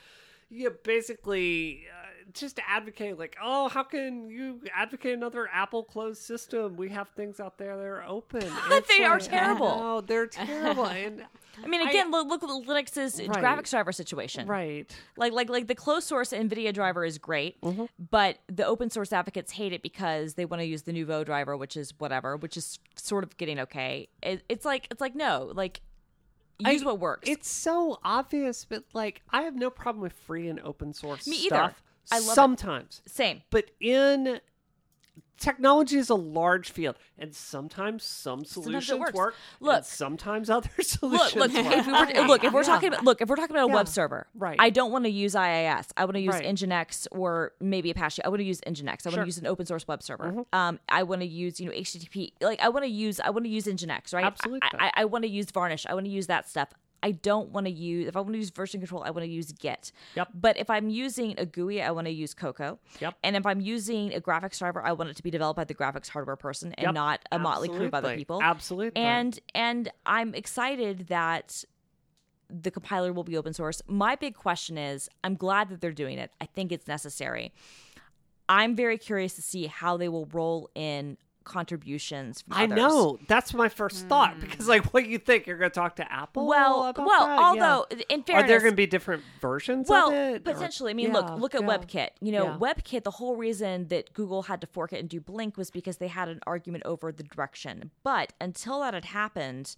[0.48, 6.76] Yeah, basically, uh, just advocate like, oh, how can you advocate another Apple closed system?
[6.76, 8.42] We have things out there that are open.
[8.88, 9.78] They are terrible.
[9.78, 10.86] No, they're terrible.
[10.86, 11.24] And
[11.64, 13.42] I mean, again, look, look at Linux's Right.
[13.42, 14.46] graphics driver situation.
[14.46, 17.86] right, Like, like, like the closed source NVIDIA driver is great, Mm-hmm.
[18.10, 21.56] but the open source advocates hate it because they want to use the Nouveau driver,
[21.56, 24.08] which is whatever, which is sort of getting okay.
[24.22, 25.80] It, it's like, it's like no, like
[26.58, 27.28] use I- what works.
[27.28, 31.36] It's so obvious, but like I have no problem with free and open source Me
[31.36, 31.56] either.
[32.10, 32.34] I love it.
[32.34, 33.42] sometimes, Same.
[33.50, 34.40] but in
[35.38, 39.12] technology is a large field, and sometimes some solutions works.
[39.14, 39.34] work.
[39.60, 39.84] and Look.
[39.84, 41.52] sometimes other solutions look.
[41.52, 41.64] work.
[41.72, 41.98] If we were,
[42.28, 42.66] look, if we're Yeah.
[42.66, 43.74] talking about, look, if we're talking about a Yeah.
[43.74, 44.56] web server, Right.
[44.58, 45.88] I don't want to use IIS.
[45.96, 46.44] I want to use Right.
[46.44, 48.22] Nginx or maybe Apache.
[48.24, 48.86] I want to use Nginx.
[48.86, 49.10] I want Sure.
[49.10, 49.20] Mm-hmm.
[49.22, 50.44] to use an open source web server.
[50.52, 52.32] Um, I want to use, you know, HTTP.
[52.40, 54.24] Like, I want to use, I want to use Nginx, right?
[54.24, 54.60] Absolutely.
[54.78, 55.86] I, I, I want to use Varnish.
[55.86, 56.70] I want to use that stuff.
[57.02, 58.08] I don't want to use.
[58.08, 59.92] If I want to use version control, I want to use Git.
[60.14, 60.28] Yep.
[60.34, 62.78] But if I'm using a GUI, I want to use Cocoa.
[63.00, 63.14] Yep.
[63.22, 65.74] And if I'm using a graphics driver, I want it to be developed by the
[65.74, 66.94] graphics hardware person and Yep.
[66.94, 68.42] not a motley crew of other people.
[68.42, 69.00] Absolutely.
[69.00, 71.64] And and I'm excited that
[72.48, 73.82] the compiler will be open source.
[73.88, 76.32] My big question is I'm glad that they're doing it.
[76.40, 77.52] I think it's necessary.
[78.48, 82.76] I'm very curious to see how they will roll in contributions from I others.
[82.76, 84.40] know that's my first thought hmm.
[84.40, 86.46] because, like, what do you think you're going to talk to Apple?
[86.46, 87.38] Well, well, that?
[87.38, 88.02] although Yeah.
[88.10, 90.36] in fairness are there going to be different versions well, of it?
[90.36, 90.90] or- potentially.
[90.90, 91.62] I mean, Yeah, look, look at.
[91.62, 92.10] WebKit.
[92.20, 92.58] You know.
[92.60, 93.04] WebKit.
[93.04, 96.08] The whole reason that Google had to fork it and do Blink was because they
[96.08, 97.90] had an argument over the direction.
[98.02, 99.76] But until that had happened,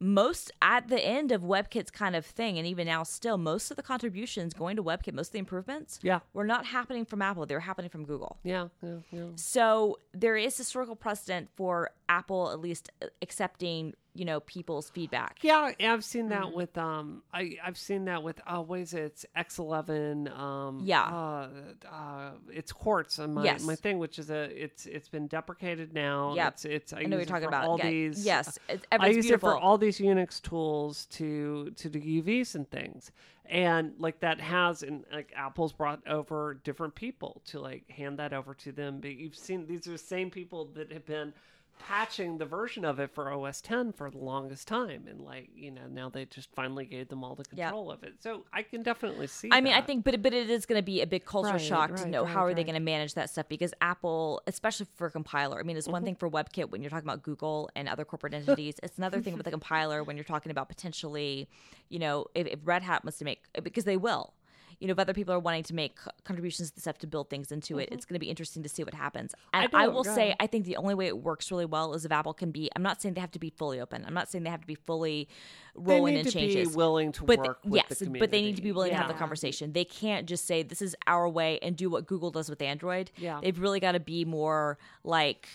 [0.00, 3.76] most at the end of WebKit's kind of thing, and even now, still, most of
[3.76, 6.20] the contributions going to WebKit, most of the improvements, Yeah.
[6.32, 7.44] were not happening from Apple.
[7.46, 8.38] They were happening from Google.
[8.42, 9.24] Yeah, yeah, yeah.
[9.36, 12.90] So there is historical precedent for Apple at least
[13.20, 15.38] accepting, you know, people's feedback.
[15.40, 19.02] Yeah, I've seen that with um, I I've seen that with uh, what is it?
[19.02, 20.30] It's X11.
[20.38, 21.04] Um, Yeah.
[21.04, 21.48] uh,
[21.90, 23.64] uh, it's Quartz on my Yes.
[23.64, 26.34] my thing, which is a it's it's been deprecated now.
[26.36, 26.48] Yeah.
[26.48, 27.64] it's it's I, I know you're talking about.
[27.64, 28.26] all Yeah, these.
[28.26, 29.48] yes, it's, I use beautiful.
[29.48, 33.12] it for all these Unix tools to to do UVs and things,
[33.46, 38.34] and like that has and like Apple's brought over different people to like hand that
[38.34, 39.00] over to them.
[39.00, 41.32] But you've seen these are the same people that have been
[41.80, 45.70] patching the version of it for OS 10 for the longest time, and like you
[45.70, 47.68] know now they just finally gave them all the Yep.
[47.70, 48.14] control of it.
[48.20, 49.48] So I can definitely see.
[49.50, 51.62] I mean, I think, but but it is going to be a big cultural Right,
[51.62, 54.86] shock to know right, how are they going to manage that stuff because Apple, especially
[54.94, 55.92] for a compiler, I mean, it's Mm-hmm.
[55.92, 58.76] one thing for WebKit when you're talking about Google and other corporate entities.
[58.82, 61.48] it's another thing with the compiler when you're talking about potentially,
[61.88, 64.34] you know, if, if Red Hat wants to make because they will.
[64.80, 67.28] You know, if other people are wanting to make contributions to the stuff to build
[67.30, 69.34] things into it, it's going to be interesting to see what happens.
[69.52, 69.76] And Mm-hmm.
[69.76, 70.34] I I, will say.
[70.40, 72.70] I think the only way it works really well is if Apple can be.
[72.74, 74.04] I'm not saying they have to be fully open.
[74.06, 75.28] I'm not saying they have to be fully
[75.76, 78.30] they rolling need in to changes be willing to but work th- with yes, but
[78.30, 79.72] they need to be willing to have the conversation.
[79.72, 83.10] They can't just say this is our way and do what Google does with Android.
[83.16, 83.38] Yeah.
[83.42, 85.46] they've really got to be more like.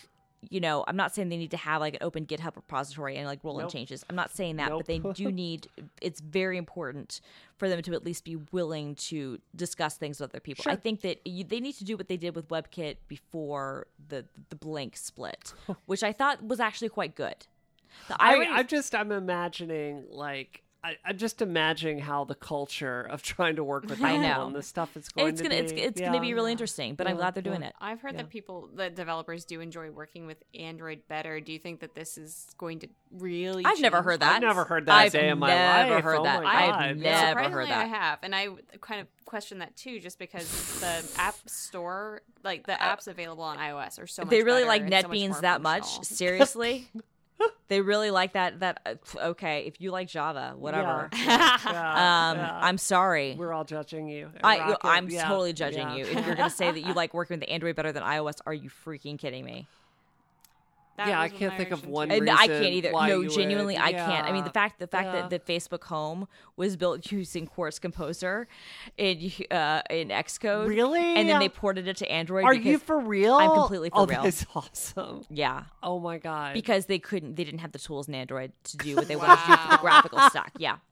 [0.50, 3.26] You know, I'm not saying they need to have like an open GitHub repository and
[3.28, 3.72] like roll in Nope.
[3.72, 4.04] changes.
[4.10, 5.68] I'm not saying that, but they do need.
[6.02, 7.22] It's very important
[7.58, 10.66] for them to at least be willing to discuss things with other people.
[10.68, 14.26] I think that you, they need to do what they did with WebKit before the
[14.50, 15.54] the Blink split,
[15.86, 17.48] which I thought was actually quite good.
[18.10, 23.24] The I, I'm just I'm imagining like I, I'm just imagining how the culture of
[23.24, 24.48] trying to work with I Apple know.
[24.48, 25.64] and the stuff it's going it's to gonna be.
[25.64, 26.08] it's, it's yeah.
[26.08, 26.94] gonna be really interesting.
[26.94, 27.70] But I'm glad they're doing yeah.
[27.70, 27.76] it.
[27.82, 28.22] I've heard Yeah.
[28.22, 31.40] that people, that developers do enjoy working with Android better.
[31.40, 33.66] Do you think that this is going to really?
[33.66, 34.28] I've never heard that?
[34.30, 34.36] that.
[34.36, 36.46] I've never heard that I've day in my never heard Oh that.
[36.46, 37.82] I've never Surprisingly, heard that.
[37.82, 38.50] I have, and I
[38.80, 43.58] kind of question that too, just because the app store, like the apps available on
[43.58, 46.04] iOS, are so much they really better like and so much NetBeans that much.
[46.04, 46.90] Seriously,
[47.68, 48.60] they really like that.
[48.60, 48.96] That uh,
[49.30, 49.66] okay?
[49.66, 51.10] If you like Java, whatever.
[51.16, 52.60] Yeah, yeah, Um, yeah.
[52.62, 53.36] I'm sorry.
[53.38, 54.30] We're all judging you.
[54.44, 56.06] I, i'm yeah, totally judging you.
[56.06, 58.54] If you're going to say that you like working with Android better than iOS, are
[58.54, 59.68] you freaking kidding me?
[60.98, 62.16] That Yeah, I can't think of one too.
[62.16, 62.92] And I can't either.
[62.92, 63.84] why No, genuinely, would.
[63.84, 64.26] I can't.
[64.26, 65.28] I mean, the fact the fact Yeah.
[65.28, 68.48] that, the Facebook Home was built using Quartz Composer
[68.98, 71.02] in uh, in Xcode, Really?
[71.02, 72.46] and then they ported it to Android.
[72.46, 73.36] Are you for real?
[73.36, 74.24] I'm completely for oh, real.
[74.24, 75.26] That's awesome.
[75.30, 76.54] Yeah, Oh my god.
[76.54, 77.36] because they couldn't.
[77.36, 79.70] They didn't have the tools in Android to do what they wanted to do for
[79.72, 80.54] the graphical stack.
[80.58, 80.78] Yeah.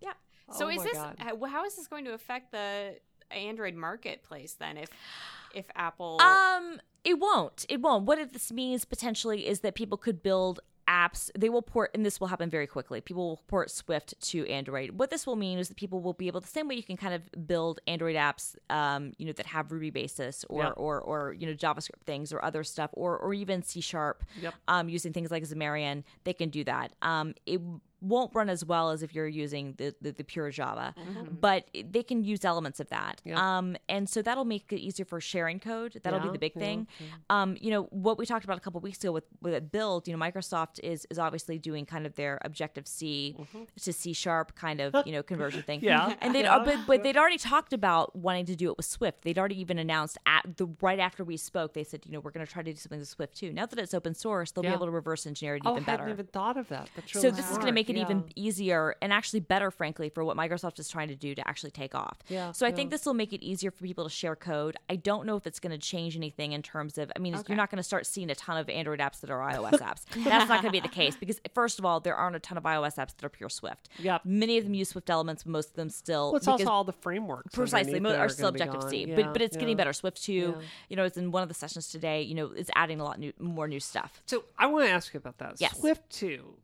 [0.00, 0.12] Yeah.
[0.52, 1.16] So Oh is this God.
[1.18, 2.96] how how is this going to affect the
[3.30, 4.76] Android marketplace then?
[4.76, 4.88] If
[5.54, 7.64] if Apple Um, it won't.
[7.68, 8.04] It won't.
[8.04, 11.30] What this means potentially is that people could build apps.
[11.36, 13.00] They will port, and this will happen very quickly.
[13.00, 14.90] People will port Swift to Android.
[14.92, 16.96] What this will mean is that people will be able, the same way you can
[16.96, 20.70] kind of build Android apps, um, you know, that have Ruby basis or Yeah.
[20.70, 24.54] or or you know JavaScript things or other stuff, or or even C sharp, Yep.
[24.68, 26.04] um, using things like Xamarin.
[26.22, 26.92] They can do that.
[27.02, 27.60] Um, it
[28.00, 30.94] won't run as well as if you're using the the, the pure Java,
[31.40, 33.20] but they can use elements of that.
[33.20, 33.28] Mm-hmm.
[33.30, 33.58] Yeah.
[33.58, 36.00] Um, and so that'll make it easier for sharing code.
[36.02, 36.86] That'll be the big yeah, thing.
[37.30, 40.06] Um, you know what we talked about a couple weeks ago with with build.
[40.06, 43.36] You know, Microsoft is is obviously doing kind of their Objective C
[43.82, 45.80] to C sharp kind of you know conversion thing.
[45.80, 45.86] Mm-hmm.
[45.86, 46.62] Yeah, and they'd yeah.
[46.64, 49.22] but, but they'd already talked about wanting to do it with Swift.
[49.22, 51.72] They'd already even announced at the right after we spoke.
[51.74, 53.52] They said, you know, we're going to try to do something with Swift too.
[53.52, 54.70] Now that it's open source, they'll Yeah.
[54.70, 56.02] be able to reverse engineer it even oh, even I better.
[56.04, 56.90] hadn't even thought of that.
[56.96, 57.74] That's So really this is going to smart.
[57.88, 58.04] Make it Yeah.
[58.04, 61.70] even easier and actually better, frankly, for what Microsoft is trying to do to actually
[61.70, 62.18] take off.
[62.28, 62.74] Yeah, So I yeah.
[62.76, 64.76] think this will make it easier for people to share code.
[64.88, 67.10] I don't know if it's going to change anything in terms of.
[67.14, 69.38] I mean, you're not going to start seeing a ton of Android apps that are
[69.52, 70.02] iOS apps.
[70.24, 72.58] That's not going to be the case because first of all, there aren't a ton
[72.58, 73.88] of iOS apps that are pure Swift.
[73.98, 74.22] Yep.
[74.24, 75.46] Many of them use Swift elements.
[75.46, 76.32] Most of them still.
[76.32, 77.54] Well, it's also all the frameworks.
[77.54, 79.16] Precisely, are still Objective C, gone.
[79.16, 79.92] but but it's getting better.
[79.92, 80.66] Swift two, Yeah.
[80.88, 82.22] you know, it's in one of the sessions today.
[82.22, 84.22] You know, is adding a lot new, more new stuff.
[84.26, 85.54] So I want to ask you about that.
[85.58, 85.78] Yes.
[85.78, 86.54] Swift two.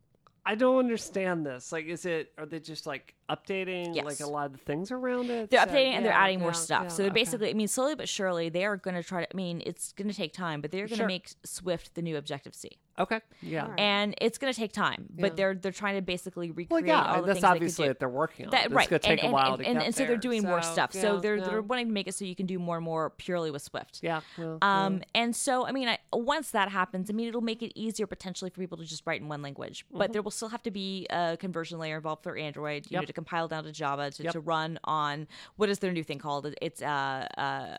[0.45, 1.71] I don't understand this.
[1.71, 2.31] Like, is it?
[2.37, 4.05] Are they just like updating Yes.
[4.05, 5.49] like a lot of the things around it?
[5.49, 6.83] They're So- updating and they're yeah, adding more stuff.
[6.83, 7.13] yeah, so they're okay.
[7.21, 9.33] basically, I mean, slowly but surely, they are going to try to.
[9.33, 11.07] I mean, it's going to take time, but they're going to Sure.
[11.07, 13.21] make Swift the new Objective C, okay.
[13.41, 13.63] Yeah.
[13.63, 13.79] Alright.
[13.79, 15.07] and it's going to take time.
[15.15, 15.21] Yeah.
[15.21, 17.15] But they're they're trying to basically recreate Well, yeah.
[17.15, 17.89] all the that's things they obviously could do.
[17.91, 18.51] what they're working on.
[18.51, 20.07] That, It's right, gonna take and, a while and, to and, get and so they're
[20.09, 20.17] there.
[20.17, 20.93] doing more So, stuff.
[20.93, 21.43] so they're yeah.
[21.45, 23.99] they're wanting to make it so you can do more and more purely with Swift.
[24.03, 24.21] Yeah.
[24.37, 27.71] yeah, Um, and so, I mean, I, once that happens, I mean, it'll make it
[27.79, 29.85] easier potentially for people to just write in one language.
[29.91, 33.01] But there will still have to be a conversion layer involved for Android, you know,
[33.01, 33.07] Yep.
[33.13, 34.33] To compile down to Java to, Yep.
[34.33, 36.53] to run on what is their new thing called?
[36.61, 37.77] It's uh, uh,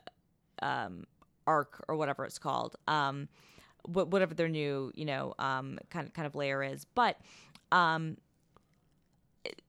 [0.65, 1.05] um,
[1.47, 2.77] Arc or whatever it's called.
[2.89, 3.29] Um,
[3.85, 6.87] wh- whatever their new, you know, um, kind of kind of layer is.
[6.95, 7.19] But
[7.73, 8.17] um,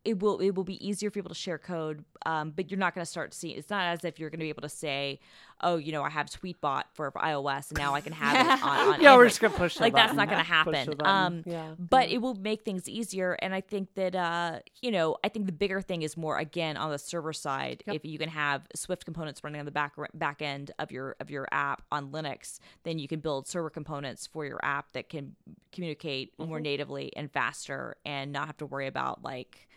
[0.05, 2.93] it- will it will be easier for people to share code, um, but you're not
[2.95, 3.57] going to start seeing.
[3.57, 5.19] It's not as if you're going to be able to say,
[5.61, 8.63] "Oh, you know, I have Tweetbot for, for iOS, and now I can have it
[8.63, 9.75] on." on yeah, we're just gonna push.
[9.75, 10.93] the like that's not going to happen.
[11.01, 11.73] Um, yeah.
[11.77, 15.45] but it will make things easier, and I think that uh, you know, I think
[15.47, 17.83] the bigger thing is more again on the server side.
[17.87, 17.95] Yep.
[17.97, 21.29] If you can have Swift components running on the back back end of your of
[21.29, 25.35] your app on Linux, then you can build server components for your app that can
[25.71, 26.49] communicate Mm-hmm.
[26.49, 29.67] more natively and faster, and not have to worry about like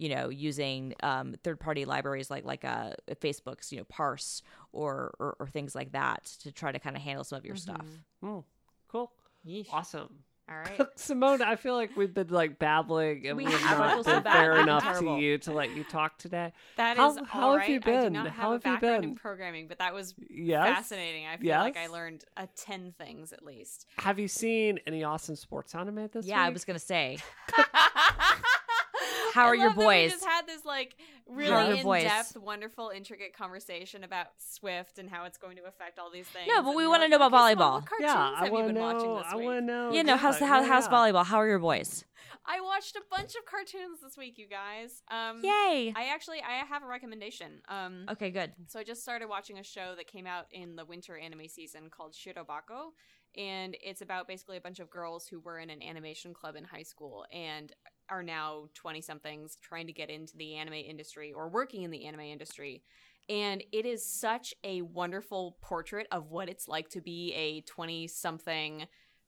[0.00, 5.14] you know using um, third party libraries like like uh, Facebook's you know parse or,
[5.18, 7.84] or or things like that to try to kind of handle some of your stuff.
[8.24, 8.42] Mm,
[8.88, 9.12] cool.
[9.46, 9.68] Yeesh.
[9.72, 10.08] Awesome.
[10.50, 10.80] All right.
[10.96, 13.78] Simone, I feel like we've been like babbling and We we have have.
[13.78, 16.52] Not been fair enough to you to let you talk today.
[16.76, 17.68] That is How- all how have right.
[17.68, 18.12] you I do been?
[18.14, 19.10] not How have, have a you background been?
[19.10, 20.66] in programming, but that was Yes.
[20.76, 21.26] fascinating.
[21.26, 23.86] I feel like I learned a ten things at least.
[23.98, 27.18] Have you seen any awesome sports anime this Yeah, I was gonna say.
[29.32, 29.76] How are your boys?
[29.76, 30.10] We boys?
[30.12, 30.96] just had this like
[31.28, 32.04] really in boys?
[32.04, 36.46] depth, wonderful, intricate conversation about Swift and how it's going to affect all these things.
[36.48, 37.74] No, but and we wanna like, know about okay, Simone, volleyball.
[37.74, 39.18] What cartoons yeah, I have you want to been watching know.
[39.18, 39.92] this I want to know.
[39.92, 41.24] You know, how's yeah, how, yeah, how's volleyball?
[41.24, 42.04] How are your boys?
[42.46, 45.02] I watched a bunch of cartoons this week, you guys.
[45.10, 45.92] Um, Yay!
[45.94, 47.60] I actually I have a recommendation.
[47.68, 48.52] Um, Okay, good.
[48.68, 51.90] So I just started watching a show that came out in the winter anime season
[51.90, 52.92] called Shirobako,
[53.36, 56.64] and it's about basically a bunch of girls who were in an animation club in
[56.64, 57.72] high school and
[58.10, 62.06] are now 20 somethings trying to get into the anime industry or working in the
[62.06, 62.82] anime industry.
[63.28, 68.08] And it is such a wonderful portrait of what it's like to be a 20
[68.08, 68.86] something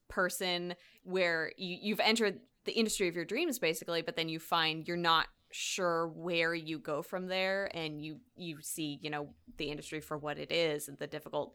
[0.08, 4.86] person where you, you've entered the industry of your dreams basically, but then you find
[4.86, 9.28] you're not sure where you go from there and you you see you know
[9.58, 11.52] the industry for what it is and the difficult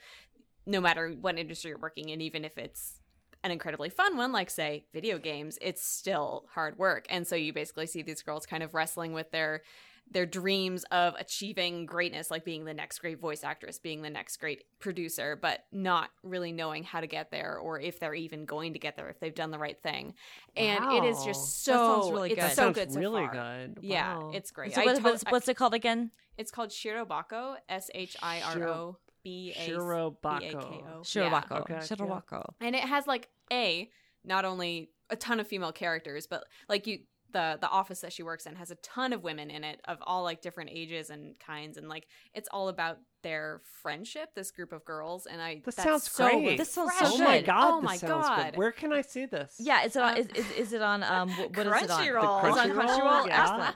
[0.67, 2.99] no matter what industry you're working in even if it's
[3.47, 7.53] an incredibly fun one like say video games it's still hard work and so you
[7.53, 9.61] basically see these girls kind of wrestling with their
[10.09, 14.37] their dreams of achieving greatness like being the next great voice actress being the next
[14.37, 18.73] great producer but not really knowing how to get there or if they're even going
[18.73, 20.13] to get there if they've done the right thing
[20.55, 22.43] and it is just so really it's good.
[22.49, 23.33] That so sounds good so really far.
[23.33, 23.79] good.
[23.81, 26.11] yeah it's great So I what- to- what's, what's it called again?
[26.37, 30.39] it's called Shirobako, S H I R O B A Shirobako.
[30.39, 30.99] B-A-K-O.
[31.01, 31.61] Shirobako.
[31.61, 31.79] Okay, yeah.
[31.79, 32.45] Shirobako.
[32.61, 33.89] And it has like a
[34.23, 36.99] not only a ton of female characters, but like you
[37.31, 39.97] the the office that she works in has a ton of women in it of
[40.07, 44.71] all like different ages and kinds and like it's all about their friendship, this group
[44.71, 46.57] of girls and I This that's sounds so great.
[46.57, 47.17] This sounds refreshing.
[47.17, 47.73] so Oh my god!
[47.73, 48.45] Oh my god.
[48.51, 48.57] Good.
[48.57, 49.55] Where can I see this?
[49.59, 50.13] Yeah, is it on?
[50.13, 51.03] Um, Is, is, is it on?
[51.03, 52.05] Um, wh- what is it on?
[52.05, 52.49] Crunchyroll.
[52.49, 53.23] It's on Crunchyroll?
[53.23, 53.27] Crunchyroll.
[53.27, 53.71] Yeah.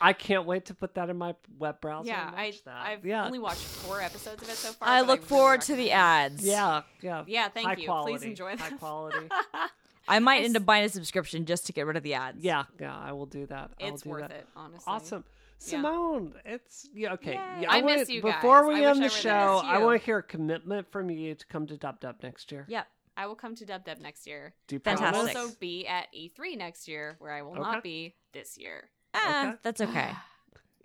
[0.00, 0.08] Excellent.
[0.08, 2.08] I can't wait to put that in my web browser.
[2.08, 2.86] yeah, and I watch that.
[2.86, 3.24] I've yeah.
[3.26, 4.88] only watched four episodes of it so far.
[4.88, 6.44] I but look really forward to the ads.
[6.44, 7.24] Yeah, yeah.
[7.26, 7.76] Yeah, thank High you.
[7.78, 8.26] Please Quality.
[8.28, 9.28] enjoy High quality.
[10.08, 12.42] I might end up buying a subscription just to get rid of the ads.
[12.42, 12.96] yeah, yeah.
[12.96, 13.70] I will do that.
[13.80, 14.30] I will It's do worth that.
[14.32, 14.84] it, honestly.
[14.92, 15.24] Awesome.
[15.58, 17.34] Simone, it's yeah, okay.
[17.34, 17.60] Yay.
[17.60, 20.04] Yeah, I miss want- you Before we I end the were show, I want to
[20.04, 22.64] hear a commitment from you to come to Dub Dub next year.
[22.66, 22.86] Yep.
[23.16, 24.54] I will come to Dub Dub next year.
[24.68, 25.36] Do you Fantastic.
[25.36, 27.60] I'll also be at E3 next year, where I will Okay.
[27.60, 28.88] not be this year.
[29.14, 29.56] Ah, Okay.
[29.62, 30.10] that's okay.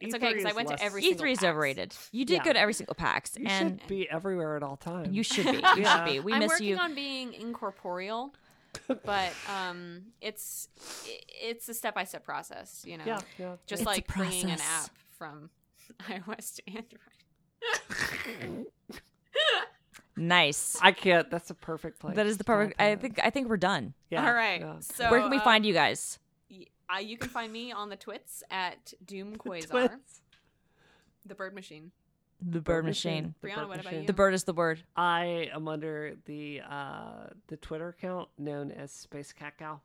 [0.02, 1.44] It's E3 okay because I is went less- to every E3 single is PAX.
[1.50, 1.96] overrated.
[2.12, 2.44] You did Yeah.
[2.44, 5.08] go to every single PAX, You and should be everywhere at all times.
[5.16, 5.52] you should be.
[5.78, 5.96] You Yeah.
[6.06, 6.20] should be.
[6.20, 6.78] We I'm miss working you.
[6.78, 8.34] on being incorporeal,
[9.06, 10.68] but um, it's
[11.42, 12.84] it's a step by step process.
[12.86, 13.56] You know, yeah, yeah.
[13.68, 14.86] just It's a like bringing an process.
[14.90, 15.50] app from
[16.10, 18.66] iOS to Android.
[20.18, 20.78] Nice.
[20.82, 21.30] I can't.
[21.30, 22.16] That's a perfect place.
[22.16, 22.80] That is the perfect.
[22.82, 23.20] I think.
[23.22, 23.94] I think we're done.
[24.10, 24.62] Yeah, All right.
[24.62, 24.76] yeah.
[24.80, 26.20] So Where can we uh, find you guys?
[26.90, 30.22] Y- uh, you can find me on the twits at Doom Quasar, Twins.
[31.26, 31.91] the bird machine.
[32.41, 33.34] The bird machine.
[33.41, 34.06] The Brianna, bird what about you?
[34.06, 34.84] The bird is the word.
[34.95, 39.80] I am under the uh the Twitter account known as Spacekatgal.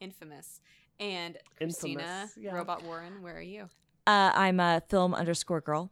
[0.00, 0.60] Infamous.
[1.00, 2.54] And Christina Infamous, yeah.
[2.54, 3.68] Robot Warren, where are you?
[4.06, 5.90] Uh, I'm a film underscore girl.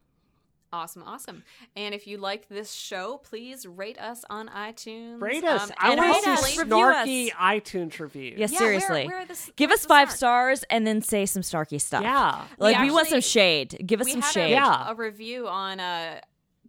[0.75, 1.43] Awesome, awesome.
[1.77, 5.21] And if you like this show, please rate us on iTunes.
[5.21, 5.69] Rate us.
[5.69, 7.07] Um, I want to see hopefully- Review us.
[7.07, 8.37] snarky iTunes reviews.
[8.39, 9.07] Yes, Yeah, seriously.
[9.07, 10.17] where are the Give us five snark?
[10.17, 12.03] stars and then say some snarky stuff.
[12.03, 12.43] Yeah.
[12.57, 13.81] Like we, We want some shade.
[13.85, 14.45] Give us we some had shade.
[14.47, 14.91] A, Yeah.
[14.91, 16.19] a review on uh,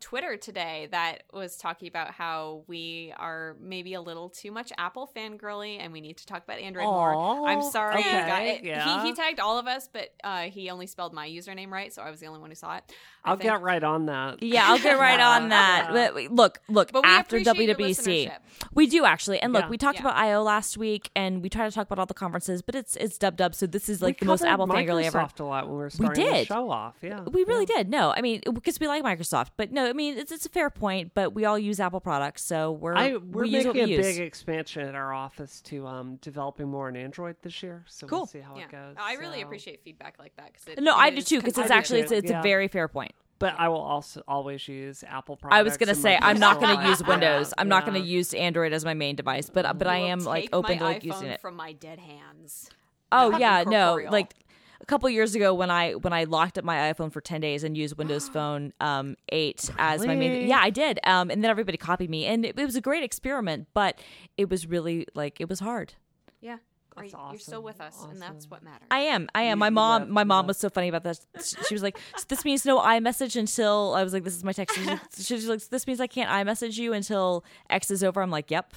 [0.00, 5.08] Twitter today that was talking about how we are maybe a little too much Apple
[5.16, 7.48] fangirly and we need to talk about Android more.
[7.48, 8.00] I'm sorry.
[8.00, 9.02] okay, guy- it- yeah.
[9.02, 12.02] he, he tagged all of us, but uh, he only spelled my username right, so
[12.02, 12.84] I was the only one who saw it.
[13.24, 13.50] I I'll think.
[13.50, 14.42] get right on that.
[14.42, 15.88] Yeah, I'll get right on that.
[15.92, 16.92] But look, look.
[16.92, 18.30] But after appreciate WWDC,
[18.72, 19.40] we do actually.
[19.40, 19.68] And look, Yeah.
[19.68, 20.02] we talked Yeah.
[20.02, 22.94] about IO last week, and we try to talk about all the conferences, but it's
[22.96, 23.54] it's dub dub.
[23.54, 25.18] So this is like We the most covered Apple fangirly ever.
[25.18, 26.46] Microsoft a lot when we were starting the did.
[26.46, 26.94] show off.
[27.02, 27.78] Yeah, We really yeah.
[27.78, 27.90] did.
[27.90, 30.70] No, I mean because we like Microsoft, but no, I mean it's it's a fair
[30.70, 31.12] point.
[31.14, 33.94] But we all use Apple products, so we're I, we're we use making what we
[33.94, 34.06] a use.
[34.06, 37.84] big expansion at our office to um developing more on Android this year.
[37.88, 38.18] So Cool.
[38.20, 38.64] we'll see how Yeah.
[38.64, 38.96] it goes.
[38.98, 40.52] I really So- appreciate feedback like that.
[40.54, 42.40] Cause no, I do too because it's actually it's, it's yeah.
[42.40, 43.12] a very fair point.
[43.38, 45.58] But I will also always use Apple products.
[45.58, 47.04] I was gonna say I'm not gonna use.
[47.06, 47.52] Windows.
[47.58, 50.48] I'm not gonna use Android as my main device, but but I will am like
[50.54, 51.40] open to like using it.
[51.42, 52.70] from my dead hands.
[53.12, 54.34] Oh Not yeah, no, like
[54.80, 57.64] a couple years ago when I when I locked up my iPhone for ten days
[57.64, 60.46] and used Windows Phone um, eight as my main.
[60.48, 60.98] Yeah, I did.
[61.04, 63.98] Um, and then everybody copied me, and it, it was a great experiment, but
[64.36, 65.94] it was really like it was hard.
[66.40, 66.58] Yeah.
[66.98, 68.86] Are That's you- You're still with us, and that's what matters.
[68.90, 69.28] I am.
[69.34, 69.58] I am.
[69.58, 70.02] You- My mom.
[70.02, 70.48] left, My mom left.
[70.48, 71.26] was so funny about this.
[71.68, 74.52] She was like, "So "This means no iMessage until." I was like, "This is my
[74.52, 78.22] text." She's like, she's like, "This means I can't iMessage you until X is over."
[78.22, 78.72] I'm like, "Yep."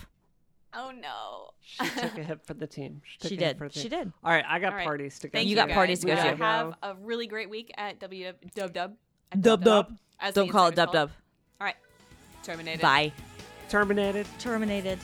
[0.74, 1.50] Oh no.
[1.62, 3.02] She took a hit for the team.
[3.20, 3.58] took She did.
[3.58, 4.00] for the She team.
[4.00, 4.14] did.
[4.24, 4.86] All right, I got All right.
[4.86, 5.32] parties to go.
[5.38, 5.76] Thank You you, got guys.
[5.76, 6.36] parties to go We to.
[6.36, 8.96] Have a really great week at W Dub Dub.
[9.32, 9.98] at Dub dub.
[10.20, 11.10] as Don't call it dub dub.
[11.60, 11.76] All right.
[12.44, 12.82] Terminated.
[12.82, 13.12] Bye.
[13.70, 14.26] Terminated.
[14.40, 15.00] Terminated.